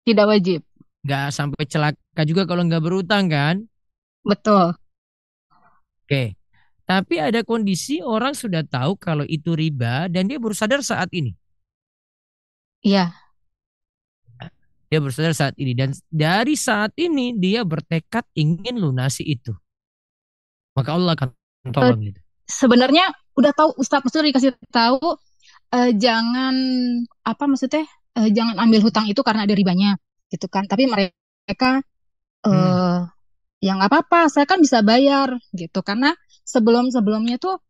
Tidak 0.03 0.25
wajib. 0.25 0.59
Nggak 1.05 1.27
sampai 1.31 1.63
celaka 1.69 2.21
juga 2.27 2.43
kalau 2.43 2.65
nggak 2.67 2.83
berutang 2.83 3.29
kan? 3.31 3.55
Betul. 4.25 4.73
Oke. 6.03 6.38
Tapi 6.89 7.21
ada 7.21 7.45
kondisi 7.45 8.01
orang 8.01 8.33
sudah 8.33 8.65
tahu 8.65 8.97
kalau 8.97 9.21
itu 9.29 9.53
riba 9.53 10.09
dan 10.09 10.25
dia 10.25 10.41
baru 10.41 10.57
sadar 10.57 10.81
saat 10.81 11.13
ini. 11.13 11.37
Iya. 12.81 13.13
Dia 14.89 14.97
baru 14.97 15.13
sadar 15.13 15.37
saat 15.37 15.55
ini 15.61 15.77
dan 15.77 15.93
dari 16.09 16.57
saat 16.57 16.97
ini 16.97 17.37
dia 17.37 17.61
bertekad 17.61 18.25
ingin 18.33 18.81
lunasi 18.81 19.21
itu. 19.21 19.53
Maka 20.73 20.97
Allah 20.97 21.13
akan 21.13 21.29
tolong 21.69 22.01
itu. 22.09 22.19
Sebenarnya 22.49 23.13
udah 23.37 23.53
tahu 23.53 23.69
Ustaz 23.77 24.01
maksudnya 24.01 24.33
dikasih 24.33 24.51
tahu 24.73 25.21
eh, 25.77 25.91
jangan 25.93 26.55
apa 27.21 27.43
maksudnya 27.45 27.85
eh, 28.17 28.29
jangan 28.33 28.57
ambil 28.65 28.81
hutang 28.81 29.05
itu 29.05 29.21
karena 29.21 29.45
ada 29.45 29.53
ribanya 29.53 29.93
gitu 30.33 30.49
kan. 30.49 30.65
Tapi 30.65 30.89
mereka 30.89 31.85
eh 32.49 32.49
Hmm. 32.49 33.11
ya 33.59 33.75
nggak 33.75 33.91
apa-apa, 33.91 34.31
saya 34.31 34.47
kan 34.47 34.63
bisa 34.63 34.79
bayar 34.81 35.35
gitu 35.51 35.83
karena 35.83 36.15
sebelum-sebelumnya 36.49 37.37
tuh 37.37 37.61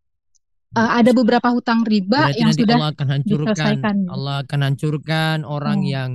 eh, 0.71 0.91
ada 1.03 1.11
beberapa 1.11 1.51
hutang 1.51 1.84
riba 1.84 2.32
Berarti 2.32 2.39
yang 2.39 2.51
sudah 2.55 2.75
Allah 2.80 2.91
akan 2.95 3.07
hancurkan. 3.11 3.47
diselesaikan. 3.51 3.95
Allah 4.07 4.36
akan 4.47 4.59
hancurkan 4.63 5.38
orang 5.43 5.80
Hmm. 5.84 5.91
yang 5.91 6.11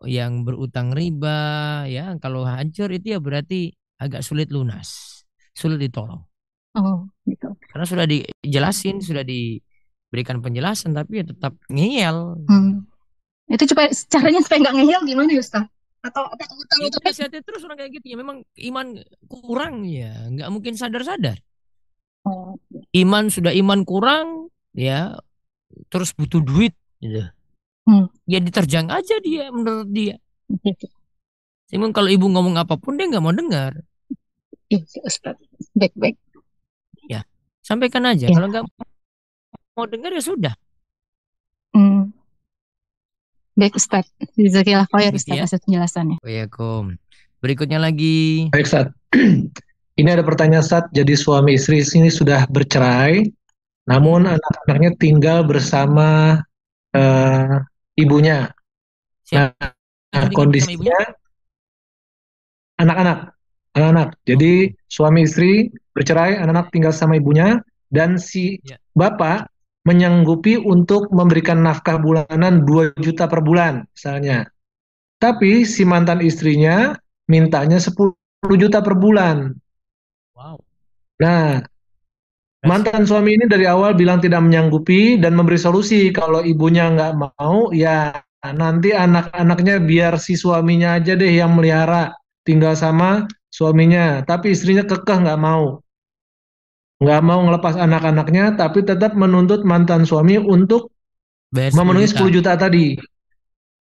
yang 0.00 0.32
berutang 0.42 0.90
riba 0.90 1.38
ya. 1.86 2.16
Kalau 2.18 2.42
hancur 2.42 2.88
itu 2.90 3.12
ya 3.12 3.20
berarti 3.20 3.68
agak 4.00 4.24
sulit 4.24 4.48
lunas, 4.48 5.20
sulit 5.52 5.76
ditolong. 5.76 6.24
Oh, 6.72 7.04
gitu. 7.28 7.52
Karena 7.68 7.84
sudah 7.84 8.06
dijelasin, 8.08 9.02
sudah 9.02 9.20
diberikan 9.20 10.40
penjelasan 10.40 10.96
tapi 10.96 11.20
ya 11.20 11.24
tetap 11.28 11.52
ngeyel. 11.68 12.40
Hmm. 12.48 12.88
Itu 13.50 13.66
supaya 13.68 13.90
caranya 14.08 14.40
supaya 14.40 14.58
nggak 14.64 14.76
ngeyel 14.78 15.02
gimana 15.04 15.30
ya 15.34 15.42
Ustaz? 15.42 15.66
Atau 16.00 16.24
apa 16.24 16.44
hutang 16.48 16.78
Itu 16.80 16.96
itu 16.96 16.98
nasihatnya 17.04 17.42
terus 17.44 17.60
orang 17.60 17.76
kayak 17.76 17.92
gitu 18.00 18.06
ya 18.08 18.16
memang 18.16 18.40
iman 18.72 18.86
kurang 19.28 19.84
ya, 19.84 20.16
nggak 20.32 20.48
mungkin 20.48 20.72
sadar-sadar. 20.72 21.36
Oh, 21.36 21.49
Iman 22.92 23.32
sudah 23.32 23.50
iman 23.56 23.80
kurang 23.82 24.52
ya, 24.76 25.16
terus 25.88 26.12
butuh 26.12 26.42
duit 26.44 26.76
gitu. 27.00 27.24
Hmm. 27.88 28.06
Ya 28.28 28.38
diterjang 28.38 28.92
aja 28.92 29.16
dia 29.24 29.48
menurut 29.50 29.88
dia. 29.88 30.20
gitu. 30.62 30.86
Cuman 31.70 31.94
kalau 31.94 32.10
ibu 32.10 32.26
ngomong 32.28 32.58
apa 32.60 32.76
pun 32.76 32.98
dia 32.98 33.08
nggak 33.08 33.24
mau 33.24 33.32
dengar. 33.34 33.78
Iya, 34.70 34.84
Ustaz. 35.02 35.38
Baik-baik. 35.74 36.18
Sampaikan 37.70 38.02
aja. 38.02 38.26
Ya. 38.26 38.34
Kalau 38.34 38.50
nggak 38.50 38.66
mau 39.78 39.86
dengar 39.86 40.10
ya 40.10 40.18
sudah. 40.18 40.54
Hmm. 41.70 42.10
Baik 43.54 43.78
Ustaz. 43.78 44.10
Jazakillah 44.34 44.90
khair 44.90 45.14
Ustaz 45.14 45.38
ya. 45.38 45.46
atas 45.46 45.62
penjelasannya. 45.62 46.18
Waalaikum. 46.18 46.98
Berikutnya 47.38 47.78
lagi. 47.78 48.50
Baik, 48.50 48.66
Ustaz. 48.66 48.90
Ini 50.00 50.16
ada 50.16 50.24
pertanyaan, 50.24 50.64
Ustaz. 50.64 50.88
Jadi 50.96 51.12
suami 51.12 51.60
istri 51.60 51.84
ini 51.84 52.08
sudah 52.08 52.48
bercerai, 52.48 53.20
namun 53.84 54.24
anak-anaknya 54.24 54.96
tinggal 54.96 55.44
bersama 55.44 56.40
eh, 56.96 57.60
ibunya. 58.00 58.48
Siap. 59.28 59.52
Nah, 60.10 60.26
kondisinya 60.32 60.96
anak-anak, 62.80 63.18
anak-anak. 63.76 64.08
Jadi 64.24 64.72
suami 64.88 65.28
istri 65.28 65.68
bercerai, 65.92 66.40
anak-anak 66.40 66.72
tinggal 66.72 66.96
sama 66.96 67.20
ibunya, 67.20 67.60
dan 67.92 68.16
si 68.16 68.56
Ya. 68.64 68.80
bapak 68.96 69.52
menyanggupi 69.84 70.56
untuk 70.56 71.12
memberikan 71.12 71.60
nafkah 71.60 72.00
bulanan 72.00 72.64
2 72.64 72.96
juta 72.98 73.28
per 73.28 73.44
bulan, 73.44 73.84
misalnya. 73.92 74.48
Tapi 75.20 75.68
si 75.68 75.84
mantan 75.84 76.24
istrinya 76.24 76.96
mintanya 77.28 77.76
10 77.76 78.16
juta 78.56 78.80
per 78.80 78.96
bulan. 78.96 79.52
Nah, 81.20 81.60
mantan 82.64 83.04
suami 83.04 83.36
ini 83.36 83.44
dari 83.44 83.68
awal 83.68 83.92
bilang 83.92 84.24
tidak 84.24 84.40
menyanggupi 84.40 85.20
dan 85.20 85.36
memberi 85.36 85.60
solusi 85.60 86.08
kalau 86.10 86.40
ibunya 86.40 86.88
nggak 86.88 87.12
mau, 87.20 87.68
ya 87.76 88.16
nanti 88.40 88.96
anak-anaknya 88.96 89.84
biar 89.84 90.16
si 90.16 90.32
suaminya 90.34 90.96
aja 90.96 91.12
deh 91.12 91.28
yang 91.28 91.52
melihara, 91.52 92.16
tinggal 92.48 92.72
sama 92.72 93.28
suaminya. 93.52 94.24
Tapi 94.24 94.56
istrinya 94.56 94.88
kekeh 94.88 95.28
nggak 95.28 95.40
mau, 95.40 95.84
nggak 97.04 97.20
mau 97.20 97.40
ngelepas 97.44 97.76
anak-anaknya, 97.76 98.56
tapi 98.56 98.80
tetap 98.80 99.12
menuntut 99.12 99.60
mantan 99.68 100.08
suami 100.08 100.40
untuk 100.40 100.88
Bayar 101.50 101.74
10 101.74 101.78
memenuhi 101.82 102.06
juta. 102.08 102.16
10 102.24 102.36
juta 102.40 102.52
tadi. 102.56 102.86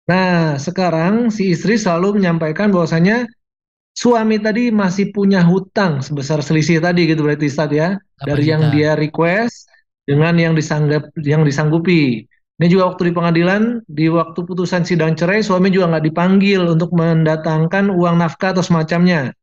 Nah, 0.09 0.57
sekarang 0.57 1.29
si 1.29 1.53
istri 1.53 1.77
selalu 1.77 2.17
menyampaikan 2.17 2.73
bahwasanya 2.73 3.29
suami 3.99 4.39
tadi 4.39 4.71
masih 4.71 5.11
punya 5.11 5.43
hutang 5.43 5.99
sebesar 5.99 6.39
selisih 6.39 6.79
tadi 6.79 7.11
gitu 7.11 7.27
berarti 7.27 7.51
Ustaz 7.51 7.75
ya, 7.75 7.99
8 8.23 8.31
dari 8.31 8.45
yang 8.47 8.63
juta. 8.63 8.75
dia 8.79 8.91
request 8.95 9.67
dengan 10.07 10.39
yang 10.39 10.55
disanggap 10.55 11.11
yang 11.19 11.43
disanggupi. 11.43 12.23
Ini 12.59 12.67
juga 12.71 12.91
waktu 12.95 13.11
di 13.11 13.13
pengadilan, 13.15 13.63
di 13.87 14.07
waktu 14.11 14.39
putusan 14.43 14.83
sidang 14.87 15.15
cerai, 15.15 15.43
suami 15.43 15.71
juga 15.71 15.95
nggak 15.95 16.11
dipanggil 16.11 16.63
untuk 16.67 16.91
mendatangkan 16.95 17.91
uang 17.91 18.23
nafkah 18.23 18.55
atau 18.55 18.63
semacamnya. 18.63 19.35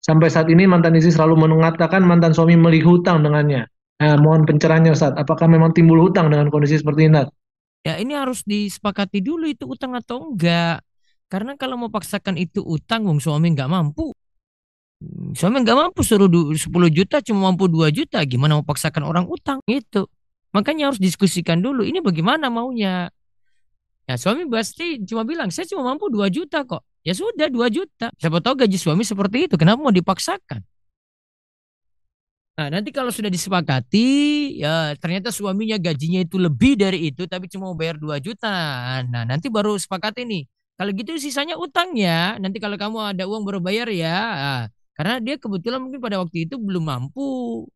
Sampai 0.00 0.32
saat 0.32 0.48
ini 0.48 0.64
mantan 0.64 0.96
istri 0.96 1.12
selalu 1.12 1.46
mengatakan 1.48 2.00
mantan 2.04 2.32
suami 2.32 2.56
melihat 2.56 2.96
hutang 2.96 3.20
dengannya. 3.20 3.68
Nah, 4.00 4.16
mohon 4.18 4.48
pencerahannya 4.48 4.96
Ustaz, 4.96 5.14
apakah 5.14 5.46
memang 5.46 5.76
timbul 5.76 6.00
hutang 6.00 6.32
dengan 6.32 6.48
kondisi 6.48 6.80
seperti 6.80 7.06
ini? 7.12 7.22
Ya 7.86 8.00
ini 8.00 8.16
harus 8.16 8.42
disepakati 8.42 9.20
dulu 9.20 9.46
itu 9.46 9.68
utang 9.68 9.92
atau 9.94 10.32
enggak. 10.32 10.80
Karena 11.32 11.56
kalau 11.56 11.80
mau 11.80 11.88
paksakan 11.88 12.36
itu 12.36 12.60
utang, 12.60 13.08
wong 13.08 13.16
suami 13.16 13.56
nggak 13.56 13.70
mampu. 13.72 14.12
Suami 15.32 15.64
nggak 15.64 15.78
mampu 15.80 16.04
suruh 16.04 16.28
du- 16.28 16.52
10 16.52 16.92
juta 16.92 17.24
cuma 17.24 17.48
mampu 17.48 17.72
2 17.72 17.88
juta. 17.88 18.20
Gimana 18.28 18.60
mau 18.60 18.66
paksakan 18.68 19.08
orang 19.08 19.24
utang? 19.24 19.64
Gitu. 19.64 20.04
Makanya 20.52 20.92
harus 20.92 21.00
diskusikan 21.00 21.64
dulu. 21.64 21.88
Ini 21.88 22.04
bagaimana 22.04 22.52
maunya? 22.52 23.08
Ya 24.04 24.20
suami 24.20 24.44
pasti 24.44 25.00
cuma 25.08 25.24
bilang, 25.24 25.48
saya 25.48 25.64
cuma 25.72 25.88
mampu 25.88 26.12
2 26.12 26.28
juta 26.28 26.68
kok. 26.68 26.84
Ya 27.00 27.16
sudah 27.16 27.48
2 27.48 27.72
juta. 27.72 28.12
Siapa 28.20 28.44
tahu 28.44 28.68
gaji 28.68 28.76
suami 28.76 29.00
seperti 29.00 29.48
itu. 29.48 29.56
Kenapa 29.56 29.80
mau 29.80 29.94
dipaksakan? 29.94 30.60
Nah, 32.52 32.68
nanti 32.68 32.92
kalau 32.92 33.08
sudah 33.08 33.32
disepakati, 33.32 34.08
ya 34.60 34.92
ternyata 35.00 35.32
suaminya 35.32 35.80
gajinya 35.80 36.20
itu 36.20 36.36
lebih 36.36 36.76
dari 36.76 37.08
itu, 37.08 37.24
tapi 37.24 37.48
cuma 37.48 37.72
mau 37.72 37.76
bayar 37.80 37.96
2 37.96 38.20
juta. 38.20 38.52
Nah, 39.08 39.24
nanti 39.24 39.48
baru 39.48 39.80
sepakati 39.80 40.28
nih. 40.28 40.44
Kalau 40.82 40.98
gitu 40.98 41.14
sisanya 41.14 41.54
utang 41.54 41.94
ya. 41.94 42.34
Nanti 42.42 42.58
kalau 42.58 42.74
kamu 42.74 43.14
ada 43.14 43.22
uang 43.30 43.46
baru 43.46 43.62
bayar 43.62 43.86
ya. 43.86 44.18
Ah, 44.18 44.62
karena 44.98 45.22
dia 45.22 45.38
kebetulan 45.38 45.78
mungkin 45.78 46.02
pada 46.02 46.18
waktu 46.18 46.50
itu 46.50 46.58
belum 46.58 46.82
mampu. 46.82 47.70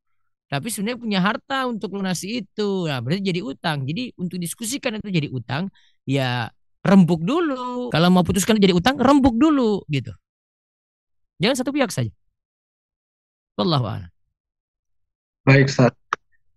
Tapi 0.50 0.66
sebenarnya 0.74 0.98
punya 0.98 1.22
harta 1.22 1.70
untuk 1.70 1.94
lunasi 1.94 2.42
itu. 2.42 2.90
Nah, 2.90 2.98
berarti 2.98 3.30
jadi 3.30 3.46
utang. 3.46 3.86
Jadi 3.86 4.10
untuk 4.18 4.42
diskusikan 4.42 4.98
itu 4.98 5.06
jadi 5.06 5.30
utang, 5.30 5.70
ya 6.02 6.50
rembuk 6.82 7.22
dulu. 7.22 7.94
Kalau 7.94 8.10
mau 8.10 8.26
putuskan 8.26 8.58
jadi 8.58 8.74
utang, 8.74 8.98
rembuk 8.98 9.38
dulu 9.38 9.86
gitu. 9.86 10.10
Jangan 11.38 11.62
satu 11.62 11.70
pihak 11.70 11.94
saja. 11.94 12.10
A'lam. 13.54 14.10
Baik, 15.46 15.70
Ustaz. 15.70 15.94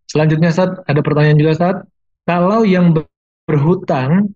Selanjutnya, 0.09 0.49
Ustaz, 0.49 0.81
ada 0.81 1.01
pertanyaan 1.05 1.37
juga, 1.37 1.53
Ustaz. 1.53 1.77
Kalau 2.25 2.65
yang 2.65 2.97
ber- 2.97 3.05
berhutang 3.45 4.33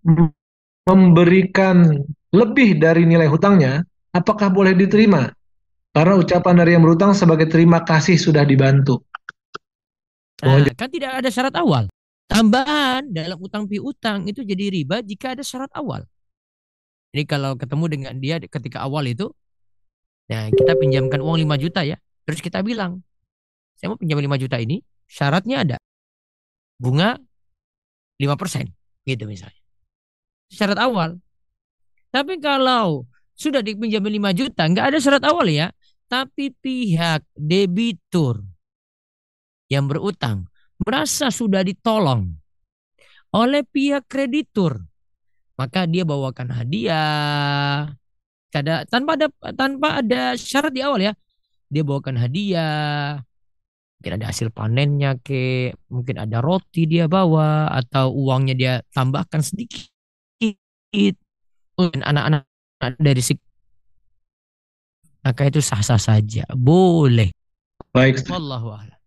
memberikan 0.83 2.03
lebih 2.33 2.79
dari 2.79 3.07
nilai 3.07 3.27
hutangnya, 3.29 3.83
apakah 4.11 4.51
boleh 4.51 4.75
diterima? 4.75 5.31
Karena 5.93 6.17
ucapan 6.17 6.55
dari 6.57 6.73
yang 6.73 6.83
berhutang 6.83 7.13
sebagai 7.13 7.47
terima 7.47 7.85
kasih 7.85 8.17
sudah 8.17 8.41
dibantu. 8.41 9.05
Nah, 10.43 10.59
kan 10.75 10.89
tidak 10.89 11.23
ada 11.23 11.29
syarat 11.29 11.55
awal. 11.55 11.87
Tambahan 12.27 13.13
dalam 13.13 13.37
utang 13.37 13.69
piutang 13.69 14.25
itu 14.27 14.41
jadi 14.41 14.73
riba 14.73 15.05
jika 15.05 15.37
ada 15.37 15.45
syarat 15.45 15.69
awal. 15.77 16.03
Jadi 17.13 17.23
kalau 17.29 17.53
ketemu 17.53 17.85
dengan 17.87 18.13
dia 18.17 18.41
ketika 18.41 18.81
awal 18.81 19.05
itu, 19.05 19.29
nah 20.27 20.49
kita 20.49 20.73
pinjamkan 20.81 21.21
uang 21.21 21.45
5 21.45 21.61
juta 21.61 21.85
ya. 21.85 21.95
Terus 22.25 22.41
kita 22.41 22.65
bilang, 22.65 23.05
saya 23.77 23.93
mau 23.93 23.99
pinjam 24.01 24.17
5 24.17 24.33
juta 24.41 24.57
ini, 24.57 24.81
syaratnya 25.05 25.61
ada. 25.61 25.77
Bunga 26.81 27.21
5% 28.17 28.65
gitu 29.05 29.23
misalnya. 29.29 29.62
Syarat 30.53 30.77
awal. 30.77 31.17
Tapi 32.13 32.37
kalau 32.37 33.09
sudah 33.33 33.65
dipinjam 33.65 34.05
5 34.05 34.37
juta, 34.37 34.69
nggak 34.69 34.85
ada 34.93 34.97
syarat 35.01 35.23
awal 35.25 35.49
ya. 35.49 35.73
Tapi 36.05 36.53
pihak 36.53 37.25
debitur 37.33 38.45
yang 39.65 39.89
berutang 39.89 40.45
merasa 40.77 41.33
sudah 41.33 41.65
ditolong 41.65 42.29
oleh 43.33 43.65
pihak 43.65 44.05
kreditur, 44.05 44.77
maka 45.57 45.89
dia 45.89 46.05
bawakan 46.05 46.53
hadiah. 46.53 47.89
Kada, 48.53 48.85
tanpa 48.85 49.17
ada 49.17 49.27
tanpa 49.57 50.05
ada 50.05 50.37
syarat 50.37 50.69
di 50.69 50.85
awal 50.85 51.01
ya. 51.01 51.13
Dia 51.73 51.81
bawakan 51.81 52.21
hadiah. 52.21 53.17
Mungkin 53.97 54.13
ada 54.21 54.29
hasil 54.29 54.53
panennya 54.53 55.17
ke, 55.17 55.73
mungkin 55.89 56.21
ada 56.21 56.43
roti 56.43 56.85
dia 56.85 57.09
bawa 57.09 57.71
atau 57.73 58.13
uangnya 58.13 58.53
dia 58.53 58.73
tambahkan 58.93 59.41
sedikit. 59.41 59.92
Mungkin 61.73 62.01
anak-anak 62.05 62.45
dari 63.01 63.21
si 63.25 63.33
maka 65.23 65.47
itu 65.47 65.63
sah-sah 65.63 65.97
saja. 65.97 66.43
Boleh. 66.51 67.31
Baik. 67.95 68.27
Wallahu 68.27 68.75
a'lam. 68.75 68.99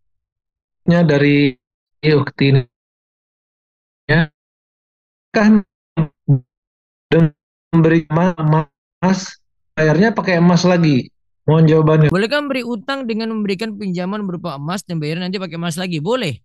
Nya 0.91 1.03
dari 1.07 1.55
ukti 2.07 2.55
ini 2.55 2.63
ya 4.07 4.31
kan 5.35 5.67
memberi 7.75 8.07
emas 8.07 9.43
bayarnya 9.75 10.15
pakai 10.15 10.39
emas 10.39 10.63
lagi 10.63 11.11
mohon 11.43 11.67
jawabannya 11.67 12.09
Bolehkah 12.15 12.39
memberi 12.39 12.63
utang 12.63 13.11
dengan 13.11 13.35
memberikan 13.35 13.75
pinjaman 13.75 14.23
berupa 14.23 14.55
emas 14.55 14.87
dan 14.87 15.03
bayar 15.03 15.19
nanti 15.19 15.43
pakai 15.43 15.59
emas 15.59 15.75
lagi? 15.75 15.99
Boleh. 15.99 16.39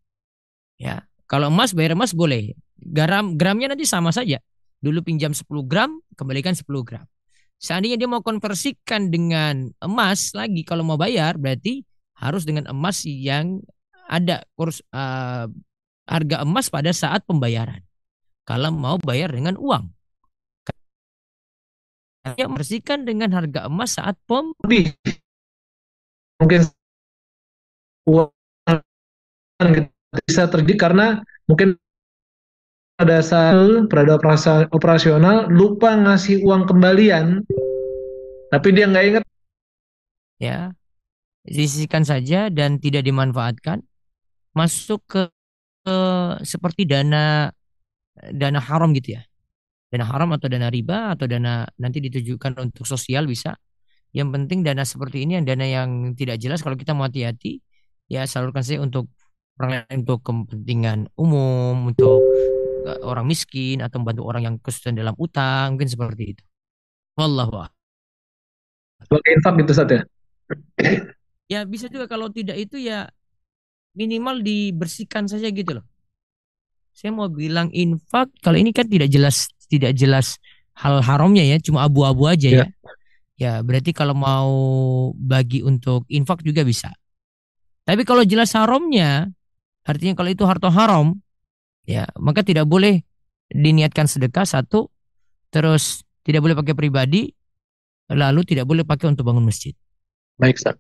Ya. 0.82 1.06
Kalau 1.30 1.54
emas 1.54 1.72
bayar 1.72 1.94
emas 1.94 2.12
boleh. 2.12 2.58
Garam 2.82 3.38
gramnya 3.38 3.72
nanti 3.72 3.86
sama 3.86 4.10
saja. 4.10 4.42
Dulu 4.82 5.05
pinjam 5.05 5.32
10 5.32 5.45
gram, 5.69 6.01
kembalikan 6.17 6.57
10 6.57 6.65
gram. 6.82 7.05
Seandainya 7.61 8.01
dia 8.01 8.09
mau 8.09 8.25
konversikan 8.25 9.13
dengan 9.13 9.69
emas 9.77 10.34
lagi 10.34 10.65
kalau 10.65 10.82
mau 10.82 10.97
bayar 10.97 11.38
berarti 11.38 11.86
harus 12.17 12.41
dengan 12.41 12.65
emas 12.73 13.05
yang 13.05 13.61
ada 14.09 14.41
kurs 14.57 14.82
eh, 14.89 15.45
harga 16.09 16.38
emas 16.41 16.73
pada 16.73 16.89
saat 16.89 17.21
pembayaran. 17.29 17.86
Kalau 18.49 18.73
mau 18.73 18.97
bayar 18.97 19.29
dengan 19.29 19.55
uang. 19.61 19.93
Dia 22.34 22.45
membersihkan 22.49 23.05
dengan 23.05 23.34
harga 23.34 23.69
emas 23.69 23.97
saat 23.97 24.17
lebih 24.29 24.93
mungkin 26.41 26.65
uang 28.09 28.34
bisa 30.25 30.49
terjadi 30.49 30.73
karena 30.77 31.21
mungkin 31.45 31.77
pada 33.02 33.18
saat 33.26 33.58
operasi- 33.89 34.70
operasional 34.70 35.49
lupa 35.49 35.97
ngasih 35.97 36.45
uang 36.45 36.70
kembalian. 36.70 37.41
Tapi 38.54 38.68
dia 38.76 38.86
nggak 38.86 39.06
ingat. 39.10 39.24
Ya 40.38 40.74
disisihkan 41.41 42.06
saja 42.06 42.54
dan 42.54 42.78
tidak 42.78 43.02
dimanfaatkan. 43.06 43.82
Masuk 44.54 45.02
ke, 45.08 45.22
ke 45.82 45.97
seperti 46.45 46.86
dana 46.86 47.49
dana 48.30 48.60
haram 48.62 48.93
gitu 48.93 49.18
ya. 49.18 49.24
Dana 49.91 50.08
haram 50.08 50.32
atau 50.36 50.47
dana 50.47 50.70
riba 50.72 51.16
atau 51.16 51.26
dana 51.28 51.68
nanti 51.80 51.99
ditujukan 52.04 52.60
untuk 52.62 52.86
sosial 52.86 53.26
bisa. 53.26 53.58
Yang 54.12 54.30
penting 54.36 54.60
dana 54.62 54.84
seperti 54.84 55.24
ini 55.24 55.39
yang 55.39 55.45
dana 55.47 55.64
yang 55.64 55.89
tidak 56.20 56.38
jelas 56.38 56.60
kalau 56.60 56.76
kita 56.76 56.91
mau 56.91 57.08
hati-hati 57.08 57.64
ya 58.12 58.28
salurkan 58.28 58.60
saja 58.60 58.84
untuk 58.84 59.08
untuk 59.88 60.20
kepentingan 60.20 61.08
umum 61.16 61.95
untuk 61.95 62.20
orang 63.01 63.25
miskin 63.29 63.84
atau 63.84 64.01
membantu 64.01 64.23
orang 64.25 64.41
yang 64.45 64.55
kesulitan 64.57 64.97
dalam 64.97 65.15
utang 65.17 65.75
mungkin 65.75 65.89
seperti 65.89 66.23
itu 66.38 66.43
wallahu 67.15 67.67
sebagai 69.05 69.29
infak 69.38 69.53
gitu 69.61 69.71
saat 69.73 69.89
ya 69.89 70.01
ya 71.51 71.59
bisa 71.67 71.91
juga 71.91 72.07
kalau 72.07 72.32
tidak 72.32 72.55
itu 72.55 72.79
ya 72.79 73.11
minimal 73.95 74.39
dibersihkan 74.39 75.27
saja 75.27 75.51
gitu 75.51 75.79
loh. 75.79 75.86
Saya 76.91 77.11
mau 77.15 77.27
bilang 77.32 77.71
infak 77.71 78.32
kalau 78.43 78.59
ini 78.59 78.75
kan 78.75 78.88
tidak 78.88 79.11
jelas 79.11 79.47
tidak 79.71 79.95
jelas 79.95 80.39
hal 80.75 80.99
haramnya 81.03 81.43
ya, 81.43 81.57
cuma 81.59 81.88
abu-abu 81.88 82.27
aja 82.27 82.63
ya. 82.63 82.67
Ya, 83.41 83.53
berarti 83.65 83.89
kalau 83.89 84.13
mau 84.13 84.53
bagi 85.17 85.65
untuk 85.65 86.05
infak 86.11 86.45
juga 86.45 86.61
bisa. 86.61 86.93
Tapi 87.89 88.05
kalau 88.05 88.21
jelas 88.21 88.53
haramnya, 88.53 89.34
artinya 89.82 90.13
kalau 90.13 90.29
itu 90.29 90.45
harta 90.45 90.69
haram, 90.69 91.17
ya, 91.84 92.05
maka 92.17 92.41
tidak 92.41 92.65
boleh 92.65 93.01
diniatkan 93.49 94.07
sedekah 94.07 94.43
satu, 94.43 94.88
terus 95.49 96.01
tidak 96.23 96.45
boleh 96.45 96.55
pakai 96.55 96.73
pribadi, 96.73 97.32
lalu 98.07 98.41
tidak 98.43 98.67
boleh 98.67 98.84
pakai 98.84 99.11
untuk 99.11 99.23
bangun 99.27 99.45
masjid. 99.45 99.71
baik 100.36 100.57
Ustaz 100.57 100.75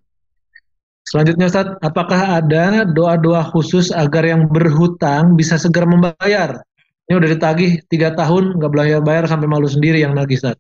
selanjutnya 1.05 1.45
Ustaz 1.47 1.67
apakah 1.79 2.41
ada 2.41 2.81
doa-doa 2.83 3.45
khusus 3.53 3.93
agar 3.93 4.25
yang 4.25 4.49
berhutang 4.49 5.37
bisa 5.37 5.53
segera 5.61 5.85
membayar 5.85 6.59
ini 7.05 7.13
udah 7.13 7.29
ditagih 7.29 7.77
tiga 7.87 8.11
tahun 8.17 8.57
nggak 8.57 8.71
bayar-bayar 8.73 9.29
sampai 9.29 9.45
malu 9.45 9.69
sendiri 9.69 10.01
yang 10.01 10.17
nagih 10.17 10.41
Ustaz 10.41 10.57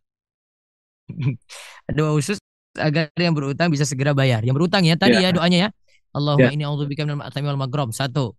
doa 1.97 2.11
khusus 2.15 2.37
agar 2.77 3.11
yang 3.19 3.35
berutang 3.35 3.67
bisa 3.67 3.83
segera 3.83 4.15
bayar. 4.15 4.47
Yang 4.47 4.55
berutang 4.63 4.87
ya 4.87 4.95
tadi 4.95 5.19
Ya. 5.19 5.27
ya 5.27 5.35
doanya 5.35 5.57
ya. 5.67 5.69
Allahumma 6.15 6.47
Ya. 6.47 6.55
inni 6.55 6.63
a'udzubika 6.63 7.03
minal 7.03 7.19
ma'tami 7.19 7.47
wal 7.51 7.59
maghrab. 7.59 7.91
Satu. 7.91 8.31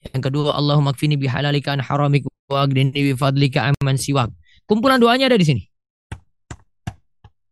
Yang 0.00 0.22
kedua, 0.32 0.56
Allahumma 0.56 0.96
kfini 0.96 1.20
bihalalika 1.20 1.76
an 1.76 1.84
haramik 1.84 2.24
wa 2.48 2.64
aghdini 2.64 2.92
bi 2.92 3.12
fadlika 3.12 3.68
amman 3.68 4.00
siwak. 4.00 4.32
Kumpulan 4.64 4.96
doanya 4.96 5.28
ada 5.28 5.36
di 5.36 5.44
sini. 5.44 5.62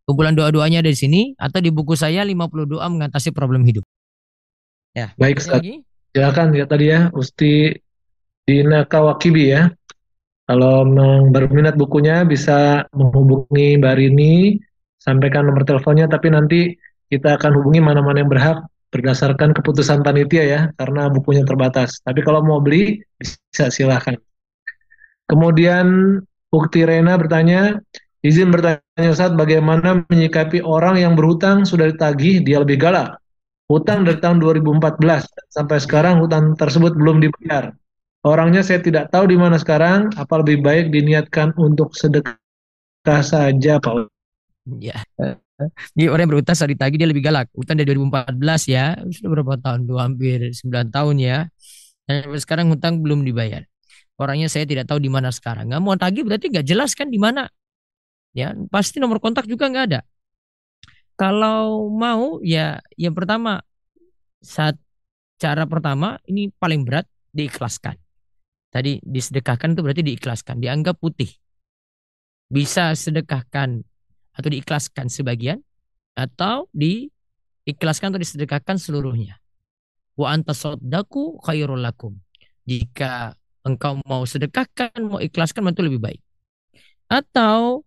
Kumpulan 0.09 0.33
doa-doanya 0.33 0.81
ada 0.81 0.89
di 0.89 0.97
sini 0.97 1.21
atau 1.37 1.61
di 1.61 1.69
buku 1.69 1.93
saya 1.93 2.25
50 2.25 2.65
doa 2.65 2.85
mengatasi 2.89 3.29
problem 3.29 3.61
hidup. 3.61 3.85
Ya. 4.97 5.13
baik 5.21 5.37
Ustaz 5.37 5.61
lagi? 5.61 5.85
silakan 6.09 6.49
ya 6.57 6.65
tadi 6.65 6.85
ya 6.89 7.13
Usti 7.13 7.69
Dina 8.43 8.89
Kawakibi 8.89 9.53
ya 9.53 9.69
kalau 10.49 10.81
memang 10.81 11.29
berminat 11.29 11.77
bukunya 11.77 12.25
bisa 12.25 12.89
menghubungi 12.89 13.77
Mbak 13.77 13.95
Rini 14.01 14.57
sampaikan 14.97 15.45
nomor 15.45 15.61
teleponnya 15.61 16.09
tapi 16.09 16.33
nanti 16.33 16.73
kita 17.05 17.37
akan 17.37 17.61
hubungi 17.61 17.79
mana-mana 17.85 18.17
yang 18.25 18.29
berhak 18.33 18.65
berdasarkan 18.89 19.53
keputusan 19.53 20.01
panitia 20.01 20.43
ya 20.45 20.61
karena 20.75 21.09
bukunya 21.09 21.45
terbatas. 21.45 22.01
Tapi 22.01 22.21
kalau 22.25 22.41
mau 22.41 22.59
beli 22.61 23.01
bisa 23.17 23.69
silahkan. 23.69 24.17
Kemudian 25.29 26.17
Ukti 26.49 26.81
Rena 26.81 27.13
bertanya 27.13 27.77
izin 28.25 28.49
bertanya 28.49 29.09
Ustaz 29.13 29.37
bagaimana 29.37 30.01
menyikapi 30.09 30.65
orang 30.65 30.97
yang 30.97 31.13
berhutang 31.13 31.63
sudah 31.63 31.93
ditagih 31.93 32.41
dia 32.41 32.61
lebih 32.65 32.81
galak? 32.81 33.21
Hutang 33.69 34.01
dari 34.01 34.17
tahun 34.17 34.41
2014 34.41 34.97
sampai 35.53 35.77
sekarang 35.77 36.17
hutang 36.17 36.57
tersebut 36.57 36.97
belum 36.97 37.21
dibayar. 37.21 37.69
Orangnya 38.25 38.65
saya 38.65 38.81
tidak 38.81 39.13
tahu 39.13 39.29
di 39.29 39.37
mana 39.37 39.61
sekarang 39.61 40.09
apa 40.17 40.41
lebih 40.41 40.65
baik 40.65 40.89
diniatkan 40.89 41.53
untuk 41.55 41.93
sedekah 41.93 43.21
saja 43.21 43.77
Pak 43.77 44.09
Ya. 44.77 45.01
Ini 45.97 46.07
orang 46.07 46.27
yang 46.27 46.31
berutang 46.39 46.55
saat 46.55 46.71
ditagih 46.71 46.95
dia 46.95 47.09
lebih 47.09 47.23
galak. 47.25 47.51
Utang 47.51 47.75
dari 47.75 47.91
2014 47.91 48.71
ya. 48.71 48.95
Sudah 49.11 49.29
berapa 49.35 49.53
tahun? 49.59 49.79
Dua 49.83 50.07
hampir 50.07 50.55
9 50.55 50.91
tahun 50.91 51.15
ya. 51.19 51.37
Dan 52.07 52.31
sekarang 52.39 52.71
hutang 52.71 53.03
belum 53.03 53.27
dibayar. 53.27 53.67
Orangnya 54.19 54.51
saya 54.51 54.67
tidak 54.67 54.87
tahu 54.87 54.99
di 54.99 55.11
mana 55.11 55.31
sekarang. 55.31 55.71
Nggak 55.71 55.81
mau 55.83 55.95
tagih 55.95 56.23
berarti 56.27 56.51
nggak 56.51 56.67
jelas 56.67 56.91
kan 56.95 57.07
di 57.07 57.19
mana. 57.19 57.47
Ya, 58.35 58.53
pasti 58.69 58.99
nomor 58.99 59.19
kontak 59.23 59.47
juga 59.47 59.67
nggak 59.71 59.85
ada. 59.91 60.01
Kalau 61.19 61.91
mau 61.91 62.39
ya 62.39 62.79
yang 62.95 63.11
pertama 63.11 63.59
saat 64.39 64.79
cara 65.39 65.67
pertama 65.67 66.19
ini 66.27 66.51
paling 66.51 66.87
berat 66.87 67.07
diikhlaskan. 67.35 67.95
Tadi 68.69 69.01
disedekahkan 69.01 69.73
itu 69.73 69.81
berarti 69.81 70.03
diikhlaskan, 70.05 70.61
dianggap 70.61 71.01
putih. 71.01 71.31
Bisa 72.49 72.93
sedekahkan 72.93 73.81
atau 74.39 74.47
diikhlaskan 74.47 75.11
sebagian 75.11 75.59
atau 76.15 76.71
diikhlaskan 76.71 78.15
atau 78.15 78.23
disedekahkan 78.23 78.79
seluruhnya. 78.79 79.35
Wa 80.15 80.31
antasaddaku 80.31 81.43
khairul 81.43 81.83
lakum. 81.83 82.15
Jika 82.63 83.35
engkau 83.67 83.99
mau 84.07 84.23
sedekahkan, 84.23 84.95
mau 85.03 85.19
ikhlaskan 85.19 85.75
itu 85.75 85.83
lebih 85.83 85.99
baik. 85.99 86.21
Atau 87.11 87.83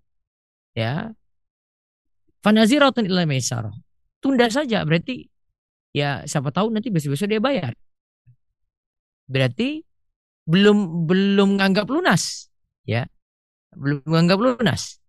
ya 0.76 1.16
fanaziratun 2.44 3.08
ila 3.08 3.24
maisarah. 3.24 3.72
Tunda 4.22 4.52
saja 4.52 4.84
berarti 4.86 5.26
ya 5.96 6.22
siapa 6.28 6.54
tahu 6.54 6.70
nanti 6.70 6.92
besok-besok 6.92 7.28
dia 7.32 7.40
bayar. 7.40 7.72
Berarti 9.26 9.82
belum 10.46 11.08
belum 11.08 11.56
menganggap 11.56 11.86
lunas, 11.88 12.50
ya. 12.86 13.06
Belum 13.72 14.02
menganggap 14.04 14.38
lunas. 14.38 15.01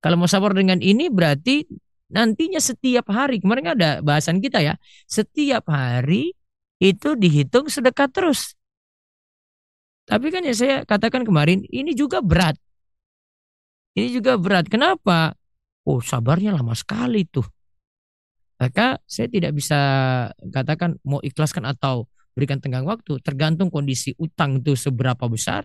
Kalau 0.00 0.16
mau 0.20 0.28
sabar 0.28 0.52
dengan 0.52 0.78
ini 0.78 1.08
berarti 1.10 1.66
nantinya 2.12 2.60
setiap 2.62 3.10
hari, 3.10 3.42
kemarin 3.42 3.74
ada 3.74 3.90
bahasan 4.04 4.38
kita 4.38 4.62
ya, 4.62 4.74
setiap 5.10 5.66
hari 5.66 6.36
itu 6.78 7.16
dihitung 7.16 7.66
sedekah 7.66 8.08
terus. 8.12 8.54
Tapi 10.06 10.30
kan 10.30 10.46
ya 10.46 10.54
saya 10.54 10.76
katakan 10.86 11.26
kemarin, 11.26 11.66
ini 11.66 11.96
juga 11.96 12.22
berat. 12.22 12.54
Ini 13.96 14.12
juga 14.12 14.36
berat. 14.38 14.68
Kenapa? 14.70 15.34
Oh 15.88 15.98
sabarnya 16.04 16.54
lama 16.54 16.76
sekali 16.76 17.26
tuh. 17.26 17.46
Maka 18.56 19.00
saya 19.04 19.28
tidak 19.28 19.52
bisa 19.56 19.78
katakan 20.52 20.96
mau 21.04 21.20
ikhlaskan 21.20 21.64
atau 21.68 22.08
berikan 22.36 22.60
tenggang 22.60 22.84
waktu. 22.84 23.18
Tergantung 23.24 23.72
kondisi 23.72 24.12
utang 24.20 24.60
itu 24.60 24.76
seberapa 24.76 25.26
besar 25.26 25.64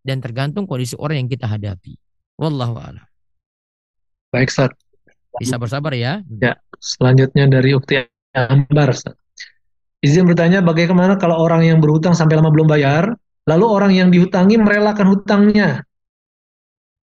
dan 0.00 0.20
tergantung 0.20 0.64
kondisi 0.64 0.96
orang 0.96 1.24
yang 1.24 1.30
kita 1.30 1.46
hadapi. 1.46 1.96
Wallahu 2.36 2.76
a'lam. 2.80 3.06
Baik, 4.36 4.52
Ustaz. 4.52 4.76
Bisa 5.40 5.56
bersabar 5.56 5.96
ya. 5.96 6.20
Ya, 6.28 6.60
selanjutnya 6.76 7.48
dari 7.48 7.72
Ukti 7.72 8.04
Ambar, 8.36 8.92
Ustaz. 8.92 9.16
Izin 10.04 10.28
bertanya, 10.28 10.60
bagaimana 10.60 11.16
kalau 11.16 11.40
orang 11.40 11.64
yang 11.64 11.80
berhutang 11.80 12.12
sampai 12.12 12.36
lama 12.36 12.52
belum 12.52 12.68
bayar, 12.68 13.16
lalu 13.48 13.64
orang 13.64 13.96
yang 13.96 14.12
dihutangi 14.12 14.60
merelakan 14.60 15.08
hutangnya, 15.08 15.80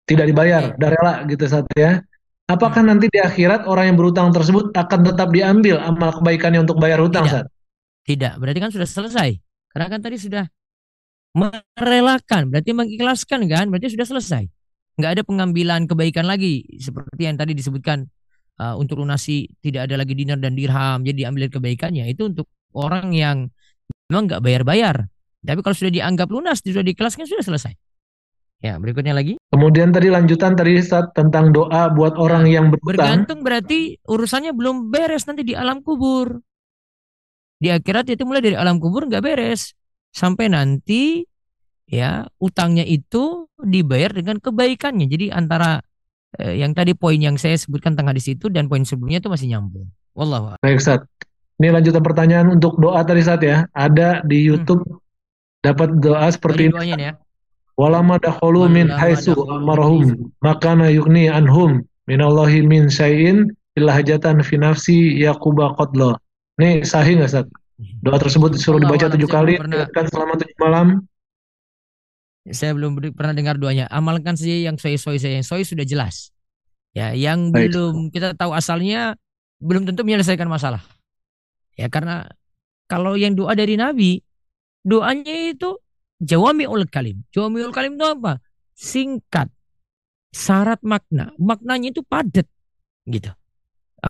tidak 0.10 0.34
dibayar, 0.34 0.74
udah 0.74 0.90
rela 0.90 1.14
gitu 1.30 1.46
Ustaz 1.46 1.70
ya. 1.78 2.02
Apakah 2.50 2.82
nanti 2.82 3.06
di 3.08 3.22
akhirat 3.22 3.70
orang 3.70 3.94
yang 3.94 3.98
berhutang 4.02 4.34
tersebut 4.34 4.74
akan 4.74 5.00
tetap 5.06 5.30
diambil 5.30 5.78
amal 5.78 6.10
kebaikannya 6.18 6.66
untuk 6.66 6.82
bayar 6.82 7.06
hutang, 7.06 7.30
Tidak. 7.30 7.46
Ustaz? 7.46 7.46
Tidak, 8.02 8.34
berarti 8.42 8.60
kan 8.66 8.72
sudah 8.74 8.90
selesai. 8.90 9.30
Karena 9.70 9.88
kan 9.94 10.02
tadi 10.02 10.18
sudah 10.18 10.50
merelakan, 11.38 12.50
berarti 12.50 12.72
mengikhlaskan 12.74 13.46
kan, 13.46 13.70
berarti 13.70 13.94
sudah 13.94 14.10
selesai. 14.10 14.44
Nggak 15.02 15.18
ada 15.18 15.24
pengambilan 15.26 15.90
kebaikan 15.90 16.30
lagi 16.30 16.62
seperti 16.78 17.26
yang 17.26 17.42
tadi 17.42 17.58
disebutkan 17.58 18.06
uh, 18.62 18.78
untuk 18.78 19.02
lunasi 19.02 19.50
tidak 19.66 19.90
ada 19.90 19.98
lagi 19.98 20.14
dinar 20.14 20.38
dan 20.38 20.54
dirham, 20.54 21.02
jadi 21.02 21.26
diambil 21.26 21.50
kebaikannya 21.50 22.06
itu 22.06 22.30
untuk 22.30 22.46
orang 22.78 23.10
yang 23.10 23.50
memang 24.14 24.30
nggak 24.30 24.42
bayar-bayar. 24.46 25.10
Tapi 25.42 25.60
kalau 25.66 25.74
sudah 25.74 25.90
dianggap 25.90 26.30
lunas, 26.30 26.62
sudah 26.62 26.86
diikhlaskan 26.86 27.26
sudah 27.26 27.42
selesai. 27.42 27.74
Ya, 28.62 28.78
berikutnya 28.78 29.18
lagi. 29.18 29.42
Kemudian 29.50 29.90
tadi 29.90 30.14
lanjutan 30.14 30.54
tadi 30.54 30.78
Ustaz 30.78 31.10
tentang 31.18 31.50
doa 31.50 31.90
buat 31.90 32.14
orang 32.22 32.46
yang 32.46 32.70
berhutang. 32.70 32.94
Bergantung 32.94 33.40
berarti 33.42 33.98
urusannya 34.06 34.54
belum 34.54 34.94
beres 34.94 35.26
nanti 35.26 35.42
di 35.42 35.58
alam 35.58 35.82
kubur. 35.82 36.38
Di 37.58 37.74
akhirat 37.74 38.14
itu 38.14 38.22
mulai 38.22 38.46
dari 38.46 38.54
alam 38.54 38.78
kubur 38.78 39.10
nggak 39.10 39.26
beres 39.26 39.74
sampai 40.14 40.54
nanti 40.54 41.26
ya 41.92 42.26
utangnya 42.40 42.88
itu 42.88 43.52
dibayar 43.60 44.16
dengan 44.16 44.40
kebaikannya. 44.40 45.06
Jadi 45.12 45.28
antara 45.30 45.84
eh, 46.40 46.64
yang 46.64 46.72
tadi 46.72 46.96
poin 46.96 47.20
yang 47.20 47.36
saya 47.36 47.60
sebutkan 47.60 47.94
tengah 47.94 48.16
di 48.16 48.24
situ 48.24 48.48
dan 48.48 48.72
poin 48.72 48.88
sebelumnya 48.88 49.20
itu 49.20 49.28
masih 49.28 49.52
nyambung. 49.52 49.92
Wallahu 50.16 50.56
a'lam. 50.56 50.64
Baik, 50.64 50.80
Ustaz. 50.80 51.04
Ini 51.62 51.70
lanjutan 51.70 52.02
pertanyaan 52.02 52.48
untuk 52.58 52.80
doa 52.80 53.04
tadi 53.04 53.22
Ustaz 53.22 53.44
ya. 53.44 53.68
Ada 53.76 54.24
di 54.26 54.40
YouTube 54.42 54.82
dapat 55.62 56.00
doa 56.00 56.32
seperti 56.32 56.72
ini. 56.72 56.96
nih 56.98 57.12
ya. 57.12 57.14
Walama 57.78 58.18
dakhulu 58.18 58.66
min 58.72 58.90
haitsu 58.90 59.38
amarahum 59.48 60.32
makana 60.44 60.92
yugni 60.92 61.32
anhum 61.32 61.82
minallahi 62.06 62.66
min 62.66 62.92
syai'in 62.92 63.48
illa 63.80 63.96
hajatan 63.96 64.42
fi 64.42 64.58
nafsi 64.58 65.22
yaquba 65.22 65.78
qadla. 65.78 66.18
Ini 66.60 66.84
sahih 66.84 67.22
nggak 67.22 67.30
Ustaz? 67.30 67.48
Doa 68.06 68.18
tersebut 68.22 68.54
disuruh 68.54 68.78
dibaca 68.78 69.10
tujuh 69.10 69.30
kali, 69.30 69.58
dilakukan 69.58 70.06
selama 70.14 70.34
tujuh 70.38 70.58
malam. 70.62 70.88
Saya 72.50 72.74
belum 72.74 72.98
pernah 73.14 73.38
dengar 73.38 73.62
doanya. 73.62 73.86
Amalkan 73.94 74.34
saja 74.34 74.72
yang 74.72 74.82
soi-soi 74.82 75.22
saja. 75.22 75.38
Yang 75.38 75.48
soi 75.54 75.62
sudah 75.62 75.86
jelas. 75.86 76.34
Ya, 76.92 77.14
yang 77.14 77.54
Baik. 77.54 77.72
belum 77.72 78.10
kita 78.10 78.34
tahu 78.34 78.52
asalnya 78.52 79.16
belum 79.62 79.86
tentu 79.86 80.02
menyelesaikan 80.02 80.50
masalah. 80.50 80.82
Ya, 81.78 81.88
karena 81.88 82.26
kalau 82.90 83.16
yang 83.16 83.38
doa 83.38 83.54
dari 83.54 83.78
Nabi, 83.78 84.20
doanya 84.82 85.54
itu 85.54 85.78
jawami'ul 86.20 86.90
kalim. 86.90 87.22
Jawami'ul 87.32 87.72
kalim 87.72 87.96
itu 87.96 88.06
apa? 88.10 88.42
Singkat. 88.74 89.48
Syarat 90.34 90.82
makna. 90.82 91.32
Maknanya 91.38 91.94
itu 91.94 92.02
padat. 92.04 92.50
Gitu. 93.06 93.30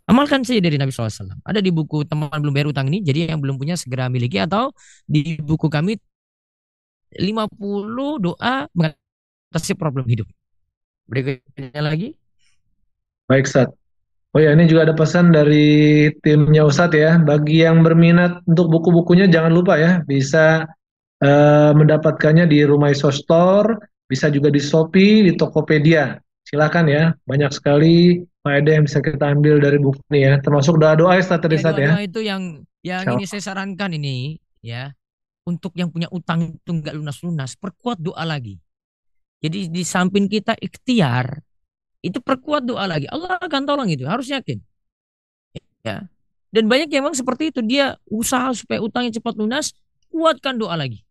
Amalkan 0.07 0.47
saja 0.47 0.63
dari 0.63 0.79
Nabi 0.79 0.95
SAW. 0.95 1.43
Ada 1.43 1.59
di 1.59 1.67
buku 1.67 2.07
teman 2.07 2.31
belum 2.31 2.55
bayar 2.55 2.71
utang 2.71 2.87
ini. 2.87 3.03
Jadi 3.03 3.27
yang 3.27 3.43
belum 3.43 3.59
punya 3.59 3.75
segera 3.75 4.07
miliki. 4.07 4.39
Atau 4.39 4.71
di 5.03 5.35
buku 5.37 5.67
kami 5.67 5.99
50 7.15 8.23
doa 8.23 8.55
mengatasi 8.71 9.73
problem 9.75 10.07
hidup. 10.07 10.27
Berikutnya 11.07 11.81
lagi. 11.83 12.15
Baik 13.27 13.47
Ustaz. 13.47 13.67
Oh 14.31 14.39
ya, 14.39 14.55
ini 14.55 14.63
juga 14.63 14.87
ada 14.87 14.95
pesan 14.95 15.35
dari 15.35 16.07
timnya 16.23 16.63
Ustadz 16.63 16.95
ya. 16.95 17.19
Bagi 17.19 17.67
yang 17.67 17.83
berminat 17.83 18.39
untuk 18.47 18.71
buku-bukunya 18.71 19.27
jangan 19.27 19.51
lupa 19.51 19.75
ya, 19.75 19.99
bisa 20.07 20.63
eh, 21.19 21.71
mendapatkannya 21.75 22.47
di 22.47 22.63
Rumah 22.63 22.95
Iso 22.95 23.11
Store, 23.11 23.75
bisa 24.07 24.31
juga 24.31 24.47
di 24.47 24.63
Shopee, 24.63 25.27
di 25.27 25.35
Tokopedia. 25.35 26.15
Silakan 26.47 26.87
ya, 26.87 27.11
banyak 27.27 27.51
sekali 27.51 28.23
faedah 28.41 28.79
yang 28.79 28.85
bisa 28.87 29.03
kita 29.03 29.35
ambil 29.35 29.59
dari 29.59 29.75
buku 29.83 29.99
ini 30.15 30.31
ya. 30.31 30.33
Termasuk 30.39 30.79
doa-doa 30.79 31.19
ya 31.19 31.21
Ustadz 31.27 31.43
tadi 31.43 31.55
Ya, 31.55 31.59
Ustadz 31.59 31.83
ya. 31.83 31.91
itu 31.99 32.19
yang 32.23 32.41
yang 32.87 33.03
Insya 33.03 33.13
ini 33.19 33.25
saya 33.27 33.43
sarankan 33.51 33.91
ini 33.93 34.39
ya 34.63 34.95
untuk 35.51 35.75
yang 35.75 35.91
punya 35.91 36.07
utang 36.15 36.55
itu 36.55 36.71
nggak 36.71 36.95
lunas-lunas 36.95 37.59
perkuat 37.59 37.99
doa 37.99 38.23
lagi. 38.23 38.55
Jadi 39.43 39.67
di 39.67 39.83
samping 39.83 40.31
kita 40.31 40.55
ikhtiar 40.55 41.41
itu 41.99 42.23
perkuat 42.23 42.63
doa 42.63 42.87
lagi. 42.87 43.09
Allah 43.11 43.37
akan 43.41 43.61
tolong 43.67 43.89
itu 43.91 44.07
harus 44.07 44.29
yakin. 44.31 44.61
Ya. 45.81 46.07
Dan 46.51 46.67
banyak 46.67 46.93
yang 46.93 47.07
memang 47.07 47.17
seperti 47.17 47.49
itu 47.49 47.59
dia 47.65 47.97
usaha 48.05 48.51
supaya 48.53 48.83
utangnya 48.83 49.17
cepat 49.17 49.33
lunas 49.39 49.73
kuatkan 50.13 50.55
doa 50.61 50.77
lagi. 50.77 51.01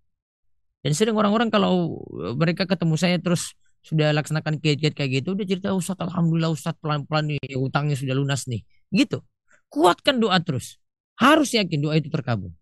Dan 0.80 0.92
sering 0.96 1.16
orang-orang 1.16 1.48
kalau 1.52 2.00
eh, 2.22 2.34
mereka 2.36 2.64
ketemu 2.64 2.94
saya 2.96 3.16
terus 3.20 3.52
sudah 3.80 4.12
laksanakan 4.12 4.60
kiat-kiat 4.60 4.92
kayak 4.92 5.24
gitu 5.24 5.32
dia 5.32 5.48
cerita 5.48 5.72
Ustaz 5.72 5.96
Alhamdulillah 5.96 6.52
Ustaz 6.52 6.76
pelan-pelan 6.84 7.32
nih 7.32 7.56
utangnya 7.56 7.96
sudah 7.96 8.14
lunas 8.14 8.44
nih. 8.46 8.62
Gitu. 8.92 9.24
Kuatkan 9.72 10.20
doa 10.20 10.36
terus. 10.44 10.76
Harus 11.16 11.52
yakin 11.56 11.80
doa 11.80 11.96
itu 11.96 12.12
terkabul. 12.12 12.52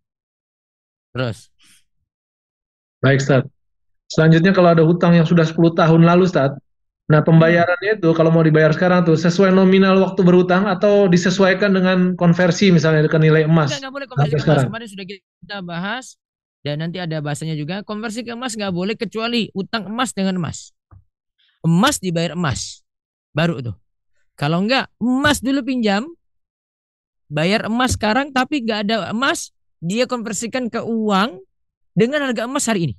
Terus. 1.19 1.51
Baik 3.03 3.19
Ustadz. 3.19 3.51
Selanjutnya 4.07 4.55
kalau 4.55 4.71
ada 4.71 4.87
hutang 4.87 5.19
yang 5.19 5.27
sudah 5.27 5.43
10 5.43 5.59
tahun 5.75 6.07
lalu 6.07 6.31
Ustadz, 6.31 6.63
nah 7.11 7.27
pembayarannya 7.27 7.99
itu 7.99 8.15
kalau 8.15 8.31
mau 8.31 8.47
dibayar 8.47 8.71
sekarang 8.71 9.03
tuh 9.03 9.19
sesuai 9.19 9.51
nominal 9.51 9.99
waktu 9.99 10.23
berhutang 10.23 10.71
atau 10.71 11.11
disesuaikan 11.11 11.75
dengan 11.75 12.15
konversi 12.15 12.71
misalnya 12.71 13.11
dengan 13.11 13.19
nilai 13.27 13.51
emas. 13.51 13.75
Enggak, 13.75 13.83
enggak 13.83 13.95
boleh 13.99 14.07
konversi 14.07 14.31
ke 14.31 14.37
emas. 14.39 14.45
sekarang. 14.47 14.67
Kemarin 14.71 14.89
sudah 14.95 15.07
kita 15.11 15.59
bahas 15.67 16.05
dan 16.63 16.75
nanti 16.87 16.99
ada 17.03 17.17
bahasanya 17.19 17.59
juga. 17.59 17.83
Konversi 17.83 18.23
ke 18.23 18.31
emas 18.39 18.55
nggak 18.55 18.71
boleh 18.71 18.95
kecuali 18.95 19.51
utang 19.59 19.91
emas 19.91 20.15
dengan 20.15 20.39
emas. 20.39 20.71
Emas 21.67 21.99
dibayar 21.99 22.39
emas. 22.39 22.87
Baru 23.35 23.59
tuh. 23.59 23.75
Kalau 24.39 24.63
enggak, 24.63 24.87
emas 25.03 25.43
dulu 25.43 25.67
pinjam, 25.67 26.07
bayar 27.27 27.67
emas 27.67 27.99
sekarang 27.99 28.31
tapi 28.31 28.63
nggak 28.63 28.87
ada 28.87 29.11
emas, 29.11 29.51
dia 29.79 30.05
konversikan 30.11 30.67
ke 30.67 30.83
uang 30.83 31.43
dengan 31.95 32.31
harga 32.31 32.47
emas 32.47 32.67
hari 32.67 32.91
ini. 32.91 32.95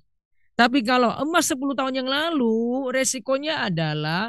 Tapi 0.60 0.84
kalau 0.84 1.16
emas 1.24 1.48
10 1.48 1.72
tahun 1.72 1.94
yang 2.04 2.10
lalu, 2.12 2.92
resikonya 2.92 3.64
adalah, 3.72 4.28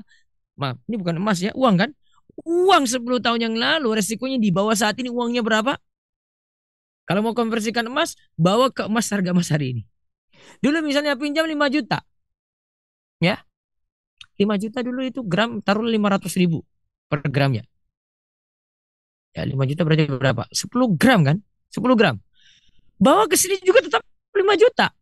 maaf, 0.55 0.79
ini 0.87 0.95
bukan 0.95 1.19
emas 1.19 1.43
ya, 1.43 1.51
uang 1.59 1.75
kan? 1.75 1.91
Uang 2.47 2.87
10 2.87 3.03
tahun 3.19 3.41
yang 3.43 3.55
lalu, 3.59 3.99
resikonya 3.99 4.39
di 4.39 4.55
bawah 4.55 4.79
saat 4.79 4.95
ini 5.03 5.11
uangnya 5.11 5.43
berapa? 5.43 5.75
Kalau 7.11 7.27
mau 7.27 7.35
konversikan 7.35 7.91
emas, 7.91 8.15
bawa 8.39 8.71
ke 8.71 8.87
emas 8.87 9.11
harga 9.11 9.35
emas 9.35 9.51
hari 9.51 9.75
ini. 9.75 9.83
Dulu 10.63 10.87
misalnya 10.87 11.19
pinjam 11.19 11.43
5 11.43 11.67
juta. 11.67 12.07
Ya. 13.19 13.43
5 14.39 14.47
juta 14.63 14.87
dulu 14.87 15.03
itu 15.03 15.21
gram 15.27 15.59
taruh 15.61 15.83
500 15.83 16.31
ribu 16.39 16.63
per 17.11 17.27
gramnya. 17.27 17.67
Ya 19.35 19.43
5 19.43 19.59
juta 19.67 19.83
berarti 19.83 20.07
berapa? 20.07 20.47
10 20.55 20.71
gram 20.95 21.21
kan? 21.27 21.37
10 21.75 21.99
gram. 21.99 22.17
Bawa 23.01 23.25
ke 23.25 23.35
sini 23.35 23.57
juga 23.65 23.81
tetap 23.81 24.05
5 24.37 24.45
juta. 24.61 24.93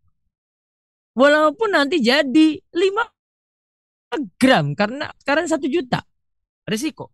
Walaupun 1.18 1.74
nanti 1.74 1.98
jadi 1.98 2.62
5 2.70 4.38
gram 4.38 4.72
karena 4.78 5.10
sekarang 5.18 5.50
1 5.50 5.58
juta. 5.66 6.06
Risiko. 6.64 7.10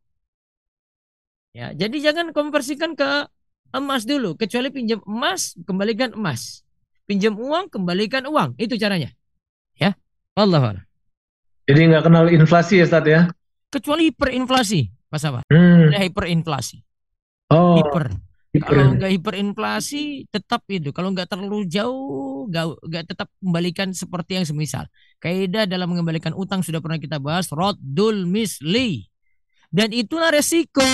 Ya, 1.55 1.71
jadi 1.73 2.11
jangan 2.11 2.35
konversikan 2.35 2.99
ke 2.99 3.31
emas 3.71 4.03
dulu, 4.05 4.35
kecuali 4.35 4.75
pinjam 4.75 5.01
emas, 5.07 5.55
kembalikan 5.65 6.13
emas. 6.13 6.67
Pinjam 7.07 7.39
uang, 7.39 7.71
kembalikan 7.71 8.27
uang. 8.27 8.59
Itu 8.59 8.75
caranya. 8.75 9.15
Ya. 9.79 9.95
Allah 10.35 10.83
Jadi 11.71 11.81
nggak 11.95 12.05
kenal 12.11 12.27
inflasi 12.35 12.83
ya, 12.83 12.85
Ustaz 12.91 13.07
ya? 13.07 13.31
Kecuali 13.71 14.11
hiperinflasi, 14.11 14.81
Pak 15.07 15.21
Sabar. 15.23 15.43
Hmm. 15.47 15.95
Hiperinflasi. 15.95 16.83
Oh, 17.55 17.79
Hiper. 17.79 18.34
Kalau 18.55 18.95
nggak 18.95 19.11
hiperinflasi, 19.19 20.31
tetap 20.31 20.63
itu. 20.71 20.95
Kalau 20.95 21.11
nggak 21.11 21.27
terlalu 21.27 21.67
jauh, 21.67 22.47
nggak 22.47 23.11
tetap 23.11 23.27
kembalikan 23.43 23.91
seperti 23.91 24.39
yang 24.39 24.47
semisal. 24.47 24.87
Kaidah 25.19 25.67
dalam 25.67 25.91
mengembalikan 25.91 26.31
utang 26.39 26.63
sudah 26.63 26.79
pernah 26.79 27.03
kita 27.03 27.19
bahas. 27.19 27.51
Roddul 27.51 28.31
misli. 28.31 29.11
Dan 29.75 29.91
itulah 29.91 30.31
resiko 30.31 30.87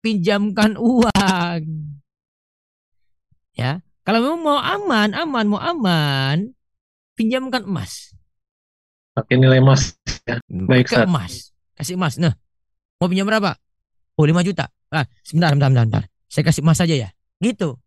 pinjamkan 0.00 0.80
uang. 0.96 1.60
Ya, 3.52 3.84
kalau 4.00 4.24
memang 4.24 4.40
mau 4.40 4.60
aman, 4.60 5.12
aman, 5.12 5.44
mau 5.44 5.60
aman, 5.60 6.56
pinjamkan 7.16 7.68
emas. 7.68 8.16
Pakai 9.12 9.36
nilai 9.36 9.60
emas. 9.60 9.96
Baik, 10.48 10.88
Ke 10.88 11.04
Ustaz. 11.04 11.08
emas. 11.08 11.32
Kasih 11.76 11.96
emas. 12.00 12.16
Nah, 12.16 12.32
mau 12.96 13.08
pinjam 13.12 13.28
berapa? 13.28 13.56
Oh, 14.16 14.24
5 14.24 14.40
juta. 14.40 14.72
Ah, 14.88 15.04
sebentar, 15.20 15.52
sebentar, 15.52 15.68
sebentar, 15.68 15.84
sebentar. 15.84 16.15
Saya 16.26 16.42
kasih 16.46 16.62
emas 16.62 16.78
saja 16.78 16.94
ya. 16.94 17.08
Gitu. 17.38 17.78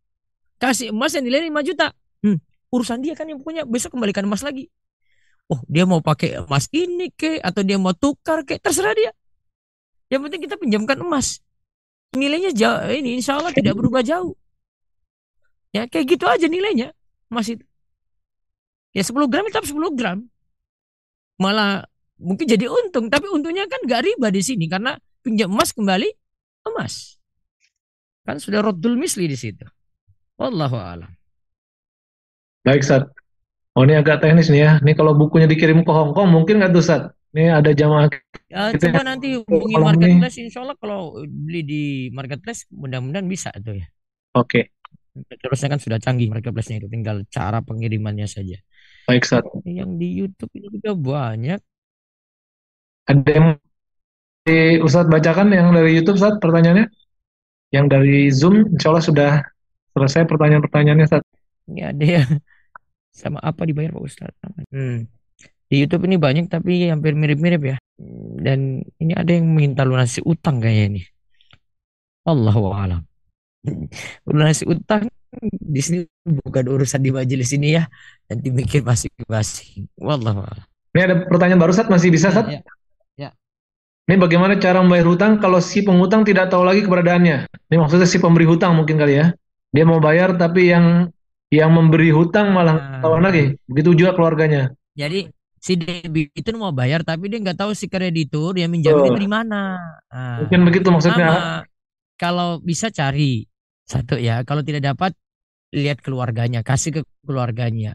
Kasih 0.60 0.92
emas 0.92 1.16
yang 1.16 1.26
nilai 1.28 1.48
5 1.48 1.68
juta. 1.68 1.96
Hmm, 2.24 2.40
urusan 2.72 3.00
dia 3.00 3.16
kan 3.16 3.28
yang 3.28 3.40
punya. 3.40 3.64
Besok 3.64 3.96
kembalikan 3.96 4.28
emas 4.28 4.44
lagi. 4.44 4.68
Oh, 5.50 5.60
dia 5.66 5.84
mau 5.84 5.98
pakai 6.00 6.46
emas 6.46 6.70
ini 6.70 7.10
ke 7.10 7.42
atau 7.42 7.66
dia 7.66 7.82
mau 7.82 7.96
tukar 7.96 8.46
ke 8.46 8.62
terserah 8.62 8.94
dia. 8.94 9.12
Yang 10.10 10.22
penting 10.30 10.42
kita 10.46 10.56
pinjamkan 10.62 10.98
emas. 11.02 11.42
Nilainya 12.14 12.54
jauh 12.54 12.90
ini 12.90 13.22
insya 13.22 13.38
Allah 13.38 13.54
tidak 13.54 13.78
berubah 13.78 14.02
jauh. 14.02 14.34
Ya, 15.70 15.86
kayak 15.86 16.18
gitu 16.18 16.26
aja 16.26 16.50
nilainya 16.50 16.94
emas 17.30 17.50
itu. 17.50 17.66
Ya 18.94 19.06
10 19.06 19.30
gram 19.30 19.46
tetap 19.46 19.66
10 19.70 19.78
gram. 19.94 20.26
Malah 21.38 21.86
mungkin 22.18 22.50
jadi 22.50 22.66
untung, 22.66 23.08
tapi 23.08 23.30
untungnya 23.30 23.70
kan 23.70 23.80
gak 23.86 24.02
riba 24.04 24.28
di 24.34 24.42
sini 24.42 24.66
karena 24.66 24.98
pinjam 25.22 25.54
emas 25.54 25.70
kembali 25.72 26.10
emas. 26.74 27.19
Kan 28.30 28.38
sudah 28.38 28.62
roddul 28.62 28.94
misli 28.94 29.26
di 29.26 29.34
situ. 29.34 29.66
Wallahu 30.38 30.78
a'lam. 30.78 31.10
Baik, 32.62 32.86
Ustaz. 32.86 33.10
Oh, 33.74 33.82
ini 33.90 33.98
agak 33.98 34.22
teknis 34.22 34.54
nih 34.54 34.62
ya. 34.62 34.72
Ini 34.86 34.94
kalau 34.94 35.18
bukunya 35.18 35.50
dikirim 35.50 35.82
ke 35.82 35.90
Hong 35.90 36.14
Kong, 36.14 36.30
mungkin 36.30 36.62
nggak 36.62 36.70
tuh, 36.70 36.86
Ustaz? 36.86 37.10
Ini 37.34 37.58
ada 37.58 37.74
jamaah. 37.74 38.06
Ya, 38.46 38.70
Kita- 38.70 38.94
coba 38.94 39.02
nanti 39.02 39.34
hubungi 39.34 39.74
kalau 39.74 39.90
ini- 39.98 40.22
marketplace 40.22 40.38
insya 40.46 40.62
Allah 40.62 40.78
kalau 40.78 41.18
beli 41.26 41.62
di 41.66 41.84
marketplace 42.14 42.70
mudah-mudahan 42.70 43.26
bisa 43.26 43.50
tuh 43.66 43.82
ya. 43.82 43.90
Oke, 44.38 44.78
Marketplace-nya 45.18 45.70
kan 45.74 45.82
sudah 45.82 45.98
canggih 45.98 46.30
marketplace-nya 46.30 46.86
itu 46.86 46.90
tinggal 46.90 47.26
cara 47.34 47.66
pengirimannya 47.66 48.30
saja. 48.30 48.62
baik, 49.10 49.26
Ustaz. 49.26 49.42
Yang 49.66 49.92
di 49.98 50.08
YouTube 50.22 50.54
ini 50.54 50.68
juga 50.70 50.94
banyak. 50.94 51.60
Ada 53.10 53.30
yang 53.34 53.48
di 54.46 54.78
Ustaz 54.86 55.10
bacakan 55.10 55.50
yang 55.50 55.74
dari 55.74 55.98
YouTube, 55.98 56.22
Ustaz, 56.22 56.38
pertanyaannya? 56.38 57.09
Yang 57.70 57.86
dari 57.90 58.18
Zoom, 58.34 58.56
insya 58.74 58.90
Allah 58.90 59.06
sudah 59.06 59.32
selesai 59.94 60.26
pertanyaan-pertanyaannya, 60.26 61.06
Ustaz. 61.06 61.24
Ini 61.70 61.82
ada 61.86 62.06
yang 62.06 62.30
sama 63.14 63.38
apa 63.46 63.62
dibayar 63.66 63.94
Pak 63.94 64.04
Ustaz? 64.04 64.34
Hmm. 64.74 65.06
Di 65.70 65.86
YouTube 65.86 66.10
ini 66.10 66.18
banyak 66.18 66.50
tapi 66.50 66.90
hampir 66.90 67.14
mirip-mirip 67.14 67.62
ya. 67.62 67.78
Dan 68.42 68.82
ini 68.98 69.14
ada 69.14 69.30
yang 69.30 69.46
minta 69.54 69.86
lunasi 69.86 70.26
utang 70.26 70.58
kayaknya 70.58 70.98
ini. 70.98 71.02
Allahu 72.26 72.74
a'lam. 72.74 73.06
Lunasi 74.30 74.66
utang 74.66 75.06
di 75.44 75.82
sini 75.84 76.00
bukan 76.26 76.66
urusan 76.74 77.06
di 77.06 77.14
majelis 77.14 77.54
ini 77.54 77.78
ya. 77.78 77.86
Nanti 78.26 78.50
mikir 78.50 78.82
masing-masing. 78.82 79.86
Wallahu 80.02 80.42
a'lam. 80.42 80.66
Ini 80.98 81.02
ada 81.06 81.16
pertanyaan 81.30 81.62
baru, 81.62 81.70
Ustaz. 81.70 81.86
Masih 81.86 82.10
bisa, 82.10 82.34
Ustaz? 82.34 82.50
Ya, 82.50 82.66
ya. 82.66 82.79
Ini 84.10 84.18
bagaimana 84.18 84.58
cara 84.58 84.82
membayar 84.82 85.06
hutang 85.06 85.38
kalau 85.38 85.62
si 85.62 85.86
pengutang 85.86 86.26
tidak 86.26 86.50
tahu 86.50 86.66
lagi 86.66 86.82
keberadaannya? 86.82 87.46
Ini 87.46 87.78
maksudnya 87.78 88.10
si 88.10 88.18
pemberi 88.18 88.50
hutang 88.50 88.74
mungkin 88.74 88.98
kali 88.98 89.22
ya. 89.22 89.30
Dia 89.70 89.86
mau 89.86 90.02
bayar 90.02 90.34
tapi 90.34 90.74
yang 90.74 91.14
yang 91.54 91.70
memberi 91.70 92.10
hutang 92.10 92.50
malah 92.50 92.74
Nah. 92.74 93.06
tahu 93.06 93.22
lagi. 93.22 93.54
Begitu 93.70 93.94
juga 93.94 94.18
keluarganya. 94.18 94.74
Jadi 94.98 95.30
si 95.62 95.78
debitur 95.78 96.58
mau 96.58 96.74
bayar 96.74 97.06
tapi 97.06 97.30
dia 97.30 97.38
nggak 97.38 97.62
tahu 97.62 97.78
si 97.78 97.86
kreditur 97.86 98.58
yang 98.58 98.74
minjamin 98.74 99.14
Betul. 99.14 99.18
dari 99.22 99.30
mana. 99.30 99.78
Nah, 100.10 100.42
Mungkin 100.42 100.60
begitu 100.66 100.90
maksudnya. 100.90 101.30
Sama. 101.30 101.42
Kalau 102.18 102.58
bisa 102.66 102.90
cari 102.90 103.46
satu 103.86 104.18
ya. 104.18 104.42
Kalau 104.42 104.66
tidak 104.66 104.90
dapat 104.90 105.14
lihat 105.70 106.02
keluarganya, 106.02 106.66
kasih 106.66 106.98
ke 106.98 107.02
keluarganya. 107.30 107.94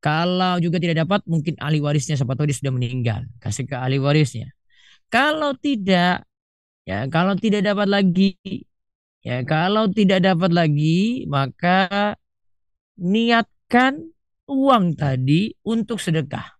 Kalau 0.00 0.56
juga 0.64 0.80
tidak 0.80 1.04
dapat 1.04 1.20
mungkin 1.28 1.60
ahli 1.60 1.76
warisnya 1.76 2.16
siapa 2.16 2.32
tahu 2.40 2.48
dia 2.48 2.56
sudah 2.56 2.72
meninggal, 2.72 3.28
kasih 3.36 3.68
ke 3.68 3.76
ahli 3.76 4.00
warisnya. 4.00 4.48
Kalau 5.12 5.52
tidak 5.60 6.24
ya 6.88 7.04
kalau 7.12 7.36
tidak 7.36 7.62
dapat 7.68 7.86
lagi 7.86 8.32
ya 9.20 9.44
kalau 9.44 9.86
tidak 9.92 10.24
dapat 10.24 10.50
lagi 10.50 11.28
maka 11.28 12.16
niatkan 12.96 14.12
uang 14.48 14.96
tadi 14.96 15.52
untuk 15.68 16.00
sedekah. 16.00 16.58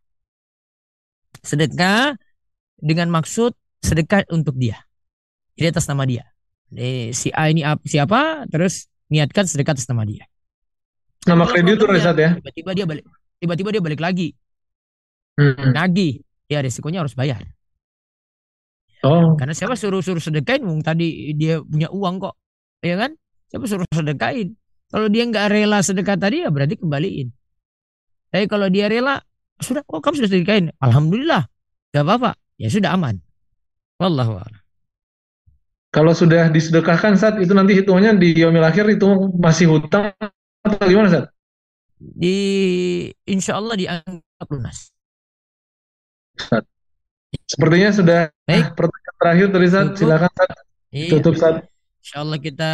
Sedekah 1.43 2.15
dengan 2.79 3.11
maksud 3.11 3.57
sedekah 3.83 4.29
untuk 4.31 4.55
dia. 4.61 4.79
Jadi 5.59 5.67
atas 5.75 5.89
nama 5.91 6.07
dia. 6.07 6.25
Jadi, 6.73 7.13
si 7.13 7.29
A 7.35 7.53
ini 7.53 7.61
ap- 7.67 7.85
siapa? 7.85 8.49
Terus 8.49 8.89
niatkan 9.13 9.45
sedekah 9.45 9.77
atas 9.77 9.89
nama 9.91 10.07
dia. 10.09 10.25
Nama 11.29 11.45
kreditur 11.45 11.93
Ustaz 11.93 12.17
ya. 12.17 12.31
Tiba-tiba 12.39 12.71
dia 12.73 12.87
balik. 12.89 13.05
Tiba-tiba 13.43 13.69
dia 13.75 13.83
balik 13.83 14.01
lagi. 14.01 14.29
Hmm. 15.37 15.75
Nagih. 15.75 16.23
Ya 16.49 16.65
resikonya 16.65 17.05
harus 17.05 17.15
bayar. 17.15 17.43
Oh, 19.03 19.35
Karena 19.35 19.51
siapa 19.51 19.75
suruh-suruh 19.75 20.23
sedekain? 20.23 20.63
Wong 20.63 20.79
tadi 20.79 21.35
dia 21.35 21.59
punya 21.59 21.91
uang 21.91 22.23
kok. 22.23 22.35
Ya 22.87 22.95
kan? 22.95 23.19
Siapa 23.51 23.67
suruh 23.67 23.87
sedekain? 23.91 24.55
Kalau 24.93 25.11
dia 25.11 25.27
nggak 25.27 25.47
rela 25.51 25.83
sedekah 25.83 26.15
tadi 26.15 26.47
ya 26.47 26.53
berarti 26.55 26.79
kembaliin. 26.79 27.35
Tapi 28.33 28.47
kalau 28.49 28.71
dia 28.73 28.89
rela, 28.89 29.21
sudah, 29.61 29.83
oh 29.91 30.01
kamu 30.01 30.23
sudah 30.23 30.31
sedekain. 30.31 30.67
Alhamdulillah. 30.81 31.45
Gak 31.93 32.05
apa-apa. 32.09 32.33
Ya 32.57 32.73
sudah 32.73 32.97
aman. 32.97 33.21
Wallahu 34.01 34.41
a'lam. 34.41 34.63
kalau 35.93 36.17
sudah 36.17 36.49
disedekahkan 36.49 37.21
saat 37.21 37.37
itu 37.37 37.53
nanti 37.53 37.77
hitungannya 37.77 38.17
di 38.17 38.29
yaumil 38.41 38.65
akhir 38.65 38.89
itu 38.97 39.05
masih 39.37 39.69
hutang 39.69 40.17
atau 40.65 40.89
gimana 40.89 41.13
Ustaz? 41.13 41.27
Di 42.01 42.39
insya 43.29 43.61
Allah 43.61 43.77
dianggap 43.77 44.49
lunas. 44.49 44.89
Ustaz. 46.41 46.72
Sepertinya 47.53 47.91
sudah 47.93 48.21
Baik. 48.49 48.73
pertanyaan 48.73 49.17
terakhir 49.21 49.47
Ustaz. 49.53 49.85
Tutup. 49.85 49.99
Silakan 50.01 50.31
Ustaz. 50.33 50.51
Iya. 50.89 51.11
Tutup. 51.13 51.35
Insya 52.03 52.17
Allah 52.25 52.39
kita 52.41 52.73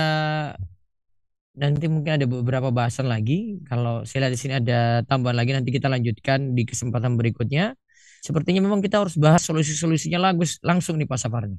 nanti 1.59 1.87
mungkin 1.91 2.13
ada 2.15 2.27
beberapa 2.31 2.71
bahasan 2.71 3.11
lagi. 3.11 3.59
Kalau 3.67 4.07
saya 4.07 4.27
lihat 4.27 4.33
di 4.39 4.41
sini 4.41 4.55
ada 4.63 5.03
tambahan 5.03 5.35
lagi 5.35 5.51
nanti 5.51 5.75
kita 5.75 5.91
lanjutkan 5.91 6.55
di 6.55 6.63
kesempatan 6.63 7.19
berikutnya. 7.19 7.75
Sepertinya 8.23 8.63
memang 8.63 8.79
kita 8.79 9.03
harus 9.03 9.19
bahas 9.19 9.43
solusi-solusinya 9.43 10.19
lagus 10.23 10.63
langsung 10.63 10.95
nih 10.99 11.07
Pak 11.11 11.19
Safar 11.19 11.51
nih. 11.51 11.59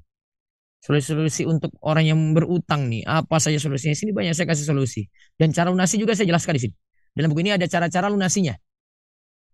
Solusi-solusi 0.79 1.43
untuk 1.43 1.75
orang 1.83 2.07
yang 2.07 2.19
berutang 2.31 2.87
nih. 2.87 3.03
Apa 3.03 3.35
saja 3.43 3.59
solusinya? 3.59 3.91
Sini 3.91 4.15
banyak 4.15 4.31
saya 4.31 4.47
kasih 4.47 4.63
solusi. 4.63 5.11
Dan 5.35 5.51
cara 5.51 5.67
lunasi 5.67 5.99
juga 5.99 6.15
saya 6.15 6.31
jelaskan 6.31 6.55
di 6.55 6.61
sini. 6.67 6.75
Dalam 7.11 7.35
buku 7.35 7.43
ini 7.43 7.51
ada 7.51 7.67
cara-cara 7.67 8.07
lunasinya. 8.07 8.55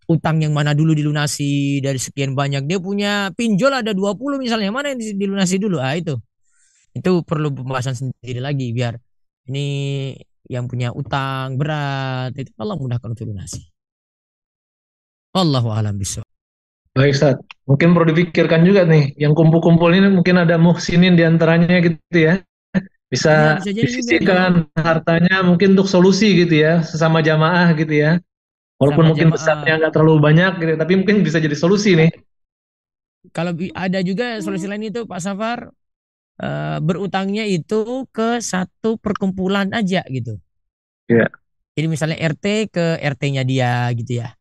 Utang 0.05 0.37
yang 0.43 0.53
mana 0.53 0.77
dulu 0.77 0.93
dilunasi 0.93 1.81
dari 1.81 1.97
sekian 1.97 2.37
banyak. 2.37 2.69
Dia 2.69 2.77
punya 2.77 3.33
pinjol 3.33 3.81
ada 3.81 3.91
20 3.91 4.37
misalnya. 4.37 4.69
Mana 4.69 4.93
yang 4.93 5.01
dilunasi 5.01 5.57
dulu? 5.57 5.81
Ah 5.81 5.97
itu 5.97 6.15
itu 6.95 7.11
perlu 7.27 7.51
pembahasan 7.51 7.91
sendiri 7.91 8.39
lagi 8.39 8.71
biar 8.71 8.95
ini 9.51 9.67
yang 10.47 10.63
punya 10.71 10.95
utang 10.95 11.59
berat 11.59 12.31
itu 12.39 12.55
Allah 12.55 12.79
mudahkan 12.79 13.11
untuk 13.11 13.27
lunasi. 13.27 13.59
Allahu 15.35 15.67
a'lam 15.75 15.99
bishawab. 15.99 16.27
Baik 16.95 17.11
Ustaz. 17.11 17.35
Mungkin 17.67 17.91
perlu 17.91 18.07
dipikirkan 18.15 18.63
juga 18.63 18.87
nih. 18.87 19.11
Yang 19.19 19.33
kumpul-kumpul 19.35 19.91
ini 19.91 20.07
mungkin 20.07 20.39
ada 20.39 20.55
muhsinin 20.55 21.19
di 21.19 21.27
antaranya 21.27 21.83
gitu 21.83 21.99
ya. 22.15 22.39
Bisa 23.11 23.59
Iya, 23.59 23.59
bisa 23.59 23.71
juga. 23.75 23.83
disisihkan 23.83 24.51
hartanya 24.79 25.43
mungkin 25.43 25.75
untuk 25.75 25.91
solusi 25.91 26.31
gitu 26.39 26.55
ya. 26.55 26.79
Sesama 26.87 27.19
jamaah 27.19 27.75
gitu 27.75 27.91
ya. 27.91 28.23
Walaupun 28.75 29.03
Sama 29.07 29.09
mungkin 29.15 29.27
besarnya 29.31 29.73
nggak 29.79 29.93
terlalu 29.95 30.15
banyak 30.19 30.51
gitu. 30.59 30.73
Tapi 30.75 30.93
mungkin 30.99 31.15
bisa 31.23 31.37
jadi 31.39 31.55
solusi 31.55 31.95
nih. 31.95 32.11
Kalau 33.31 33.55
ada 33.73 33.99
juga 34.05 34.37
solusi 34.43 34.67
lain 34.69 34.91
itu 34.91 35.07
Pak 35.07 35.19
Safar 35.23 35.71
eh, 36.43 36.77
berutangnya 36.83 37.47
itu 37.47 38.03
ke 38.11 38.43
satu 38.43 38.99
perkumpulan 38.99 39.71
aja 39.71 40.03
gitu. 40.11 40.37
Iya. 41.07 41.31
Jadi 41.75 41.87
misalnya 41.91 42.17
RT 42.19 42.71
ke 42.71 42.85
RT-nya 42.99 43.43
dia 43.47 43.87
gitu 43.95 44.23
ya. 44.23 44.31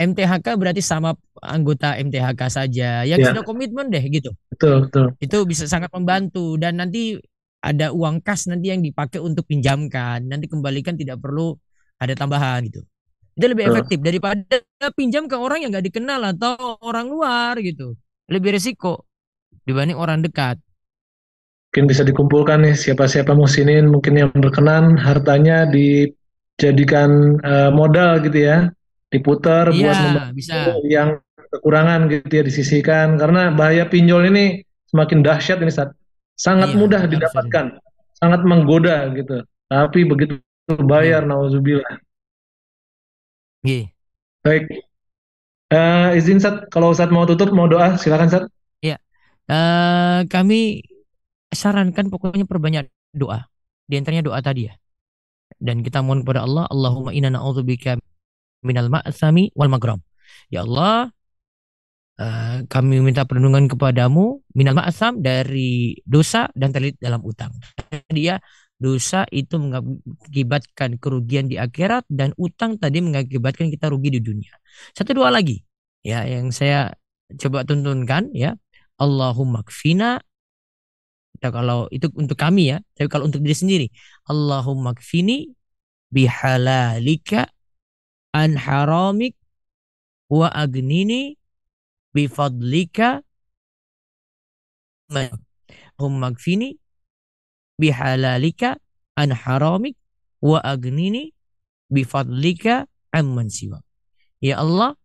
MTHK 0.00 0.56
berarti 0.56 0.80
sama 0.80 1.12
anggota 1.44 1.92
MTHK 2.00 2.40
saja. 2.48 3.04
Yang 3.04 3.20
Ya. 3.20 3.28
sudah 3.36 3.44
komitmen 3.44 3.92
deh 3.92 4.00
gitu. 4.08 4.32
Betul, 4.48 4.88
betul. 4.88 5.06
Itu 5.20 5.44
bisa 5.44 5.68
sangat 5.68 5.92
membantu 5.92 6.56
dan 6.56 6.80
nanti 6.80 7.20
ada 7.60 7.92
uang 7.92 8.24
kas 8.24 8.48
nanti 8.48 8.72
yang 8.72 8.80
dipakai 8.80 9.20
untuk 9.20 9.44
pinjamkan. 9.44 10.24
Nanti 10.24 10.48
kembalikan 10.48 10.96
tidak 10.96 11.20
perlu 11.20 11.52
ada 12.00 12.16
tambahan 12.16 12.64
gitu. 12.64 12.80
Itu 13.40 13.56
lebih 13.56 13.64
efektif 13.72 13.98
daripada 14.04 14.60
pinjam 14.92 15.24
ke 15.24 15.32
orang 15.40 15.64
yang 15.64 15.72
nggak 15.72 15.88
dikenal 15.88 16.20
atau 16.36 16.76
orang 16.84 17.08
luar 17.08 17.56
gitu. 17.64 17.96
Lebih 18.28 18.60
resiko 18.60 19.08
dibanding 19.64 19.96
orang 19.96 20.20
dekat. 20.20 20.60
Mungkin 21.70 21.86
bisa 21.88 22.02
dikumpulkan 22.04 22.66
nih 22.66 22.74
siapa-siapa 22.76 23.32
musinin 23.32 23.88
mungkin 23.88 24.18
yang 24.18 24.30
berkenan 24.34 24.98
hartanya 25.00 25.64
dijadikan 25.70 27.40
eh, 27.40 27.70
modal 27.72 28.20
gitu 28.26 28.38
ya, 28.44 28.68
diputar 29.08 29.72
buat 29.72 29.96
Iya, 29.96 30.04
membantu 30.04 30.34
bisa. 30.36 30.54
yang 30.84 31.08
kekurangan 31.50 32.12
gitu 32.12 32.30
ya 32.30 32.42
disisihkan 32.46 33.18
karena 33.18 33.50
bahaya 33.56 33.86
pinjol 33.88 34.28
ini 34.28 34.62
semakin 34.90 35.22
dahsyat 35.24 35.58
ini 35.64 35.72
Sat. 35.72 35.90
Sangat 36.36 36.72
Iya, 36.74 36.78
mudah 36.78 37.02
didapatkan, 37.08 37.66
sangat 38.20 38.40
menggoda 38.44 39.08
gitu. 39.16 39.44
Tapi 39.70 40.04
begitu 40.04 40.36
bayar, 40.86 41.22
nauzubillah. 41.22 42.02
Iya. 43.64 43.92
Baik. 44.40 44.64
Eh, 45.70 46.08
izin 46.18 46.40
Sat, 46.42 46.66
kalau 46.72 46.90
Sat 46.96 47.12
mau 47.14 47.28
tutup, 47.28 47.52
mau 47.54 47.70
doa, 47.70 47.94
silakan 48.00 48.28
Sat. 48.32 48.44
Eh, 49.50 50.20
kami 50.30 50.86
sarankan 51.50 52.06
pokoknya 52.06 52.46
perbanyak 52.46 52.86
doa. 53.10 53.50
Di 53.90 53.98
antaranya 53.98 54.30
doa 54.30 54.38
tadi 54.38 54.70
ya. 54.70 54.74
Dan 55.58 55.82
kita 55.82 56.06
mohon 56.06 56.22
kepada 56.22 56.46
Allah, 56.46 56.70
Allahumma 56.70 57.10
inna 57.10 57.34
na'udzubika 57.34 57.98
minal 58.62 58.86
ma'sami 58.86 59.50
wal 59.58 59.66
maghram. 59.66 59.98
Ya 60.54 60.62
Allah, 60.62 61.10
eh, 62.22 62.62
kami 62.70 63.02
minta 63.02 63.26
perlindungan 63.26 63.66
kepadamu 63.66 64.38
minal 64.54 64.78
ma'sam 64.78 65.18
dari 65.18 65.98
dosa 66.06 66.46
dan 66.54 66.70
terlilit 66.70 67.02
dalam 67.02 67.18
utang. 67.26 67.50
Dia 68.14 68.38
dosa 68.80 69.28
itu 69.28 69.60
mengakibatkan 69.60 70.96
kerugian 70.96 71.46
di 71.52 71.60
akhirat 71.60 72.08
dan 72.08 72.32
utang 72.40 72.80
tadi 72.80 73.04
mengakibatkan 73.04 73.68
kita 73.68 73.92
rugi 73.92 74.16
di 74.16 74.20
dunia. 74.24 74.56
Satu 74.96 75.12
dua 75.12 75.28
lagi 75.28 75.60
ya 76.00 76.24
yang 76.24 76.48
saya 76.50 76.96
coba 77.36 77.62
tuntunkan 77.68 78.32
ya. 78.32 78.56
Allahumma 79.00 79.64
kfina 79.64 80.20
Nah, 81.40 81.48
kalau 81.48 81.88
itu 81.88 82.04
untuk 82.20 82.36
kami 82.36 82.68
ya, 82.68 82.84
tapi 82.92 83.08
kalau 83.08 83.24
untuk 83.24 83.40
diri 83.40 83.56
sendiri, 83.56 83.86
Allahumma 84.28 84.92
kfini 84.92 85.48
bihalalika 86.12 87.48
an 88.36 88.60
haramik 88.60 89.34
wa 90.28 90.52
agnini 90.52 91.40
bifadlika 92.14 93.24
Allahumma 95.10 96.30
kfini 96.36 96.78
bihalalika 97.80 98.76
an 99.16 99.32
haramik 99.32 99.96
wa 100.44 100.60
agnini 100.60 101.32
bifadlika 101.88 102.84
amman 103.08 103.48
siwa. 103.48 103.80
Ya 104.44 104.60
Allah, 104.60 104.96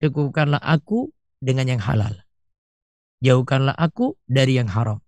cukupkanlah 0.00 0.60
aku 0.60 1.12
dengan 1.40 1.76
yang 1.76 1.82
halal. 1.84 2.24
Jauhkanlah 3.20 3.76
aku 3.76 4.16
dari 4.28 4.60
yang 4.60 4.68
haram. 4.68 5.00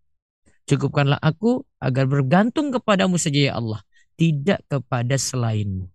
Cukupkanlah 0.69 1.21
aku 1.21 1.65
agar 1.81 2.05
bergantung 2.09 2.73
kepadamu 2.73 3.17
saja 3.17 3.53
ya 3.53 3.57
Allah, 3.57 3.81
tidak 4.17 4.65
kepada 4.69 5.17
selainmu. 5.17 5.89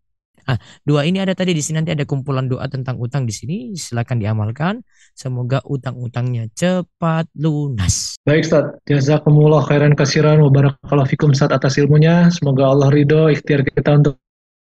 Ah, 0.43 0.59
doa 0.83 1.07
ini 1.07 1.23
ada 1.23 1.31
tadi 1.31 1.55
di 1.55 1.63
sini 1.63 1.79
nanti 1.79 1.95
ada 1.95 2.03
kumpulan 2.03 2.51
doa 2.51 2.67
tentang 2.67 2.99
utang 2.99 3.23
di 3.23 3.31
sini, 3.31 3.57
silakan 3.79 4.19
diamalkan. 4.19 4.83
Semoga 5.15 5.63
utang-utangnya 5.63 6.51
cepat 6.51 7.31
lunas. 7.39 8.19
Baik 8.27 8.43
Ustaz, 8.47 8.75
jazakumullah 8.87 9.63
khairan 9.63 9.95
kasiran 9.95 10.43
wa 10.43 10.51
barakallahu 10.51 11.07
fikum 11.07 11.31
Ustaz 11.31 11.51
atas 11.51 11.79
ilmunya. 11.79 12.27
Semoga 12.31 12.71
Allah 12.71 12.91
ridho 12.91 13.31
ikhtiar 13.31 13.63
kita 13.63 13.99
untuk 13.99 14.19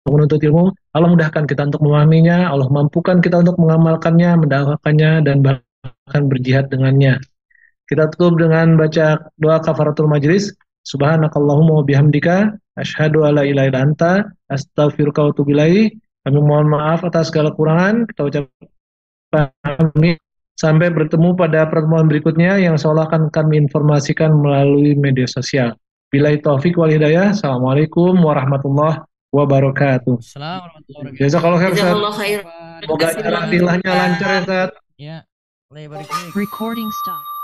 menuntut 0.08 0.40
ilmu. 0.40 0.72
Allah 0.94 1.10
mudahkan 1.12 1.44
kita 1.50 1.68
untuk 1.68 1.82
memahaminya, 1.82 2.48
Allah 2.54 2.70
mampukan 2.70 3.20
kita 3.20 3.42
untuk 3.42 3.58
mengamalkannya, 3.58 4.32
mendakwakannya 4.46 5.12
dan 5.26 5.42
bahkan 5.42 6.22
berjihad 6.30 6.70
dengannya. 6.70 7.20
Kita 7.86 8.10
tutup 8.14 8.42
dengan 8.42 8.78
baca 8.78 9.30
doa 9.38 9.58
kafaratul 9.62 10.10
majlis. 10.10 10.54
Subhanakallahumma 10.86 11.82
wa 11.82 11.84
bihamdika 11.84 12.54
asyhadu 12.78 13.26
alla 13.26 13.42
ilaha 13.42 13.68
illa 13.74 13.82
anta 13.82 14.12
astaghfiruka 14.54 15.26
wa 15.26 15.30
atubu 15.34 15.52
ilaik. 15.58 15.98
Kami 16.26 16.40
mohon 16.42 16.70
maaf 16.70 17.02
atas 17.06 17.30
segala 17.34 17.54
kekurangan. 17.54 18.06
Kita 18.10 18.22
ucapkan 18.30 19.50
kami 19.66 20.18
Sampai 20.56 20.88
bertemu 20.88 21.36
pada 21.36 21.68
pertemuan 21.68 22.08
berikutnya 22.08 22.56
yang 22.56 22.80
seolah 22.80 23.12
akan 23.12 23.28
kami 23.28 23.60
informasikan 23.60 24.32
melalui 24.40 24.96
media 24.96 25.28
sosial. 25.28 25.76
Bila 26.08 26.32
taufik 26.40 26.80
wal 26.80 26.88
hidayah. 26.88 27.36
Assalamualaikum 27.36 28.16
warahmatullahi 28.24 29.04
wabarakatuh. 29.36 30.16
Assalamualaikum 30.16 30.96
warahmatullahi 30.96 31.04
wabarakatuh. 31.04 31.20
Jazakallah 31.20 32.14
khair. 32.16 32.40
Semoga 32.88 33.08
lancar 33.60 34.32
ya 34.32 34.40
Ustaz. 34.40 34.70
Ya. 34.96 35.18
Recording 36.32 36.88
stop. 37.04 37.35